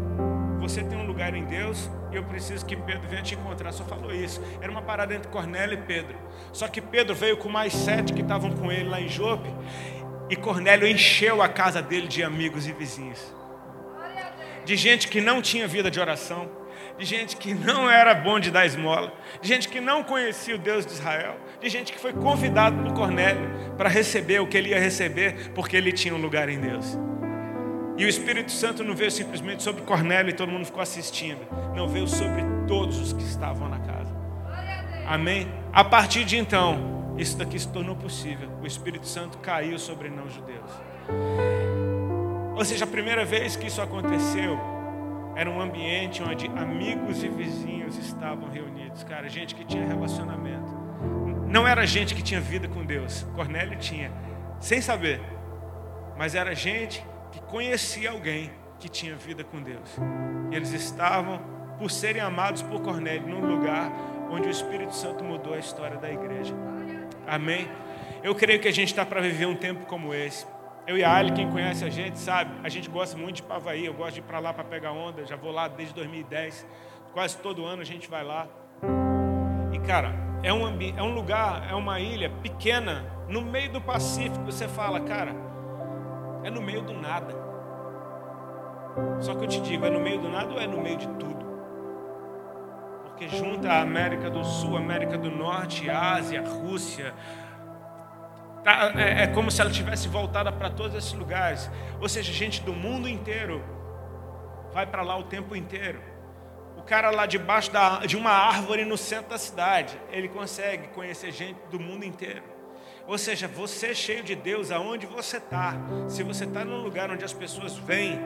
Você 0.61 0.85
tem 0.85 0.97
um 0.97 1.05
lugar 1.05 1.35
em 1.35 1.45
Deus 1.45 1.91
e 2.13 2.17
eu 2.17 2.23
preciso 2.23 2.65
que 2.65 2.77
Pedro 2.77 3.09
venha 3.09 3.23
te 3.23 3.35
encontrar. 3.35 3.73
Só 3.73 3.83
falou 3.85 4.15
isso. 4.15 4.41
Era 4.63 4.71
uma 4.71 4.83
parada 4.83 5.13
entre 5.13 5.29
Cornélio 5.29 5.77
e 5.77 5.83
Pedro. 5.83 6.17
Só 6.53 6.69
que 6.69 6.81
Pedro 6.81 7.13
veio 7.13 7.37
com 7.37 7.49
mais 7.49 7.73
sete 7.73 8.13
que 8.13 8.23
estavam 8.23 8.53
com 8.53 8.71
ele 8.71 8.89
lá 8.89 9.01
em 9.01 9.09
Jope. 9.09 9.53
E 10.31 10.37
Cornélio 10.37 10.87
encheu 10.87 11.43
a 11.43 11.49
casa 11.49 11.83
dele 11.83 12.07
de 12.07 12.23
amigos 12.23 12.69
e 12.69 12.73
vizinhos. 12.73 13.35
De 14.65 14.77
gente 14.77 15.09
que 15.09 15.21
não 15.21 15.43
tinha 15.43 15.67
vida 15.67 15.91
de 15.91 15.99
oração, 15.99 16.49
de 16.99 17.05
gente 17.05 17.37
que 17.37 17.55
não 17.55 17.91
era 17.91 18.15
bom 18.15 18.39
de 18.39 18.51
dar 18.51 18.65
esmola, 18.67 19.13
de 19.41 19.49
gente 19.49 19.69
que 19.69 19.81
não 19.81 20.03
conhecia 20.03 20.55
o 20.55 20.59
Deus 20.59 20.87
de 20.87 20.93
Israel, 20.93 21.37
de 21.61 21.69
gente 21.69 21.93
que 21.93 21.99
foi 21.99 22.13
convidado 22.13 22.83
por 22.83 22.93
Cornélio 22.93 23.51
para 23.77 23.89
receber 23.89 24.41
o 24.41 24.47
que 24.47 24.57
ele 24.57 24.71
ia 24.71 24.79
receber, 24.79 25.51
porque 25.51 25.77
ele 25.77 25.93
tinha 25.93 26.15
um 26.15 26.21
lugar 26.21 26.49
em 26.49 26.61
Deus. 26.61 26.99
E 27.97 28.05
o 28.05 28.09
Espírito 28.09 28.51
Santo 28.51 28.83
não 28.83 28.95
veio 28.95 29.11
simplesmente 29.11 29.63
sobre 29.63 29.83
Cornélio 29.83 30.31
e 30.31 30.33
todo 30.33 30.51
mundo 30.51 30.65
ficou 30.65 30.83
assistindo, 30.83 31.41
não 31.75 31.89
veio 31.89 32.09
sobre 32.09 32.43
todos 32.67 32.99
os 32.99 33.13
que 33.13 33.23
estavam 33.23 33.69
na 33.69 33.79
casa. 33.79 34.15
Amém? 35.07 35.49
A 35.73 35.85
partir 35.85 36.25
de 36.25 36.37
então, 36.37 37.15
isso 37.19 37.37
daqui 37.37 37.59
se 37.59 37.69
tornou 37.69 37.95
possível. 37.95 38.49
O 38.63 38.67
Espírito 38.67 39.07
Santo 39.07 39.39
caiu 39.39 39.79
sobre 39.79 40.09
não-judeus. 40.09 40.71
Ou 42.57 42.65
seja, 42.65 42.85
a 42.85 42.89
primeira 42.89 43.25
vez 43.25 43.57
que 43.57 43.67
isso 43.67 43.83
aconteceu 43.83 44.74
era 45.37 45.51
um 45.51 45.61
ambiente 45.61 46.23
onde 46.23 46.47
amigos 46.47 47.23
e 47.23 47.29
vizinhos 47.29 47.97
estavam 47.99 48.49
reunidos. 48.49 49.03
Cara, 49.05 49.29
gente 49.29 49.55
que 49.55 49.65
tinha 49.65 49.85
relacionamento. 49.87 50.73
Não 51.49 51.67
era 51.67 51.87
gente 51.87 52.15
que 52.15 52.23
tinha 52.23 52.41
vida 52.41 52.69
com 52.69 52.85
Deus. 52.85 53.27
Cornélio 53.35 53.79
tinha, 53.79 54.13
sem 54.61 54.81
saber. 54.81 55.21
Mas 56.17 56.35
era 56.35 56.55
gente 56.55 57.05
que 57.33 57.41
conhecia 57.43 58.11
alguém 58.11 58.51
que 58.79 58.89
tinha 58.89 59.15
vida 59.17 59.43
com 59.43 59.61
Deus. 59.63 59.97
E 60.51 60.55
eles 60.55 60.73
estavam, 60.73 61.41
por 61.79 61.91
serem 61.91 62.23
amados 62.23 62.63
por 62.63 62.81
Cornélio, 62.81 63.29
num 63.29 63.45
lugar 63.45 63.93
onde 64.31 64.49
o 64.49 64.51
Espírito 64.51 64.95
Santo 64.95 65.25
mudou 65.25 65.55
a 65.55 65.59
história 65.59 65.97
da 65.97 66.11
igreja. 66.11 66.55
Amém? 67.27 67.69
Eu 68.23 68.35
creio 68.35 68.61
que 68.61 68.69
a 68.69 68.73
gente 68.73 68.89
está 68.89 69.05
para 69.05 69.21
viver 69.21 69.47
um 69.47 69.57
tempo 69.57 69.87
como 69.87 70.15
esse. 70.15 70.47
Eu 70.87 70.99
e 70.99 71.05
a 71.05 71.15
Ali, 71.15 71.33
quem 71.33 71.51
conhece 71.51 71.83
a 71.83 71.89
gente, 71.89 72.19
sabe, 72.19 72.51
a 72.63 72.69
gente 72.69 72.91
gosta 72.91 73.17
muito 73.17 73.37
de 73.37 73.43
Pavaí, 73.43 73.87
eu 73.87 73.95
gosto 73.95 74.15
de 74.15 74.21
ir 74.21 74.23
para 74.25 74.39
lá 74.39 74.53
para 74.53 74.65
pegar 74.65 74.93
onda, 74.93 75.25
já 75.25 75.35
vou 75.35 75.51
lá 75.51 75.67
desde 75.67 75.95
2010, 75.95 76.67
quase 77.15 77.39
todo 77.39 77.65
ano 77.65 77.81
a 77.81 77.85
gente 77.87 78.09
vai 78.09 78.23
lá. 78.23 78.47
E 79.73 79.79
cara, 79.79 80.13
é 80.43 80.53
um, 80.53 80.67
é 80.95 81.03
um 81.03 81.15
lugar, 81.15 81.67
é 81.71 81.75
uma 81.75 82.01
ilha 82.01 82.29
pequena, 82.29 83.03
no 83.29 83.41
meio 83.41 83.73
do 83.73 83.81
Pacífico, 83.81 84.45
você 84.45 84.69
fala, 84.69 85.01
cara, 85.01 85.35
é 86.43 86.51
no 86.51 86.61
meio 86.61 86.83
do 86.83 86.93
nada. 86.93 87.35
Só 89.21 89.35
que 89.35 89.45
eu 89.45 89.49
te 89.49 89.61
digo, 89.63 89.87
é 89.87 89.91
no 89.91 90.01
meio 90.01 90.21
do 90.21 90.29
nada 90.29 90.53
ou 90.53 90.61
é 90.61 90.67
no 90.67 90.83
meio 90.83 90.99
de 90.99 91.09
tudo? 91.09 91.45
Porque 93.05 93.27
junta 93.29 93.71
a 93.71 93.81
América 93.81 94.29
do 94.29 94.45
Sul, 94.45 94.77
América 94.77 95.17
do 95.17 95.31
Norte, 95.31 95.89
Ásia, 95.89 96.43
Rússia, 96.43 97.15
Tá, 98.65 98.93
é, 98.97 99.25
é, 99.25 99.27
como 99.27 99.51
se 99.51 99.61
ela 99.61 99.71
tivesse 99.71 100.09
voltada 100.09 100.51
para 100.51 100.71
todos 100.71 100.97
esses 100.97 101.13
lugares. 101.13 101.71
Ou 102.01 102.09
seja, 102.09 102.33
gente 102.33 102.63
do 102.63 102.73
mundo 102.73 103.07
inteiro 103.07 103.63
vai 104.73 104.87
para 104.87 105.03
lá 105.03 105.17
o 105.19 105.25
tempo 105.25 105.55
inteiro. 105.55 106.01
O 106.77 106.83
cara 106.83 107.11
lá 107.11 107.27
debaixo 107.27 107.71
da, 107.71 108.01
de 108.01 108.17
uma 108.17 108.31
árvore 108.31 108.85
no 108.85 108.97
centro 108.97 109.31
da 109.31 109.39
cidade, 109.39 110.01
ele 110.11 110.29
consegue 110.29 110.89
conhecer 110.89 111.31
gente 111.31 111.59
do 111.71 111.79
mundo 111.79 112.05
inteiro. 112.05 112.43
Ou 113.07 113.19
seja, 113.19 113.47
você 113.47 113.89
é 113.89 113.95
cheio 113.95 114.25
de 114.25 114.35
Deus 114.35 114.71
aonde 114.71 115.07
você 115.07 115.37
está. 115.37 115.77
Se 116.09 116.23
você 116.23 116.45
está 116.45 116.65
num 116.65 116.83
lugar 116.83 117.11
onde 117.11 117.23
as 117.23 117.35
pessoas 117.35 117.77
vêm, 117.77 118.19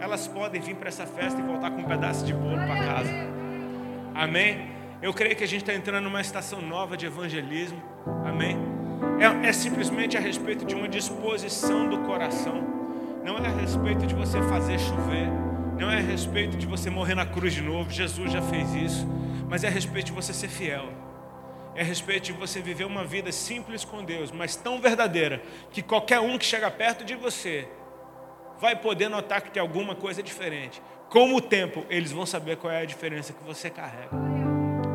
elas 0.00 0.26
podem 0.26 0.60
vir 0.60 0.74
para 0.74 0.88
essa 0.88 1.06
festa 1.06 1.38
e 1.38 1.42
voltar 1.42 1.70
com 1.70 1.82
um 1.82 1.84
pedaço 1.84 2.24
de 2.24 2.32
bolo 2.32 2.56
para 2.56 2.76
casa. 2.76 3.12
Amém? 4.14 4.72
Eu 5.02 5.12
creio 5.12 5.36
que 5.36 5.44
a 5.44 5.48
gente 5.48 5.62
está 5.62 5.74
entrando 5.74 6.04
numa 6.04 6.20
estação 6.20 6.62
nova 6.62 6.96
de 6.96 7.04
evangelismo. 7.04 7.82
Amém? 8.26 8.81
É, 9.18 9.48
é 9.48 9.52
simplesmente 9.52 10.16
a 10.16 10.20
respeito 10.20 10.64
de 10.64 10.74
uma 10.74 10.88
disposição 10.88 11.88
do 11.88 11.98
coração. 12.00 12.62
Não 13.24 13.38
é 13.38 13.46
a 13.46 13.50
respeito 13.50 14.06
de 14.06 14.14
você 14.14 14.42
fazer 14.42 14.78
chover. 14.78 15.28
Não 15.78 15.90
é 15.90 15.98
a 15.98 16.02
respeito 16.02 16.56
de 16.56 16.66
você 16.66 16.90
morrer 16.90 17.14
na 17.14 17.24
cruz 17.24 17.54
de 17.54 17.62
novo. 17.62 17.90
Jesus 17.90 18.32
já 18.32 18.42
fez 18.42 18.74
isso. 18.74 19.06
Mas 19.48 19.64
é 19.64 19.68
a 19.68 19.70
respeito 19.70 20.06
de 20.06 20.12
você 20.12 20.32
ser 20.32 20.48
fiel. 20.48 20.88
É 21.74 21.80
a 21.80 21.84
respeito 21.84 22.24
de 22.24 22.32
você 22.32 22.60
viver 22.60 22.84
uma 22.84 23.04
vida 23.04 23.32
simples 23.32 23.84
com 23.84 24.04
Deus, 24.04 24.30
mas 24.30 24.54
tão 24.54 24.78
verdadeira 24.78 25.42
que 25.70 25.80
qualquer 25.80 26.20
um 26.20 26.36
que 26.36 26.44
chega 26.44 26.70
perto 26.70 27.02
de 27.02 27.14
você 27.14 27.66
vai 28.60 28.76
poder 28.76 29.08
notar 29.08 29.40
que 29.40 29.50
tem 29.50 29.60
alguma 29.60 29.94
coisa 29.94 30.22
diferente. 30.22 30.82
Com 31.08 31.34
o 31.34 31.40
tempo, 31.40 31.84
eles 31.88 32.12
vão 32.12 32.26
saber 32.26 32.56
qual 32.56 32.72
é 32.72 32.82
a 32.82 32.84
diferença 32.84 33.32
que 33.32 33.42
você 33.42 33.70
carrega. 33.70 34.14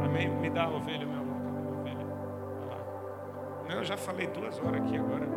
Amém? 0.04 0.30
Me 0.30 0.50
dá 0.50 0.63
a 0.63 0.70
ovelha, 0.70 1.06
meu 1.06 1.27
amor. 3.67 3.77
Eu 3.77 3.84
já 3.84 3.97
falei 3.97 4.27
duas 4.27 4.58
horas 4.60 4.82
aqui 4.82 4.97
agora. 4.97 5.27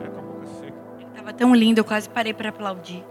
Já 0.00 0.10
com 0.10 0.18
a 0.18 0.22
boca 0.22 0.46
seca. 0.46 0.74
Estava 1.10 1.32
tão 1.32 1.54
lindo, 1.54 1.80
eu 1.80 1.84
quase 1.84 2.08
parei 2.08 2.34
para 2.34 2.50
aplaudir. 2.50 3.04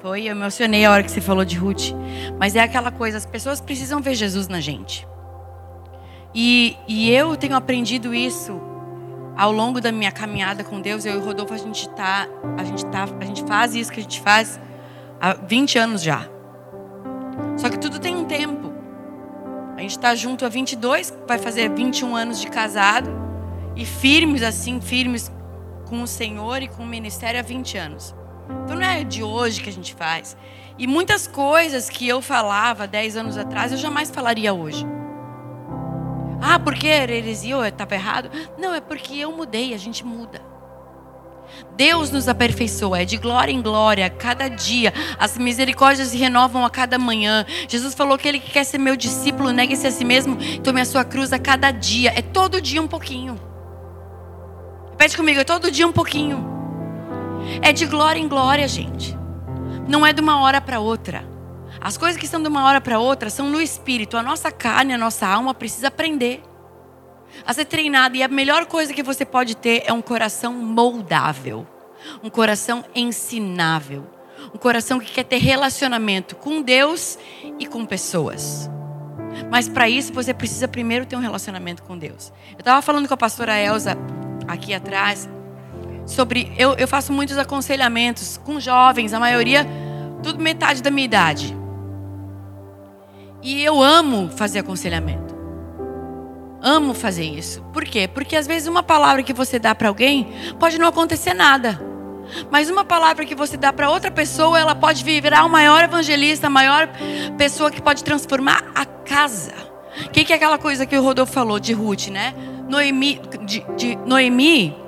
Foi, 0.00 0.22
eu 0.22 0.32
emocionei 0.32 0.84
a 0.84 0.90
hora 0.90 1.02
que 1.02 1.10
você 1.10 1.20
falou 1.20 1.44
de 1.44 1.56
Ruth. 1.56 1.92
Mas 2.38 2.56
é 2.56 2.60
aquela 2.60 2.90
coisa, 2.90 3.16
as 3.16 3.26
pessoas 3.26 3.60
precisam 3.60 4.00
ver 4.00 4.14
Jesus 4.14 4.48
na 4.48 4.60
gente. 4.60 5.06
E, 6.34 6.76
e 6.88 7.10
eu 7.10 7.36
tenho 7.36 7.56
aprendido 7.56 8.12
isso 8.12 8.60
ao 9.36 9.52
longo 9.52 9.80
da 9.80 9.92
minha 9.92 10.12
caminhada 10.12 10.64
com 10.64 10.80
Deus. 10.80 11.04
Eu 11.04 11.14
e 11.14 11.16
o 11.18 11.24
Rodolfo, 11.24 11.54
a 11.54 11.56
gente, 11.56 11.88
tá, 11.90 12.26
a, 12.58 12.64
gente 12.64 12.84
tá, 12.86 13.06
a 13.20 13.24
gente 13.24 13.44
faz 13.44 13.74
isso 13.74 13.92
que 13.92 14.00
a 14.00 14.02
gente 14.02 14.20
faz 14.20 14.60
há 15.20 15.34
20 15.34 15.78
anos 15.78 16.02
já. 16.02 16.28
Só 17.56 17.68
que 17.68 17.78
tudo 17.78 17.98
tem 17.98 18.14
um 18.14 18.24
tempo. 18.24 18.72
A 19.76 19.80
gente 19.80 19.92
está 19.92 20.14
junto 20.14 20.44
há 20.44 20.48
22, 20.48 21.16
vai 21.26 21.38
fazer 21.38 21.68
21 21.70 22.14
anos 22.14 22.40
de 22.40 22.48
casado 22.48 23.24
e 23.76 23.84
firmes 23.84 24.42
assim, 24.42 24.80
firmes 24.80 25.30
com 25.86 26.02
o 26.02 26.06
Senhor 26.06 26.62
e 26.62 26.68
com 26.68 26.82
o 26.82 26.86
ministério 26.86 27.40
há 27.40 27.42
20 27.42 27.78
anos. 27.78 28.14
Então 28.64 28.76
não 28.76 28.82
é 28.82 29.04
de 29.04 29.22
hoje 29.22 29.62
que 29.62 29.70
a 29.70 29.72
gente 29.72 29.94
faz. 29.94 30.36
E 30.78 30.86
muitas 30.86 31.26
coisas 31.26 31.88
que 31.88 32.06
eu 32.06 32.20
falava 32.20 32.86
10 32.86 33.16
anos 33.16 33.38
atrás, 33.38 33.72
eu 33.72 33.78
jamais 33.78 34.10
falaria 34.10 34.52
hoje. 34.52 34.84
Ah, 36.42 36.58
porque 36.58 36.86
heresia, 36.86 37.54
eu 37.54 37.64
estava 37.64 37.94
errado? 37.94 38.30
Não, 38.58 38.74
é 38.74 38.80
porque 38.80 39.14
eu 39.16 39.32
mudei, 39.32 39.72
a 39.72 39.78
gente 39.78 40.04
muda. 40.04 40.42
Deus 41.76 42.10
nos 42.10 42.28
aperfeiçoa, 42.28 43.02
é 43.02 43.04
de 43.04 43.16
glória 43.16 43.52
em 43.52 43.62
glória, 43.62 44.10
cada 44.10 44.48
dia. 44.48 44.92
As 45.18 45.38
misericórdias 45.38 46.08
se 46.08 46.16
renovam 46.16 46.64
a 46.64 46.70
cada 46.70 46.98
manhã. 46.98 47.46
Jesus 47.68 47.94
falou 47.94 48.18
que 48.18 48.26
ele 48.26 48.40
que 48.40 48.50
quer 48.50 48.64
ser 48.64 48.78
meu 48.78 48.96
discípulo, 48.96 49.52
negue-se 49.52 49.86
a 49.86 49.90
si 49.90 50.04
mesmo, 50.04 50.36
tome 50.62 50.80
a 50.80 50.84
sua 50.84 51.04
cruz 51.04 51.32
a 51.32 51.38
cada 51.38 51.70
dia. 51.70 52.12
É 52.16 52.22
todo 52.22 52.60
dia 52.60 52.82
um 52.82 52.88
pouquinho. 52.88 53.53
Repete 54.94 55.16
comigo, 55.16 55.40
é 55.40 55.44
todo 55.44 55.72
dia 55.72 55.88
um 55.88 55.92
pouquinho. 55.92 56.46
É 57.60 57.72
de 57.72 57.84
glória 57.84 58.20
em 58.20 58.28
glória, 58.28 58.68
gente. 58.68 59.18
Não 59.88 60.06
é 60.06 60.12
de 60.12 60.20
uma 60.20 60.40
hora 60.40 60.60
para 60.60 60.78
outra. 60.78 61.28
As 61.80 61.98
coisas 61.98 62.16
que 62.16 62.26
estão 62.26 62.40
de 62.40 62.46
uma 62.46 62.64
hora 62.64 62.80
para 62.80 63.00
outra 63.00 63.28
são 63.28 63.50
no 63.50 63.60
espírito. 63.60 64.16
A 64.16 64.22
nossa 64.22 64.52
carne, 64.52 64.94
a 64.94 64.98
nossa 64.98 65.26
alma 65.26 65.52
precisa 65.52 65.88
aprender 65.88 66.40
a 67.44 67.52
ser 67.52 67.64
treinada. 67.64 68.16
E 68.16 68.22
a 68.22 68.28
melhor 68.28 68.66
coisa 68.66 68.94
que 68.94 69.02
você 69.02 69.24
pode 69.24 69.56
ter 69.56 69.82
é 69.84 69.92
um 69.92 70.00
coração 70.00 70.52
moldável, 70.52 71.66
um 72.22 72.30
coração 72.30 72.84
ensinável, 72.94 74.06
Um 74.54 74.58
coração 74.58 75.00
que 75.00 75.10
quer 75.10 75.24
ter 75.24 75.38
relacionamento 75.38 76.36
com 76.36 76.62
Deus 76.62 77.18
e 77.58 77.66
com 77.66 77.84
pessoas. 77.84 78.70
Mas 79.50 79.68
para 79.68 79.88
isso 79.88 80.12
você 80.12 80.32
precisa 80.32 80.68
primeiro 80.68 81.04
ter 81.04 81.16
um 81.16 81.20
relacionamento 81.20 81.82
com 81.82 81.98
Deus. 81.98 82.32
Eu 82.52 82.60
estava 82.60 82.80
falando 82.80 83.08
com 83.08 83.14
a 83.14 83.16
pastora 83.16 83.58
Elza 83.58 83.98
aqui 84.46 84.74
atrás 84.74 85.28
sobre. 86.06 86.52
Eu, 86.56 86.74
eu 86.74 86.88
faço 86.88 87.12
muitos 87.12 87.38
aconselhamentos 87.38 88.38
com 88.42 88.60
jovens, 88.60 89.12
a 89.12 89.20
maioria, 89.20 89.66
tudo 90.22 90.42
metade 90.42 90.82
da 90.82 90.90
minha 90.90 91.04
idade. 91.04 91.56
E 93.42 93.62
eu 93.62 93.82
amo 93.82 94.30
fazer 94.30 94.60
aconselhamento. 94.60 95.34
Amo 96.62 96.94
fazer 96.94 97.24
isso. 97.24 97.62
Por 97.74 97.84
quê? 97.84 98.08
Porque 98.08 98.36
às 98.36 98.46
vezes 98.46 98.66
uma 98.66 98.82
palavra 98.82 99.22
que 99.22 99.34
você 99.34 99.58
dá 99.58 99.74
para 99.74 99.88
alguém 99.88 100.28
pode 100.58 100.78
não 100.78 100.88
acontecer 100.88 101.34
nada. 101.34 101.78
Mas 102.50 102.70
uma 102.70 102.86
palavra 102.86 103.26
que 103.26 103.34
você 103.34 103.56
dá 103.56 103.70
para 103.70 103.90
outra 103.90 104.10
pessoa, 104.10 104.58
ela 104.58 104.74
pode 104.74 105.04
virar 105.04 105.44
o 105.44 105.50
maior 105.50 105.84
evangelista, 105.84 106.46
a 106.46 106.50
maior 106.50 106.88
pessoa 107.36 107.70
que 107.70 107.82
pode 107.82 108.02
transformar 108.02 108.64
a 108.74 108.86
casa. 108.86 109.52
O 110.06 110.10
que, 110.10 110.24
que, 110.24 110.32
é 110.32 110.36
aquela 110.36 110.56
coisa 110.56 110.86
que 110.86 110.96
o 110.96 111.02
Rodolfo 111.02 111.32
falou 111.32 111.60
de 111.60 111.74
Ruth, 111.74 112.08
né? 112.08 112.34
Noemi, 112.68 113.20
de, 113.44 113.64
de 113.76 113.96
Noemi 113.96 114.84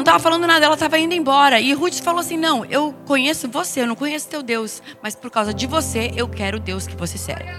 não 0.00 0.02
estava 0.02 0.18
falando 0.18 0.46
nada, 0.46 0.64
ela 0.64 0.72
estava 0.72 0.98
indo 0.98 1.12
embora. 1.12 1.60
E 1.60 1.74
Ruth 1.74 2.00
falou 2.00 2.20
assim: 2.20 2.38
Não, 2.38 2.64
eu 2.64 2.94
conheço 3.04 3.46
você, 3.50 3.82
eu 3.82 3.86
não 3.86 3.94
conheço 3.94 4.28
teu 4.28 4.42
Deus, 4.42 4.82
mas 5.02 5.14
por 5.14 5.30
causa 5.30 5.52
de 5.52 5.66
você, 5.66 6.10
eu 6.16 6.26
quero 6.26 6.56
o 6.56 6.60
Deus 6.60 6.86
que 6.86 6.96
você 6.96 7.18
serve. 7.18 7.50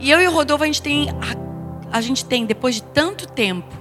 E 0.00 0.10
eu 0.10 0.20
e 0.20 0.26
o 0.26 0.30
Rodolfo, 0.32 0.64
a 0.64 0.66
gente 0.66 0.82
tem, 0.82 1.08
a, 1.10 1.96
a 1.96 2.00
gente 2.00 2.24
tem, 2.24 2.46
depois 2.46 2.74
de 2.74 2.82
tanto 2.82 3.28
tempo, 3.28 3.72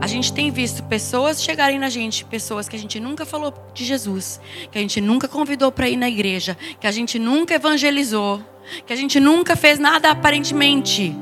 a 0.00 0.06
gente 0.06 0.32
tem 0.32 0.52
visto 0.52 0.84
pessoas 0.84 1.42
chegarem 1.42 1.80
na 1.80 1.88
gente, 1.88 2.24
pessoas 2.24 2.68
que 2.68 2.76
a 2.76 2.78
gente 2.78 3.00
nunca 3.00 3.26
falou 3.26 3.52
de 3.74 3.84
Jesus, 3.84 4.40
que 4.70 4.78
a 4.78 4.80
gente 4.80 5.00
nunca 5.00 5.26
convidou 5.26 5.72
para 5.72 5.88
ir 5.88 5.96
na 5.96 6.08
igreja, 6.08 6.56
que 6.78 6.86
a 6.86 6.92
gente 6.92 7.18
nunca 7.18 7.54
evangelizou, 7.54 8.40
que 8.86 8.92
a 8.92 8.96
gente 8.96 9.18
nunca 9.18 9.56
fez 9.56 9.80
nada 9.80 10.12
aparentemente 10.12 11.12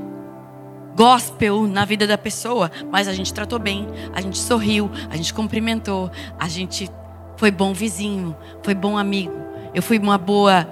gospel 0.99 1.69
na 1.69 1.85
vida 1.85 2.09
da 2.09 2.19
pessoa, 2.19 2.73
mas 2.91 3.07
a 3.07 3.13
gente 3.13 3.33
tratou 3.33 3.61
bem, 3.61 3.87
a 4.13 4.21
gente 4.21 4.37
sorriu, 4.37 4.91
a 5.09 5.17
gente 5.17 5.33
cumprimentou, 5.33 6.11
a 6.37 6.49
gente 6.49 6.91
foi 7.37 7.53
bom 7.53 7.73
vizinho, 7.73 8.37
foi 8.65 8.75
bom 8.75 8.99
amigo. 8.99 9.33
Eu 9.73 9.81
fui 9.81 9.97
uma 9.97 10.19
boa 10.19 10.67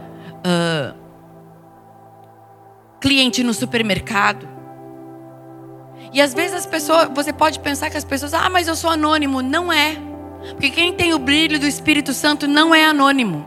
uh, 0.44 0.98
cliente 3.00 3.44
no 3.44 3.54
supermercado. 3.54 4.48
E 6.12 6.20
às 6.20 6.34
vezes 6.34 6.56
as 6.56 6.66
pessoas, 6.66 7.08
você 7.14 7.32
pode 7.32 7.60
pensar 7.60 7.88
que 7.88 7.96
as 7.96 8.04
pessoas, 8.04 8.34
ah, 8.34 8.50
mas 8.50 8.66
eu 8.66 8.74
sou 8.74 8.90
anônimo. 8.90 9.40
Não 9.40 9.72
é. 9.72 9.96
Porque 10.50 10.70
quem 10.70 10.92
tem 10.92 11.14
o 11.14 11.20
brilho 11.20 11.60
do 11.60 11.68
Espírito 11.68 12.12
Santo 12.12 12.48
não 12.48 12.74
é 12.74 12.84
anônimo. 12.84 13.46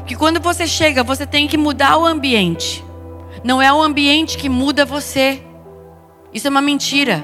Porque 0.00 0.16
quando 0.16 0.38
você 0.38 0.66
chega, 0.66 1.02
você 1.02 1.26
tem 1.26 1.48
que 1.48 1.56
mudar 1.56 1.96
o 1.96 2.04
ambiente. 2.04 2.84
Não 3.44 3.60
é 3.60 3.70
o 3.70 3.82
ambiente 3.82 4.38
que 4.38 4.48
muda 4.48 4.86
você. 4.86 5.42
Isso 6.32 6.46
é 6.46 6.50
uma 6.50 6.62
mentira. 6.62 7.22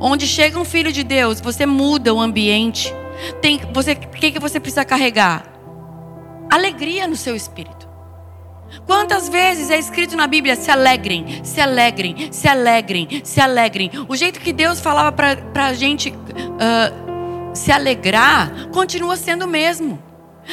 Onde 0.00 0.24
chega 0.24 0.58
um 0.58 0.64
filho 0.64 0.92
de 0.92 1.02
Deus, 1.02 1.40
você 1.40 1.66
muda 1.66 2.14
o 2.14 2.20
ambiente. 2.20 2.94
Tem, 3.42 3.60
você, 3.72 3.92
o 3.92 3.96
que, 4.10 4.30
que 4.30 4.38
você 4.38 4.60
precisa 4.60 4.84
carregar? 4.84 5.52
Alegria 6.48 7.08
no 7.08 7.16
seu 7.16 7.34
espírito. 7.34 7.88
Quantas 8.86 9.28
vezes 9.28 9.70
é 9.70 9.78
escrito 9.78 10.16
na 10.16 10.28
Bíblia: 10.28 10.54
se 10.54 10.70
alegrem, 10.70 11.44
se 11.44 11.60
alegrem, 11.60 12.32
se 12.32 12.48
alegrem, 12.48 13.22
se 13.24 13.40
alegrem. 13.40 13.90
O 14.08 14.14
jeito 14.14 14.38
que 14.40 14.52
Deus 14.52 14.78
falava 14.78 15.10
para 15.10 15.66
a 15.66 15.72
gente 15.72 16.10
uh, 16.10 17.54
se 17.54 17.72
alegrar 17.72 18.68
continua 18.68 19.16
sendo 19.16 19.44
o 19.44 19.48
mesmo. 19.48 20.00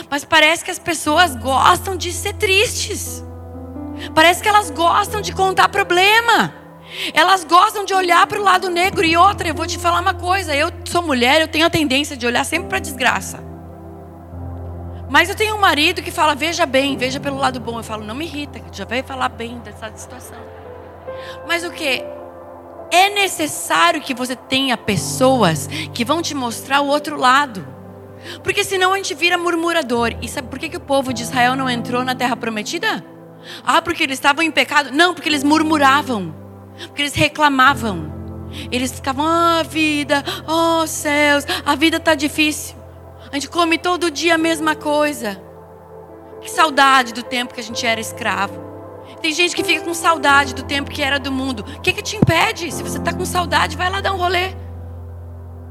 Mas 0.10 0.26
parece 0.26 0.66
que 0.66 0.72
as 0.72 0.80
pessoas 0.80 1.36
gostam 1.36 1.96
de 1.96 2.12
ser 2.12 2.34
tristes. 2.34 3.24
Parece 4.14 4.42
que 4.42 4.50
elas 4.50 4.70
gostam 4.70 5.22
de 5.22 5.34
contar 5.34 5.70
problema. 5.70 6.54
Elas 7.14 7.44
gostam 7.44 7.84
de 7.84 7.94
olhar 7.94 8.26
para 8.28 8.40
o 8.40 8.44
lado 8.44 8.70
negro. 8.70 9.06
E 9.06 9.18
outra, 9.18 9.48
eu 9.48 9.56
vou 9.56 9.66
te 9.66 9.78
falar 9.78 10.00
uma 10.00 10.14
coisa: 10.14 10.56
eu 10.56 10.72
sou 10.86 11.02
mulher, 11.02 11.42
eu 11.42 11.48
tenho 11.48 11.66
a 11.66 11.70
tendência 11.70 12.16
de 12.16 12.26
olhar 12.26 12.44
sempre 12.44 12.70
para 12.70 12.78
a 12.78 12.82
desgraça. 12.82 13.44
Mas 15.10 15.30
eu 15.30 15.36
tenho 15.36 15.56
um 15.56 15.60
marido 15.60 16.02
que 16.02 16.12
fala: 16.12 16.36
veja 16.36 16.66
bem, 16.66 16.98
veja 16.98 17.20
pelo 17.20 17.38
lado 17.38 17.60
bom. 17.60 17.80
Eu 17.80 17.84
falo: 17.84 18.04
não 18.04 18.16
me 18.16 18.26
irrita, 18.26 18.62
já 18.72 18.86
vai 18.86 19.04
falar 19.04 19.30
bem 19.30 19.60
dessa 19.60 19.92
situação. 19.96 20.38
Mas 21.48 21.64
o 21.64 21.72
que? 21.72 22.04
É 22.92 23.10
necessário 23.10 24.02
que 24.02 24.14
você 24.14 24.36
tenha 24.36 24.78
pessoas 24.78 25.68
que 25.94 26.06
vão 26.06 26.22
te 26.22 26.36
mostrar 26.36 26.82
o 26.82 26.88
outro 26.88 27.18
lado. 27.18 27.68
Porque 28.44 28.64
senão 28.64 28.94
a 28.94 28.98
gente 28.98 29.14
vira 29.14 29.38
murmurador. 29.38 30.16
E 30.22 30.28
sabe 30.28 30.48
por 30.48 30.60
que, 30.60 30.70
que 30.70 30.78
o 30.78 30.82
povo 30.82 31.14
de 31.14 31.24
Israel 31.24 31.56
não 31.56 31.70
entrou 31.70 32.04
na 32.04 32.16
terra 32.16 32.36
prometida? 32.36 33.04
Ah, 33.64 33.82
porque 33.82 34.04
eles 34.04 34.18
estavam 34.18 34.44
em 34.44 34.52
pecado? 34.52 34.92
Não, 34.92 35.14
porque 35.14 35.30
eles 35.30 35.44
murmuravam. 35.44 36.36
Porque 36.88 37.02
eles 37.02 37.14
reclamavam. 37.14 38.14
Eles 38.72 38.92
ficavam, 38.92 39.26
ah, 39.28 39.64
vida, 39.64 40.24
oh 40.48 40.88
céus, 40.88 41.46
a 41.66 41.76
vida 41.76 41.98
está 41.98 42.16
difícil. 42.16 42.76
A 43.32 43.36
gente 43.36 43.50
come 43.50 43.78
todo 43.78 44.12
dia 44.12 44.36
a 44.36 44.38
mesma 44.38 44.76
coisa. 44.76 45.42
Que 46.42 46.50
saudade 46.50 47.14
do 47.14 47.24
tempo 47.24 47.54
que 47.54 47.60
a 47.60 47.64
gente 47.64 47.86
era 47.86 48.00
escravo. 48.00 48.64
Tem 49.22 49.34
gente 49.34 49.56
que 49.56 49.64
fica 49.64 49.84
com 49.84 49.94
saudade 49.94 50.54
do 50.54 50.64
tempo 50.64 50.92
que 50.92 51.02
era 51.02 51.20
do 51.20 51.32
mundo. 51.32 51.66
O 51.78 51.82
que, 51.82 51.94
que 51.94 52.02
te 52.02 52.16
impede? 52.16 52.72
Se 52.72 52.84
você 52.84 52.98
está 52.98 53.12
com 53.14 53.26
saudade, 53.26 53.76
vai 53.76 53.90
lá 53.90 54.00
dar 54.00 54.14
um 54.14 54.18
rolê. 54.18 54.54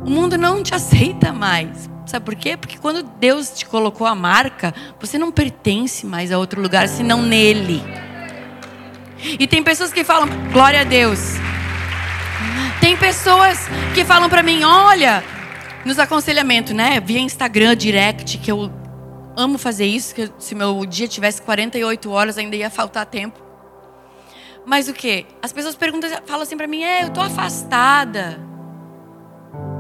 O 0.05 0.11
mundo 0.11 0.37
não 0.37 0.63
te 0.63 0.75
aceita 0.75 1.33
mais. 1.33 1.89
Sabe 2.05 2.27
por 2.27 2.35
quê? 2.35 2.59
Porque 2.59 2.77
quando 2.77 3.03
Deus 3.03 3.51
te 3.51 3.65
colocou 3.65 4.07
a 4.07 4.15
marca, 4.15 4.75
você 5.01 5.17
não 5.17 5.33
pertence 5.33 6.05
mais 6.05 6.31
a 6.31 6.39
outro 6.39 6.61
lugar 6.61 6.87
senão 6.89 7.23
nele. 7.23 7.83
E 9.41 9.47
tem 9.47 9.63
pessoas 9.63 9.93
que 9.95 10.05
falam, 10.05 10.29
glória 10.53 10.83
a 10.83 10.85
Deus. 10.85 11.21
Tem 12.81 12.95
pessoas 12.99 13.67
que 13.95 14.05
falam 14.05 14.29
para 14.29 14.43
mim, 14.43 14.63
olha, 14.63 15.25
nos 15.87 15.99
aconselhamentos, 15.99 16.75
né? 16.75 17.01
Via 17.01 17.21
Instagram, 17.21 17.75
direct, 17.75 18.37
que 18.37 18.53
eu 18.53 18.71
amo 19.35 19.57
fazer 19.57 19.87
isso, 19.87 20.15
que 20.15 20.31
se 20.39 20.55
meu 20.55 20.85
dia 20.85 21.09
tivesse 21.09 21.41
48 21.41 22.11
horas 22.11 22.37
ainda 22.37 22.55
ia 22.55 22.69
faltar 22.69 23.07
tempo. 23.07 23.43
Mas 24.67 24.87
o 24.87 24.93
que? 24.93 25.25
As 25.43 25.51
pessoas 25.51 25.75
perguntam, 25.75 26.11
falam 26.27 26.43
assim 26.43 26.59
para 26.59 26.67
mim, 26.67 26.83
é, 26.83 27.05
eu 27.05 27.11
tô 27.11 27.23
afastada 27.23 28.54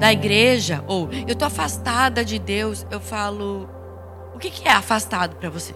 da 0.04 0.12
igreja, 0.12 0.84
ou 0.86 1.08
eu 1.26 1.32
estou 1.32 1.46
afastada 1.46 2.22
de 2.22 2.38
Deus, 2.38 2.86
eu 2.90 3.00
falo: 3.00 3.66
o 4.34 4.38
que, 4.38 4.50
que 4.50 4.68
é 4.68 4.70
afastado 4.70 5.36
para 5.36 5.48
você? 5.48 5.72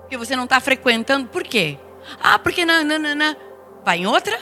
Porque 0.00 0.16
você 0.16 0.34
não 0.34 0.44
está 0.44 0.58
frequentando, 0.58 1.28
por 1.28 1.42
quê? 1.42 1.78
Ah, 2.22 2.38
porque 2.38 2.64
não, 2.64 2.82
não, 2.82 2.98
não, 2.98 3.14
não. 3.14 3.36
Vai 3.84 3.98
em 3.98 4.06
outra? 4.06 4.40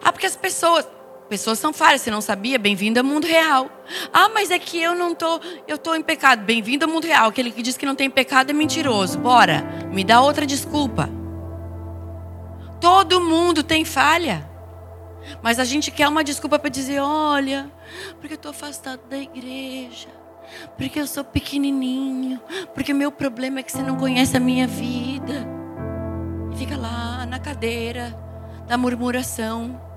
Ah, 0.00 0.12
porque 0.12 0.26
as 0.26 0.36
pessoas. 0.36 0.86
Pessoas 1.28 1.60
são 1.60 1.72
falhas, 1.72 2.02
você 2.02 2.10
não 2.10 2.20
sabia? 2.20 2.58
Bem-vindo 2.58 2.98
ao 2.98 3.04
mundo 3.04 3.24
real. 3.24 3.70
Ah, 4.12 4.28
mas 4.28 4.50
é 4.50 4.58
que 4.58 4.80
eu 4.80 4.96
não 4.96 5.14
tô, 5.14 5.40
eu 5.66 5.78
tô 5.78 5.94
em 5.94 6.02
pecado. 6.02 6.42
Bem-vindo 6.42 6.84
ao 6.84 6.90
mundo 6.90 7.06
real. 7.06 7.28
Aquele 7.28 7.52
que 7.52 7.62
diz 7.62 7.76
que 7.76 7.86
não 7.86 7.94
tem 7.94 8.10
pecado 8.10 8.50
é 8.50 8.52
mentiroso. 8.52 9.18
Bora, 9.18 9.62
me 9.92 10.02
dá 10.02 10.20
outra 10.20 10.44
desculpa. 10.44 11.08
Todo 12.80 13.20
mundo 13.20 13.62
tem 13.62 13.84
falha. 13.84 14.49
Mas 15.42 15.58
a 15.58 15.64
gente 15.64 15.90
quer 15.90 16.08
uma 16.08 16.24
desculpa 16.24 16.58
para 16.58 16.70
dizer: 16.70 17.00
olha, 17.00 17.70
porque 18.20 18.34
eu 18.34 18.36
estou 18.36 18.50
afastado 18.50 19.00
da 19.08 19.18
igreja, 19.18 20.08
porque 20.76 21.00
eu 21.00 21.06
sou 21.06 21.24
pequenininho, 21.24 22.40
porque 22.74 22.92
meu 22.92 23.10
problema 23.10 23.60
é 23.60 23.62
que 23.62 23.72
você 23.72 23.82
não 23.82 23.96
conhece 23.96 24.36
a 24.36 24.40
minha 24.40 24.66
vida. 24.66 25.46
E 26.52 26.56
fica 26.56 26.76
lá 26.76 27.26
na 27.26 27.38
cadeira 27.38 28.16
da 28.66 28.76
murmuração. 28.76 29.90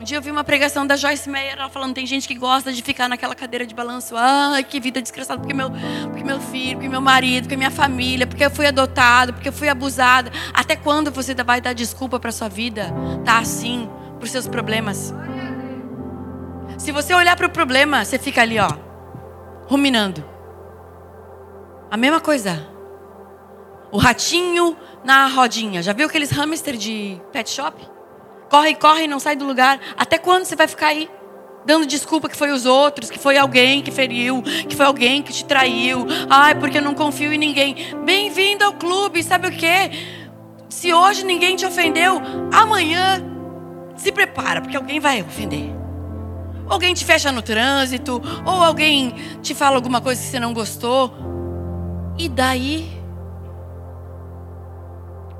Um 0.00 0.04
dia 0.04 0.16
eu 0.16 0.22
vi 0.22 0.30
uma 0.30 0.44
pregação 0.44 0.86
da 0.86 0.94
Joyce 0.94 1.28
Meyer, 1.28 1.54
ela 1.54 1.68
falando: 1.68 1.92
tem 1.92 2.06
gente 2.06 2.28
que 2.28 2.34
gosta 2.34 2.72
de 2.72 2.82
ficar 2.82 3.08
naquela 3.08 3.34
cadeira 3.34 3.66
de 3.66 3.74
balanço. 3.74 4.14
Ai, 4.16 4.62
que 4.62 4.78
vida 4.78 5.02
desgraçada, 5.02 5.40
porque 5.40 5.52
meu, 5.52 5.72
porque 6.04 6.22
meu 6.22 6.40
filho, 6.40 6.74
porque 6.74 6.88
meu 6.88 7.00
marido, 7.00 7.44
porque 7.44 7.56
minha 7.56 7.70
família, 7.70 8.24
porque 8.24 8.44
eu 8.44 8.50
fui 8.50 8.66
adotado, 8.66 9.32
porque 9.32 9.48
eu 9.48 9.52
fui 9.52 9.68
abusada. 9.68 10.30
Até 10.54 10.76
quando 10.76 11.10
você 11.10 11.34
vai 11.34 11.60
dar 11.60 11.72
desculpa 11.72 12.20
para 12.20 12.30
sua 12.30 12.48
vida? 12.48 12.94
Tá 13.24 13.38
assim 13.38 13.90
para 14.18 14.26
os 14.26 14.30
seus 14.30 14.46
problemas. 14.46 15.14
Se 16.76 16.92
você 16.92 17.14
olhar 17.14 17.36
para 17.36 17.46
o 17.46 17.50
problema, 17.50 18.04
você 18.04 18.18
fica 18.18 18.42
ali, 18.42 18.58
ó, 18.58 18.68
ruminando. 19.66 20.24
A 21.90 21.96
mesma 21.96 22.20
coisa. 22.20 22.68
O 23.90 23.96
ratinho 23.96 24.76
na 25.02 25.26
rodinha. 25.26 25.82
Já 25.82 25.92
viu 25.92 26.06
aqueles 26.06 26.30
hamster 26.30 26.76
de 26.76 27.20
pet 27.32 27.48
shop? 27.48 27.74
Corre, 28.50 28.74
corre, 28.74 29.06
não 29.06 29.18
sai 29.18 29.36
do 29.36 29.46
lugar. 29.46 29.80
Até 29.96 30.18
quando 30.18 30.44
você 30.44 30.54
vai 30.54 30.68
ficar 30.68 30.88
aí? 30.88 31.08
Dando 31.64 31.86
desculpa 31.86 32.28
que 32.28 32.36
foi 32.36 32.50
os 32.50 32.64
outros, 32.64 33.10
que 33.10 33.18
foi 33.18 33.36
alguém 33.36 33.82
que 33.82 33.90
feriu, 33.90 34.42
que 34.42 34.76
foi 34.76 34.86
alguém 34.86 35.22
que 35.22 35.32
te 35.32 35.44
traiu. 35.44 36.06
Ai, 36.30 36.54
porque 36.54 36.78
eu 36.78 36.82
não 36.82 36.94
confio 36.94 37.32
em 37.32 37.38
ninguém. 37.38 37.94
Bem-vindo 38.04 38.64
ao 38.64 38.74
clube, 38.74 39.22
sabe 39.22 39.48
o 39.48 39.52
quê? 39.52 39.90
Se 40.68 40.92
hoje 40.92 41.24
ninguém 41.24 41.56
te 41.56 41.66
ofendeu, 41.66 42.20
amanhã 42.52 43.37
se 43.98 44.10
prepara, 44.12 44.62
porque 44.62 44.76
alguém 44.76 45.00
vai 45.00 45.20
ofender. 45.20 45.74
alguém 46.68 46.94
te 46.94 47.04
fecha 47.04 47.32
no 47.32 47.42
trânsito, 47.42 48.22
ou 48.44 48.62
alguém 48.62 49.14
te 49.42 49.54
fala 49.54 49.76
alguma 49.76 50.00
coisa 50.00 50.20
que 50.20 50.28
você 50.28 50.40
não 50.40 50.54
gostou. 50.54 51.12
E 52.18 52.28
daí? 52.28 52.98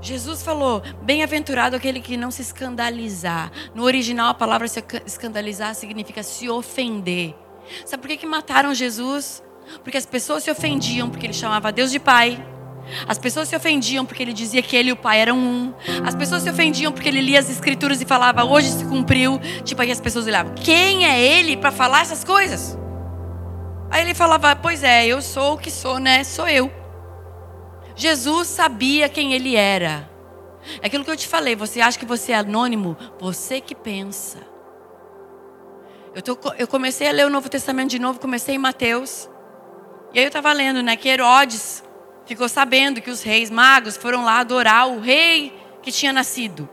Jesus 0.01 0.43
falou: 0.43 0.83
bem-aventurado 1.03 1.77
aquele 1.77 2.01
que 2.01 2.17
não 2.17 2.31
se 2.31 2.43
escandalizar. 2.43 3.51
No 3.75 3.85
original, 3.85 4.29
a 4.31 4.35
palavra 4.35 4.67
escandalizar 5.07 5.75
significa 5.75 6.23
se 6.23 6.49
ofender. 6.49 7.35
Sabe 7.85 8.01
por 8.01 8.09
que, 8.09 8.17
que 8.17 8.27
mataram 8.27 8.75
Jesus? 8.75 9.43
Porque 9.83 9.99
as 9.99 10.07
pessoas 10.07 10.43
se 10.43 10.51
ofendiam 10.51 11.11
porque 11.11 11.27
ele 11.27 11.35
chamava 11.35 11.71
Deus 11.71 11.91
de 11.91 11.99
Pai. 11.99 12.43
As 13.07 13.19
pessoas 13.19 13.49
se 13.49 13.57
ofendiam 13.57 14.05
porque 14.05 14.23
ele 14.23 14.33
dizia 14.33 14.63
que 14.63 14.77
ele 14.77 14.91
e 14.91 14.93
o 14.93 14.97
pai 14.97 15.21
eram 15.21 15.39
um. 15.39 15.75
As 16.05 16.15
pessoas 16.15 16.43
se 16.43 16.51
ofendiam 16.51 16.93
porque 16.93 17.09
ele 17.09 17.21
lia 17.21 17.39
as 17.39 17.51
escrituras 17.51 18.01
e 18.01 18.05
falava, 18.05 18.45
hoje 18.45 18.71
se 18.71 18.85
cumpriu. 18.85 19.41
Tipo, 19.65 19.83
aí 19.83 19.91
as 19.91 20.01
pessoas 20.01 20.27
olhavam, 20.27 20.55
quem 20.55 21.07
é 21.07 21.21
ele 21.21 21.57
para 21.57 21.71
falar 21.71 22.03
essas 22.03 22.25
coisas? 22.25 22.79
Aí 23.91 24.03
ele 24.03 24.15
falava, 24.15 24.55
pois 24.57 24.83
é, 24.83 25.07
eu 25.07 25.23
sou 25.23 25.55
o 25.55 25.59
que 25.59 25.71
sou, 25.71 25.99
né? 25.99 26.25
Sou 26.25 26.49
eu. 26.49 26.71
Jesus 27.95 28.49
sabia 28.49 29.09
quem 29.09 29.33
ele 29.33 29.57
era. 29.57 30.09
É 30.83 30.87
aquilo 30.87 31.05
que 31.05 31.11
eu 31.11 31.17
te 31.17 31.27
falei, 31.27 31.57
você 31.57 31.81
acha 31.81 31.99
que 31.99 32.05
você 32.05 32.33
é 32.33 32.37
anônimo? 32.37 32.97
Você 33.19 33.61
que 33.61 33.75
pensa. 33.75 34.39
Eu, 36.15 36.23
tô, 36.23 36.37
eu 36.59 36.67
comecei 36.67 37.09
a 37.09 37.13
ler 37.13 37.27
o 37.27 37.31
Novo 37.31 37.49
Testamento 37.49 37.91
de 37.91 37.99
novo, 37.99 38.21
comecei 38.21 38.55
em 38.55 38.59
Mateus. 38.59 39.29
E 40.13 40.19
aí 40.19 40.25
eu 40.25 40.29
estava 40.29 40.53
lendo, 40.53 40.83
né, 40.83 40.97
que 40.97 41.09
Herodes 41.09 41.83
ficou 42.29 42.47
sabendo 42.47 43.01
que 43.01 43.11
os 43.11 43.23
reis 43.23 43.51
magos 43.51 43.97
foram 43.97 44.23
lá 44.23 44.41
adorar 44.41 44.87
o 44.87 45.01
rei 45.01 45.59
que 45.83 45.91
tinha 45.91 46.13
nascido. 46.13 46.69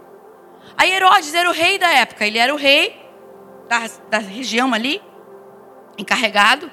Aí 0.77 0.91
Herodes 0.91 1.33
era 1.33 1.49
o 1.49 1.53
rei 1.53 1.79
da 1.79 1.89
época, 1.89 2.27
ele 2.27 2.37
era 2.37 2.53
o 2.53 2.57
rei 2.57 2.93
da, 3.69 3.89
da 4.09 4.17
região 4.17 4.73
ali, 4.73 5.01
encarregado. 5.97 6.69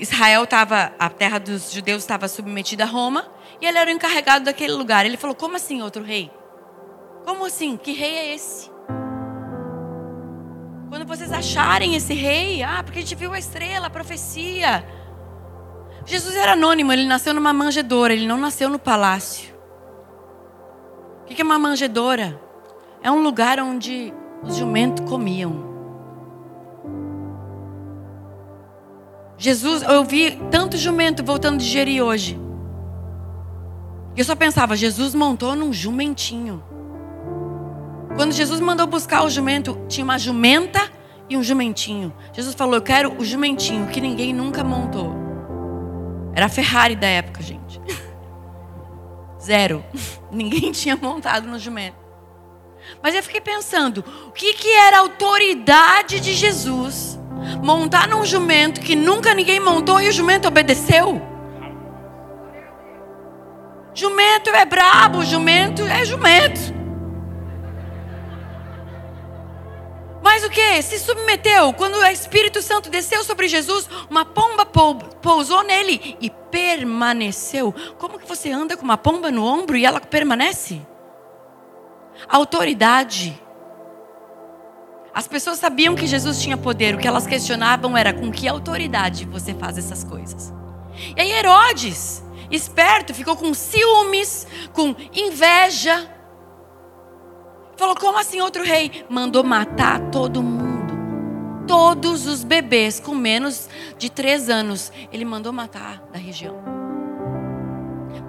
Israel 0.00 0.44
estava, 0.44 0.94
a 0.98 1.10
terra 1.10 1.38
dos 1.38 1.70
judeus 1.70 2.02
estava 2.02 2.26
submetida 2.26 2.84
a 2.84 2.86
Roma, 2.86 3.30
e 3.60 3.66
ele 3.66 3.76
era 3.76 3.90
o 3.90 3.92
encarregado 3.92 4.46
daquele 4.46 4.72
lugar. 4.72 5.04
Ele 5.04 5.18
falou: 5.18 5.36
Como 5.36 5.56
assim, 5.56 5.82
outro 5.82 6.02
rei? 6.02 6.30
Como 7.26 7.44
assim? 7.44 7.76
Que 7.76 7.92
rei 7.92 8.16
é 8.16 8.34
esse? 8.34 8.70
Quando 10.88 11.06
vocês 11.06 11.30
acharem 11.30 11.94
esse 11.94 12.14
rei, 12.14 12.62
ah, 12.62 12.82
porque 12.82 13.00
a 13.00 13.02
gente 13.02 13.14
viu 13.14 13.32
a 13.34 13.38
estrela, 13.38 13.88
a 13.88 13.90
profecia. 13.90 14.84
Jesus 16.06 16.36
era 16.36 16.52
anônimo, 16.52 16.92
ele 16.92 17.04
nasceu 17.04 17.34
numa 17.34 17.52
manjedoura, 17.52 18.14
ele 18.14 18.28
não 18.28 18.38
nasceu 18.38 18.68
no 18.68 18.78
palácio. 18.78 19.52
O 21.22 21.26
que 21.26 21.42
é 21.42 21.44
uma 21.44 21.58
manjedoura? 21.58 22.40
É 23.02 23.10
um 23.10 23.20
lugar 23.20 23.58
onde 23.58 24.14
os 24.40 24.56
jumentos 24.56 25.04
comiam. 25.08 25.66
Jesus, 29.36 29.82
eu 29.82 30.04
vi 30.04 30.38
tanto 30.48 30.76
jumento 30.76 31.24
voltando 31.24 31.58
de 31.58 31.64
Jeri 31.64 32.00
hoje. 32.00 32.40
Eu 34.16 34.24
só 34.24 34.36
pensava, 34.36 34.76
Jesus 34.76 35.12
montou 35.12 35.56
num 35.56 35.72
jumentinho. 35.72 36.62
Quando 38.14 38.32
Jesus 38.32 38.60
mandou 38.60 38.86
buscar 38.86 39.24
o 39.24 39.28
jumento, 39.28 39.76
tinha 39.88 40.04
uma 40.04 40.18
jumenta 40.18 40.80
e 41.28 41.36
um 41.36 41.42
jumentinho. 41.42 42.14
Jesus 42.32 42.54
falou: 42.54 42.76
Eu 42.76 42.82
quero 42.82 43.20
o 43.20 43.24
jumentinho 43.24 43.88
que 43.88 44.00
ninguém 44.00 44.32
nunca 44.32 44.62
montou. 44.62 45.25
Era 46.36 46.46
a 46.46 46.50
Ferrari 46.50 46.94
da 46.94 47.06
época, 47.06 47.42
gente. 47.42 47.80
Zero. 49.42 49.82
Ninguém 50.30 50.70
tinha 50.70 50.94
montado 50.94 51.48
no 51.48 51.58
jumento. 51.58 51.96
Mas 53.02 53.14
eu 53.14 53.22
fiquei 53.22 53.40
pensando, 53.40 54.04
o 54.28 54.32
que, 54.32 54.52
que 54.52 54.68
era 54.68 54.98
a 54.98 55.00
autoridade 55.00 56.20
de 56.20 56.34
Jesus 56.34 57.18
montar 57.62 58.06
num 58.06 58.24
jumento 58.24 58.82
que 58.82 58.94
nunca 58.94 59.34
ninguém 59.34 59.58
montou 59.58 60.00
e 60.00 60.08
o 60.08 60.12
jumento 60.12 60.46
obedeceu? 60.46 61.20
Jumento 63.94 64.50
é 64.50 64.64
brabo, 64.66 65.24
jumento 65.24 65.82
é 65.86 66.04
jumento. 66.04 66.75
Mas 70.36 70.44
o 70.44 70.50
que? 70.50 70.82
Se 70.82 70.98
submeteu. 70.98 71.72
Quando 71.72 71.94
o 71.94 72.04
Espírito 72.04 72.60
Santo 72.60 72.90
desceu 72.90 73.24
sobre 73.24 73.48
Jesus, 73.48 73.88
uma 74.10 74.22
pomba 74.22 74.66
pousou 74.66 75.64
nele 75.64 76.14
e 76.20 76.28
permaneceu. 76.28 77.74
Como 77.96 78.18
que 78.18 78.28
você 78.28 78.50
anda 78.50 78.76
com 78.76 78.84
uma 78.84 78.98
pomba 78.98 79.30
no 79.30 79.42
ombro 79.42 79.78
e 79.78 79.86
ela 79.86 79.98
permanece? 79.98 80.82
Autoridade. 82.28 83.42
As 85.14 85.26
pessoas 85.26 85.58
sabiam 85.58 85.94
que 85.94 86.06
Jesus 86.06 86.38
tinha 86.42 86.58
poder. 86.58 86.96
O 86.96 86.98
que 86.98 87.08
elas 87.08 87.26
questionavam 87.26 87.96
era 87.96 88.12
com 88.12 88.30
que 88.30 88.46
autoridade 88.46 89.24
você 89.24 89.54
faz 89.54 89.78
essas 89.78 90.04
coisas. 90.04 90.52
E 91.16 91.18
aí 91.18 91.32
Herodes, 91.32 92.22
esperto, 92.50 93.14
ficou 93.14 93.36
com 93.36 93.54
ciúmes, 93.54 94.46
com 94.74 94.94
inveja 95.14 96.14
Falou, 97.76 97.94
como 97.94 98.18
assim 98.18 98.40
outro 98.40 98.64
rei? 98.64 99.04
Mandou 99.08 99.44
matar 99.44 100.00
todo 100.10 100.42
mundo. 100.42 100.94
Todos 101.66 102.26
os 102.26 102.42
bebês 102.42 102.98
com 102.98 103.14
menos 103.14 103.68
de 103.98 104.10
três 104.10 104.48
anos. 104.48 104.92
Ele 105.12 105.24
mandou 105.24 105.52
matar 105.52 106.02
da 106.12 106.18
região. 106.18 106.56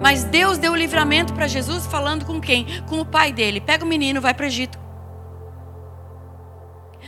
Mas 0.00 0.24
Deus 0.24 0.58
deu 0.58 0.72
o 0.72 0.76
livramento 0.76 1.32
para 1.32 1.46
Jesus 1.46 1.86
falando 1.86 2.24
com 2.24 2.40
quem? 2.40 2.66
Com 2.86 3.00
o 3.00 3.06
pai 3.06 3.32
dele. 3.32 3.60
Pega 3.60 3.84
o 3.84 3.88
menino, 3.88 4.20
vai 4.20 4.34
para 4.34 4.44
o 4.44 4.46
Egito. 4.46 4.78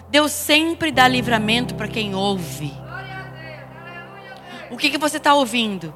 Deus 0.09 0.33
sempre 0.33 0.91
dá 0.91 1.07
livramento 1.07 1.75
para 1.75 1.87
quem 1.87 2.15
ouve. 2.15 2.73
O 4.71 4.77
que, 4.77 4.91
que 4.91 4.99
você 4.99 5.19
está 5.19 5.35
ouvindo? 5.35 5.93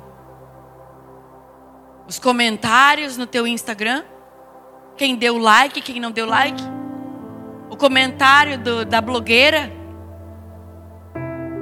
Os 2.07 2.19
comentários 2.19 3.17
no 3.17 3.27
teu 3.27 3.47
Instagram? 3.47 4.05
Quem 4.97 5.17
deu 5.17 5.39
like, 5.39 5.81
quem 5.81 6.01
não 6.01 6.11
deu 6.11 6.27
like. 6.27 6.63
O 7.69 7.77
comentário 7.77 8.59
do, 8.59 8.85
da 8.85 9.01
blogueira. 9.01 9.73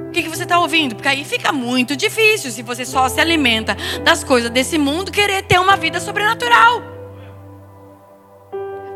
O 0.07 0.11
que, 0.11 0.21
que 0.21 0.29
você 0.29 0.43
está 0.43 0.59
ouvindo? 0.59 0.95
Porque 0.95 1.07
aí 1.07 1.25
fica 1.25 1.51
muito 1.51 1.95
difícil 1.95 2.51
se 2.51 2.61
você 2.61 2.85
só 2.85 3.09
se 3.09 3.19
alimenta 3.19 3.75
das 4.03 4.23
coisas 4.23 4.51
desse 4.51 4.77
mundo 4.77 5.11
querer 5.11 5.41
ter 5.43 5.59
uma 5.59 5.75
vida 5.75 5.99
sobrenatural. 5.99 6.83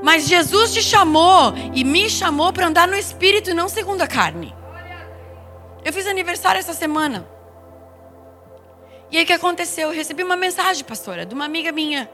Mas 0.04 0.28
Jesus 0.28 0.74
te 0.74 0.82
chamou 0.82 1.54
e 1.74 1.84
me 1.84 2.08
chamou 2.08 2.54
para 2.54 2.68
andar 2.68 2.88
no 2.88 2.96
espírito 2.96 3.50
e 3.50 3.54
não 3.56 3.68
segundo 3.68 4.04
a 4.04 4.08
carne. 4.08 4.56
Eu 5.84 5.92
fiz 5.92 6.06
aniversário 6.06 6.60
essa 6.60 6.74
semana. 6.74 7.28
E 9.10 9.18
aí 9.18 9.24
o 9.24 9.26
que 9.26 9.34
aconteceu? 9.34 9.90
Eu 9.90 9.96
recebi 9.96 10.22
uma 10.22 10.36
mensagem, 10.36 10.84
pastora, 10.84 11.26
de 11.26 11.34
uma 11.34 11.46
amiga 11.46 11.72
minha 11.72 12.08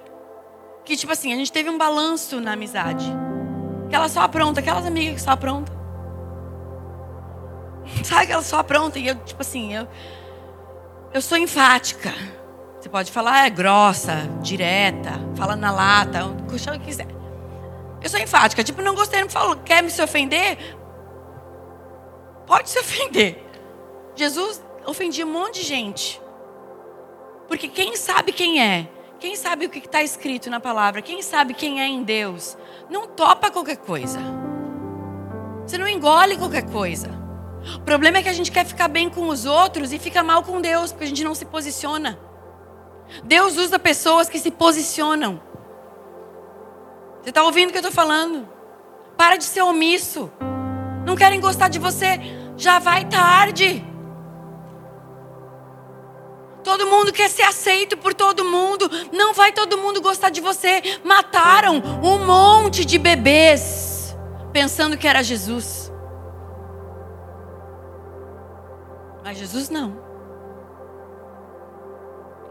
que 0.85 0.95
tipo 0.95 1.11
assim, 1.11 1.33
a 1.33 1.35
gente 1.35 1.51
teve 1.51 1.69
um 1.69 1.77
balanço 1.77 2.39
na 2.39 2.53
amizade. 2.53 3.05
Que 3.89 3.95
ela 3.95 4.09
só 4.09 4.21
apronta, 4.21 4.59
aquelas 4.59 4.85
amigas 4.85 5.15
que 5.15 5.21
só 5.21 5.31
apronta. 5.31 5.71
Sabe 8.03 8.27
que 8.27 8.31
ela 8.31 8.41
só 8.41 8.59
apronta 8.59 8.99
e 8.99 9.07
eu, 9.07 9.15
tipo 9.23 9.41
assim, 9.41 9.73
eu 9.73 9.87
eu 11.13 11.21
sou 11.21 11.37
enfática. 11.37 12.11
Você 12.79 12.89
pode 12.89 13.11
falar 13.11 13.45
é 13.45 13.49
grossa, 13.49 14.27
direta, 14.41 15.11
fala 15.35 15.55
na 15.55 15.71
lata, 15.71 16.25
o 16.25 16.35
que 16.47 16.79
quiser. 16.79 17.07
Eu 18.01 18.09
sou 18.09 18.19
enfática, 18.19 18.63
tipo, 18.63 18.81
não 18.81 18.95
gostei, 18.95 19.21
não 19.21 19.29
falou, 19.29 19.55
quer 19.57 19.81
me 19.81 19.89
se 19.89 20.01
ofender? 20.01 20.57
Pode 22.45 22.69
se 22.69 22.77
ofender. 22.81 23.41
Jesus 24.15 24.61
ofendia 24.85 25.25
um 25.25 25.31
monte 25.31 25.61
de 25.61 25.67
gente. 25.67 26.21
Porque 27.47 27.67
quem 27.67 27.95
sabe 27.95 28.31
quem 28.31 28.61
é, 28.61 28.89
quem 29.23 29.37
sabe 29.37 29.67
o 29.67 29.69
que 29.69 29.79
está 29.79 30.03
escrito 30.03 30.49
na 30.49 30.59
palavra? 30.59 31.01
Quem 31.01 31.21
sabe 31.21 31.53
quem 31.53 31.81
é 31.81 31.87
em 31.87 32.03
Deus? 32.03 32.57
Não 32.89 33.07
topa 33.07 33.49
qualquer 33.49 33.77
coisa. 33.77 34.19
Você 35.65 35.77
não 35.77 35.87
engole 35.87 36.35
qualquer 36.35 36.69
coisa. 36.69 37.09
O 37.77 37.79
problema 37.79 38.17
é 38.17 38.23
que 38.23 38.27
a 38.27 38.33
gente 38.33 38.51
quer 38.51 38.65
ficar 38.65 38.89
bem 38.89 39.09
com 39.09 39.29
os 39.29 39.45
outros 39.45 39.93
e 39.93 39.97
fica 39.97 40.21
mal 40.21 40.43
com 40.43 40.59
Deus, 40.59 40.91
porque 40.91 41.05
a 41.05 41.07
gente 41.07 41.23
não 41.23 41.33
se 41.33 41.45
posiciona. 41.45 42.19
Deus 43.23 43.55
usa 43.55 43.79
pessoas 43.79 44.27
que 44.27 44.37
se 44.37 44.51
posicionam. 44.51 45.41
Você 47.21 47.29
está 47.29 47.43
ouvindo 47.43 47.69
o 47.69 47.71
que 47.71 47.77
eu 47.77 47.87
estou 47.87 47.93
falando? 47.93 48.45
Para 49.15 49.37
de 49.37 49.45
ser 49.45 49.61
omisso. 49.61 50.29
Não 51.05 51.15
querem 51.15 51.39
gostar 51.39 51.69
de 51.69 51.79
você, 51.79 52.19
já 52.57 52.77
vai 52.77 53.05
tarde. 53.05 53.92
Todo 56.63 56.87
mundo 56.87 57.11
quer 57.11 57.29
ser 57.29 57.43
aceito 57.43 57.97
por 57.97 58.13
todo 58.13 58.45
mundo. 58.45 58.89
Não 59.11 59.33
vai 59.33 59.51
todo 59.51 59.77
mundo 59.77 60.01
gostar 60.01 60.29
de 60.29 60.39
você. 60.39 60.81
Mataram 61.03 61.81
um 62.01 62.25
monte 62.25 62.85
de 62.85 62.97
bebês 62.97 64.15
pensando 64.51 64.97
que 64.97 65.07
era 65.07 65.21
Jesus. 65.21 65.91
Mas 69.23 69.37
Jesus 69.37 69.69
não. 69.69 70.01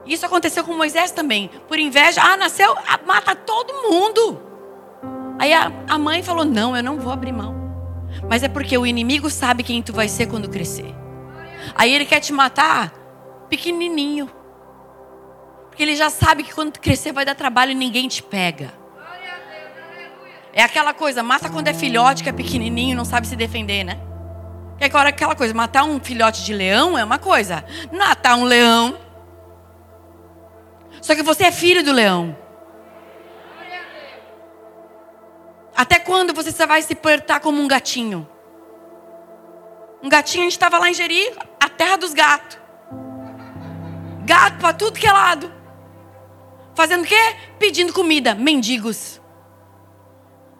Isso 0.04 0.26
aconteceu 0.26 0.64
com 0.64 0.74
Moisés 0.74 1.10
também. 1.10 1.48
Por 1.68 1.78
inveja, 1.78 2.20
ah, 2.22 2.36
nasceu, 2.36 2.74
mata 3.06 3.34
todo 3.34 3.88
mundo. 3.88 4.42
Aí 5.38 5.52
a, 5.52 5.72
a 5.88 5.98
mãe 5.98 6.22
falou: 6.22 6.44
Não, 6.44 6.76
eu 6.76 6.82
não 6.82 6.98
vou 6.98 7.12
abrir 7.12 7.32
mão. 7.32 7.54
Mas 8.28 8.42
é 8.42 8.48
porque 8.48 8.76
o 8.76 8.86
inimigo 8.86 9.30
sabe 9.30 9.62
quem 9.62 9.82
tu 9.82 9.92
vai 9.92 10.08
ser 10.08 10.26
quando 10.26 10.48
crescer. 10.48 10.94
Aí 11.74 11.94
ele 11.94 12.04
quer 12.04 12.20
te 12.20 12.32
matar 12.32 12.92
pequenininho. 13.52 14.30
Porque 15.68 15.82
ele 15.82 15.94
já 15.94 16.08
sabe 16.08 16.42
que 16.42 16.54
quando 16.54 16.78
crescer 16.78 17.12
vai 17.12 17.22
dar 17.22 17.34
trabalho 17.34 17.72
e 17.72 17.74
ninguém 17.74 18.08
te 18.08 18.22
pega. 18.22 18.72
É 20.54 20.62
aquela 20.62 20.94
coisa, 20.94 21.22
mata 21.22 21.50
quando 21.50 21.68
é 21.68 21.74
filhote, 21.74 22.22
que 22.22 22.30
é 22.30 22.32
pequenininho, 22.32 22.96
não 22.96 23.04
sabe 23.04 23.26
se 23.26 23.36
defender, 23.36 23.84
né? 23.84 24.00
Que 24.78 24.84
agora 24.84 25.10
aquela 25.10 25.34
coisa, 25.34 25.52
matar 25.52 25.84
um 25.84 26.00
filhote 26.00 26.42
de 26.44 26.54
leão 26.54 26.96
é 26.96 27.04
uma 27.04 27.18
coisa. 27.18 27.62
Matar 27.92 28.36
um 28.36 28.44
leão. 28.44 28.98
Só 31.02 31.14
que 31.14 31.22
você 31.22 31.44
é 31.44 31.52
filho 31.52 31.84
do 31.84 31.92
leão. 31.92 32.34
Até 35.76 35.98
quando 35.98 36.32
você 36.32 36.66
vai 36.66 36.80
se 36.80 36.94
portar 36.94 37.40
como 37.40 37.60
um 37.60 37.68
gatinho? 37.68 38.26
Um 40.02 40.08
gatinho, 40.08 40.42
a 40.42 40.44
gente 40.44 40.52
estava 40.52 40.78
lá 40.78 40.88
em 40.88 40.94
Jeri, 40.94 41.32
a 41.60 41.68
terra 41.68 41.96
dos 41.96 42.14
gatos. 42.14 42.61
Gato 44.24 44.58
para 44.58 44.72
tudo 44.72 44.98
que 44.98 45.06
é 45.06 45.12
lado. 45.12 45.50
Fazendo 46.74 47.02
o 47.02 47.06
quê? 47.06 47.36
Pedindo 47.58 47.92
comida. 47.92 48.34
Mendigos. 48.34 49.20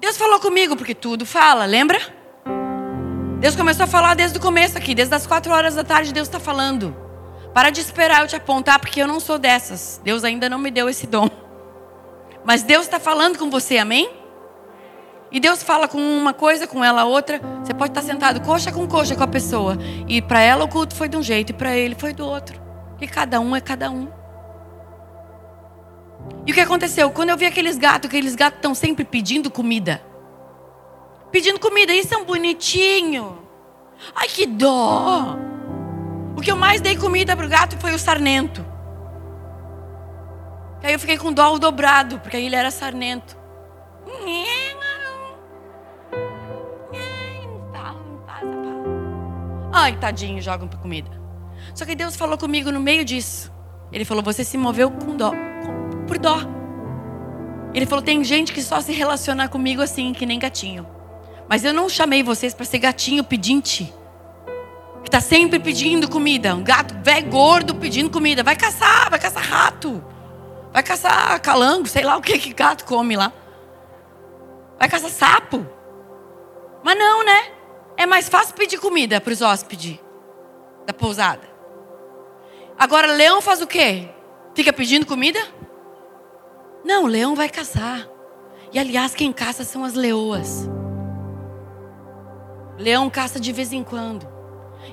Deus 0.00 0.16
falou 0.16 0.40
comigo, 0.40 0.76
porque 0.76 0.94
tudo 0.94 1.24
fala, 1.24 1.64
lembra? 1.64 2.00
Deus 3.38 3.56
começou 3.56 3.84
a 3.84 3.86
falar 3.88 4.14
desde 4.14 4.38
o 4.38 4.40
começo 4.40 4.76
aqui, 4.76 4.94
desde 4.94 5.14
as 5.14 5.26
quatro 5.26 5.52
horas 5.52 5.74
da 5.74 5.84
tarde, 5.84 6.12
Deus 6.12 6.28
está 6.28 6.40
falando. 6.40 6.96
Para 7.54 7.70
de 7.70 7.80
esperar 7.80 8.22
eu 8.22 8.28
te 8.28 8.36
apontar, 8.36 8.78
porque 8.78 9.02
eu 9.02 9.06
não 9.06 9.20
sou 9.20 9.38
dessas. 9.38 10.00
Deus 10.02 10.24
ainda 10.24 10.48
não 10.48 10.58
me 10.58 10.70
deu 10.70 10.88
esse 10.88 11.06
dom. 11.06 11.28
Mas 12.44 12.62
Deus 12.62 12.82
está 12.82 12.98
falando 12.98 13.38
com 13.38 13.50
você, 13.50 13.78
amém? 13.78 14.10
E 15.30 15.40
Deus 15.40 15.62
fala 15.62 15.88
com 15.88 15.98
uma 15.98 16.32
coisa, 16.32 16.66
com 16.66 16.84
ela 16.84 17.04
outra. 17.04 17.40
Você 17.62 17.74
pode 17.74 17.90
estar 17.90 18.02
sentado 18.02 18.40
coxa 18.40 18.70
com 18.70 18.86
coxa 18.86 19.16
com 19.16 19.22
a 19.22 19.28
pessoa. 19.28 19.76
E 20.06 20.20
para 20.20 20.40
ela 20.40 20.64
o 20.64 20.68
culto 20.68 20.94
foi 20.94 21.08
de 21.08 21.16
um 21.16 21.22
jeito 21.22 21.50
e 21.50 21.52
para 21.52 21.76
ele 21.76 21.94
foi 21.94 22.12
do 22.12 22.24
outro. 22.24 22.61
E 23.02 23.08
cada 23.08 23.40
um 23.40 23.56
é 23.56 23.60
cada 23.60 23.90
um. 23.90 24.08
E 26.46 26.52
o 26.52 26.54
que 26.54 26.60
aconteceu? 26.60 27.10
Quando 27.10 27.30
eu 27.30 27.36
vi 27.36 27.46
aqueles 27.46 27.76
gatos, 27.76 28.08
aqueles 28.08 28.36
gatos 28.36 28.58
estão 28.58 28.76
sempre 28.76 29.04
pedindo 29.04 29.50
comida. 29.50 30.00
Pedindo 31.32 31.58
comida, 31.58 31.92
isso 31.92 32.14
é 32.14 32.16
um 32.16 32.24
bonitinho. 32.24 33.42
Ai, 34.14 34.28
que 34.28 34.46
dó. 34.46 35.36
O 36.36 36.40
que 36.40 36.52
eu 36.52 36.56
mais 36.56 36.80
dei 36.80 36.96
comida 36.96 37.36
pro 37.36 37.48
gato 37.48 37.76
foi 37.78 37.92
o 37.92 37.98
sarnento. 37.98 38.64
Aí 40.80 40.92
eu 40.92 41.00
fiquei 41.00 41.18
com 41.18 41.32
dó 41.32 41.58
dobrado, 41.58 42.20
porque 42.20 42.36
ele 42.36 42.54
era 42.54 42.70
sarnento. 42.70 43.36
Ai, 49.72 49.96
tadinho, 49.98 50.40
jogam 50.40 50.68
comida. 50.68 51.21
Só 51.74 51.84
que 51.84 51.94
Deus 51.94 52.16
falou 52.16 52.36
comigo 52.36 52.70
no 52.70 52.80
meio 52.80 53.04
disso. 53.04 53.52
Ele 53.92 54.04
falou: 54.04 54.22
Você 54.22 54.44
se 54.44 54.56
moveu 54.56 54.90
com 54.90 55.16
dó, 55.16 55.32
por 56.06 56.18
dó. 56.18 56.38
Ele 57.74 57.86
falou: 57.86 58.02
Tem 58.02 58.22
gente 58.24 58.52
que 58.52 58.62
só 58.62 58.80
se 58.80 58.92
relaciona 58.92 59.48
comigo 59.48 59.82
assim, 59.82 60.12
que 60.12 60.26
nem 60.26 60.38
gatinho. 60.38 60.86
Mas 61.48 61.64
eu 61.64 61.72
não 61.72 61.88
chamei 61.88 62.22
vocês 62.22 62.54
para 62.54 62.64
ser 62.64 62.78
gatinho 62.78 63.24
pedinte. 63.24 63.92
Que 65.02 65.08
está 65.08 65.20
sempre 65.20 65.58
pedindo 65.58 66.08
comida. 66.08 66.54
Um 66.54 66.62
gato 66.62 66.94
velho 67.02 67.28
gordo 67.28 67.74
pedindo 67.74 68.08
comida. 68.10 68.42
Vai 68.42 68.56
caçar, 68.56 69.10
vai 69.10 69.18
caçar 69.18 69.42
rato. 69.42 70.02
Vai 70.72 70.82
caçar 70.82 71.38
calango, 71.40 71.86
sei 71.86 72.02
lá 72.02 72.16
o 72.16 72.22
que 72.22 72.38
que 72.38 72.54
gato 72.54 72.84
come 72.84 73.16
lá. 73.16 73.32
Vai 74.78 74.88
caçar 74.88 75.10
sapo. 75.10 75.66
Mas 76.82 76.98
não, 76.98 77.24
né? 77.24 77.52
É 77.96 78.06
mais 78.06 78.28
fácil 78.28 78.54
pedir 78.54 78.78
comida 78.78 79.20
para 79.20 79.32
os 79.32 79.42
hóspedes 79.42 79.98
da 80.86 80.92
pousada. 80.92 81.51
Agora, 82.78 83.12
leão 83.12 83.40
faz 83.40 83.60
o 83.60 83.66
quê? 83.66 84.08
Fica 84.54 84.72
pedindo 84.72 85.06
comida? 85.06 85.38
Não, 86.84 87.04
o 87.04 87.06
leão 87.06 87.34
vai 87.34 87.48
caçar. 87.48 88.08
E 88.72 88.78
aliás, 88.78 89.14
quem 89.14 89.32
caça 89.32 89.64
são 89.64 89.84
as 89.84 89.94
leoas. 89.94 90.68
Leão 92.78 93.08
caça 93.08 93.38
de 93.38 93.52
vez 93.52 93.72
em 93.72 93.84
quando. 93.84 94.26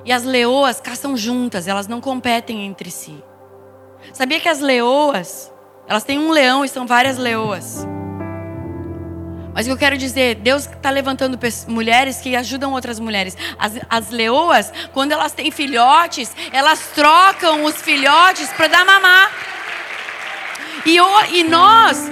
E 0.04 0.12
as 0.12 0.22
leoas 0.22 0.80
caçam 0.80 1.16
juntas, 1.16 1.66
elas 1.66 1.88
não 1.88 2.00
competem 2.00 2.64
entre 2.66 2.90
si. 2.90 3.22
Sabia 4.12 4.40
que 4.40 4.48
as 4.48 4.60
leoas, 4.60 5.52
elas 5.86 6.04
têm 6.04 6.18
um 6.18 6.30
leão 6.30 6.64
e 6.64 6.68
são 6.68 6.86
várias 6.86 7.18
leoas. 7.18 7.86
Mas 9.52 9.66
o 9.66 9.68
que 9.68 9.72
eu 9.72 9.78
quero 9.78 9.98
dizer, 9.98 10.36
Deus 10.36 10.66
está 10.66 10.90
levantando 10.90 11.38
mulheres 11.66 12.20
que 12.20 12.36
ajudam 12.36 12.72
outras 12.72 13.00
mulheres. 13.00 13.36
As, 13.58 13.72
as 13.88 14.10
leoas, 14.10 14.72
quando 14.92 15.12
elas 15.12 15.32
têm 15.32 15.50
filhotes, 15.50 16.32
elas 16.52 16.90
trocam 16.94 17.64
os 17.64 17.76
filhotes 17.76 18.48
para 18.52 18.68
dar 18.68 18.84
mamar. 18.84 19.30
E, 20.86 20.96
e 21.36 21.44
nós, 21.44 22.10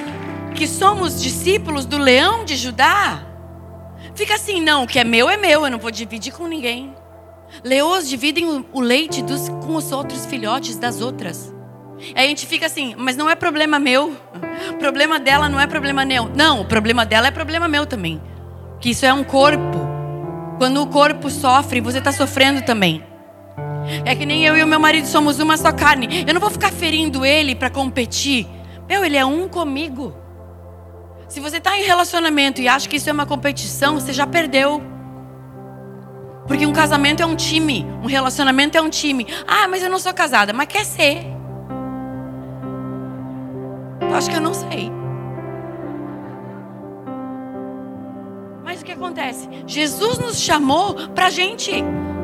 que 0.55 0.67
somos 0.67 1.23
discípulos 1.23 1.87
do 1.87 1.97
leão 1.97 2.45
de 2.45 2.57
Judá, 2.57 3.23
fica 4.15 4.35
assim: 4.35 4.61
não, 4.61 4.85
o 4.85 4.87
que 4.87 4.99
é 4.99 5.05
meu 5.05 5.31
é 5.31 5.37
meu, 5.37 5.65
eu 5.65 5.71
não 5.71 5.79
vou 5.79 5.91
dividir 5.91 6.33
com 6.33 6.47
ninguém. 6.47 6.95
Leoas 7.65 8.09
dividem 8.09 8.47
o, 8.47 8.67
o 8.73 8.81
leite 8.81 9.23
dos, 9.23 9.49
com 9.49 9.75
os 9.77 9.91
outros 9.93 10.27
filhotes 10.27 10.77
das 10.77 11.01
outras. 11.01 11.58
Aí 12.15 12.27
a 12.27 12.29
gente 12.29 12.47
fica 12.47 12.67
assim, 12.67 12.95
mas 12.97 13.17
não 13.17 13.29
é 13.29 13.35
problema 13.35 13.79
meu. 13.79 14.17
Problema 14.79 15.19
dela 15.19 15.49
não 15.49 15.61
é 15.61 15.67
problema 15.67 16.05
meu. 16.05 16.31
Não, 16.35 16.61
o 16.61 16.65
problema 16.65 17.05
dela 17.05 17.29
é 17.29 17.31
problema 17.31 17.69
meu 17.69 17.87
também. 17.87 18.21
Que 18.81 18.91
isso 18.91 19.05
é 19.05 19.13
um 19.13 19.25
corpo. 19.25 19.79
Quando 20.59 20.83
o 20.83 20.87
corpo 20.87 21.31
sofre, 21.31 21.81
você 21.81 21.99
está 21.99 22.13
sofrendo 22.13 22.63
também. 22.63 23.05
É 24.05 24.15
que 24.15 24.27
nem 24.27 24.45
eu 24.45 24.57
e 24.57 24.63
o 24.63 24.67
meu 24.67 24.79
marido 24.79 25.07
somos 25.07 25.39
uma 25.39 25.57
só 25.57 25.73
carne. 25.73 26.25
Eu 26.27 26.35
não 26.35 26.41
vou 26.41 26.51
ficar 26.51 26.71
ferindo 26.71 27.25
ele 27.25 27.55
para 27.55 27.71
competir. 27.71 28.47
Meu, 28.89 29.05
ele 29.05 29.17
é 29.17 29.25
um 29.25 29.49
comigo. 29.49 30.15
Se 31.29 31.41
você 31.41 31.59
está 31.59 31.77
em 31.77 31.83
relacionamento 31.83 32.61
e 32.61 32.69
acha 32.69 32.89
que 32.89 32.97
isso 32.97 33.09
é 33.11 33.13
uma 33.13 33.27
competição, 33.27 33.95
você 33.95 34.13
já 34.13 34.27
perdeu. 34.27 34.83
Porque 36.47 36.67
um 36.67 36.73
casamento 36.73 37.23
é 37.23 37.27
um 37.27 37.37
time, 37.37 37.87
um 38.03 38.07
relacionamento 38.07 38.79
é 38.79 38.81
um 38.81 38.89
time. 38.89 39.27
Ah, 39.47 39.69
mas 39.69 39.83
eu 39.83 39.91
não 39.91 39.99
sou 39.99 40.15
casada, 40.15 40.55
mas 40.55 40.67
quer 40.67 40.85
ser. 40.85 41.38
Eu 44.09 44.17
acho 44.17 44.31
que 44.31 44.37
eu 44.37 44.41
não 44.41 44.55
sei. 44.55 44.91
Mas 48.65 48.81
o 48.81 48.85
que 48.85 48.93
acontece? 48.93 49.49
Jesus 49.67 50.19
nos 50.19 50.41
chamou 50.41 50.95
para 51.11 51.31
gente 51.31 51.73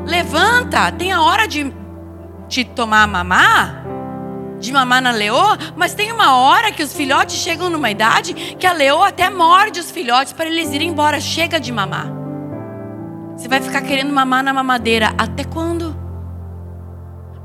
levanta, 0.05 0.91
tem 0.91 1.11
a 1.11 1.21
hora 1.21 1.47
de 1.47 1.73
te 2.47 2.63
tomar 2.63 3.07
mamar, 3.07 3.83
de 4.59 4.71
mamar 4.71 5.01
na 5.01 5.11
leoa, 5.11 5.57
mas 5.75 5.93
tem 5.93 6.11
uma 6.11 6.37
hora 6.37 6.71
que 6.71 6.83
os 6.83 6.93
filhotes 6.93 7.35
chegam 7.35 7.69
numa 7.69 7.89
idade 7.89 8.33
que 8.33 8.65
a 8.67 8.73
leoa 8.73 9.07
até 9.07 9.29
morde 9.29 9.79
os 9.79 9.91
filhotes 9.91 10.33
para 10.33 10.45
eles 10.47 10.71
irem 10.71 10.89
embora. 10.89 11.19
Chega 11.19 11.59
de 11.59 11.71
mamar. 11.71 12.07
Você 13.35 13.47
vai 13.47 13.61
ficar 13.61 13.81
querendo 13.81 14.13
mamar 14.13 14.43
na 14.43 14.53
mamadeira 14.53 15.13
até 15.17 15.43
quando? 15.43 16.04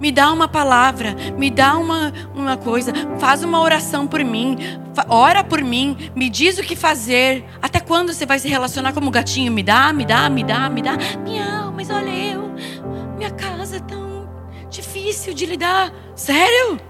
Me 0.01 0.11
dá 0.11 0.33
uma 0.33 0.49
palavra, 0.49 1.15
me 1.37 1.51
dá 1.51 1.77
uma, 1.77 2.13
uma 2.35 2.57
coisa, 2.57 2.93
faz 3.19 3.45
uma 3.45 3.61
oração 3.61 4.07
por 4.07 4.25
mim, 4.25 4.57
ora 5.09 5.45
por 5.45 5.63
mim, 5.63 6.11
me 6.17 6.31
diz 6.31 6.59
o 6.59 6.63
que 6.63 6.75
fazer. 6.75 7.45
Até 7.61 7.81
quando 7.81 8.13
você 8.13 8.25
vai 8.25 8.39
se 8.39 8.49
relacionar 8.49 8.95
como 8.95 9.11
gatinho? 9.11 9.53
Me 9.53 9.63
dá, 9.63 9.93
me 9.93 10.07
dá, 10.07 10.31
me 10.31 10.43
dá, 10.43 10.71
me 10.71 10.81
dá. 10.81 10.97
Miau, 11.23 11.71
mas 11.71 11.91
olha 11.91 12.09
eu, 12.09 12.51
minha 13.19 13.31
casa 13.31 13.77
é 13.77 13.81
tão 13.81 14.27
difícil 14.71 15.35
de 15.35 15.45
lidar. 15.45 15.93
Sério? 16.15 16.81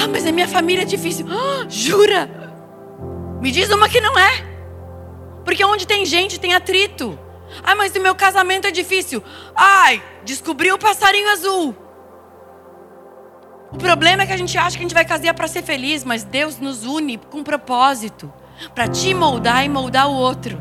Ah, 0.00 0.06
mas 0.10 0.24
a 0.24 0.30
minha 0.30 0.46
família 0.46 0.82
é 0.82 0.86
difícil. 0.86 1.26
Ah, 1.28 1.66
jura? 1.68 2.30
Me 3.40 3.50
diz 3.50 3.70
uma 3.70 3.88
que 3.88 4.00
não 4.00 4.16
é. 4.16 4.44
Porque 5.44 5.64
onde 5.64 5.86
tem 5.86 6.04
gente 6.04 6.38
tem 6.38 6.54
atrito. 6.54 7.18
Ah, 7.62 7.74
mas 7.74 7.94
o 7.94 8.00
meu 8.00 8.14
casamento 8.14 8.66
é 8.66 8.70
difícil. 8.70 9.22
Ai, 9.54 10.02
descobri 10.24 10.72
o 10.72 10.78
passarinho 10.78 11.30
azul. 11.30 11.76
O 13.72 13.76
problema 13.76 14.22
é 14.22 14.26
que 14.26 14.32
a 14.32 14.36
gente 14.36 14.56
acha 14.56 14.76
que 14.76 14.82
a 14.82 14.86
gente 14.86 14.94
vai 14.94 15.04
casar 15.04 15.34
para 15.34 15.46
ser 15.46 15.62
feliz, 15.62 16.02
mas 16.02 16.24
Deus 16.24 16.58
nos 16.58 16.84
une 16.84 17.18
com 17.18 17.38
um 17.38 17.44
propósito 17.44 18.32
para 18.74 18.88
te 18.88 19.12
moldar 19.12 19.64
e 19.64 19.68
moldar 19.68 20.08
o 20.08 20.14
outro. 20.14 20.58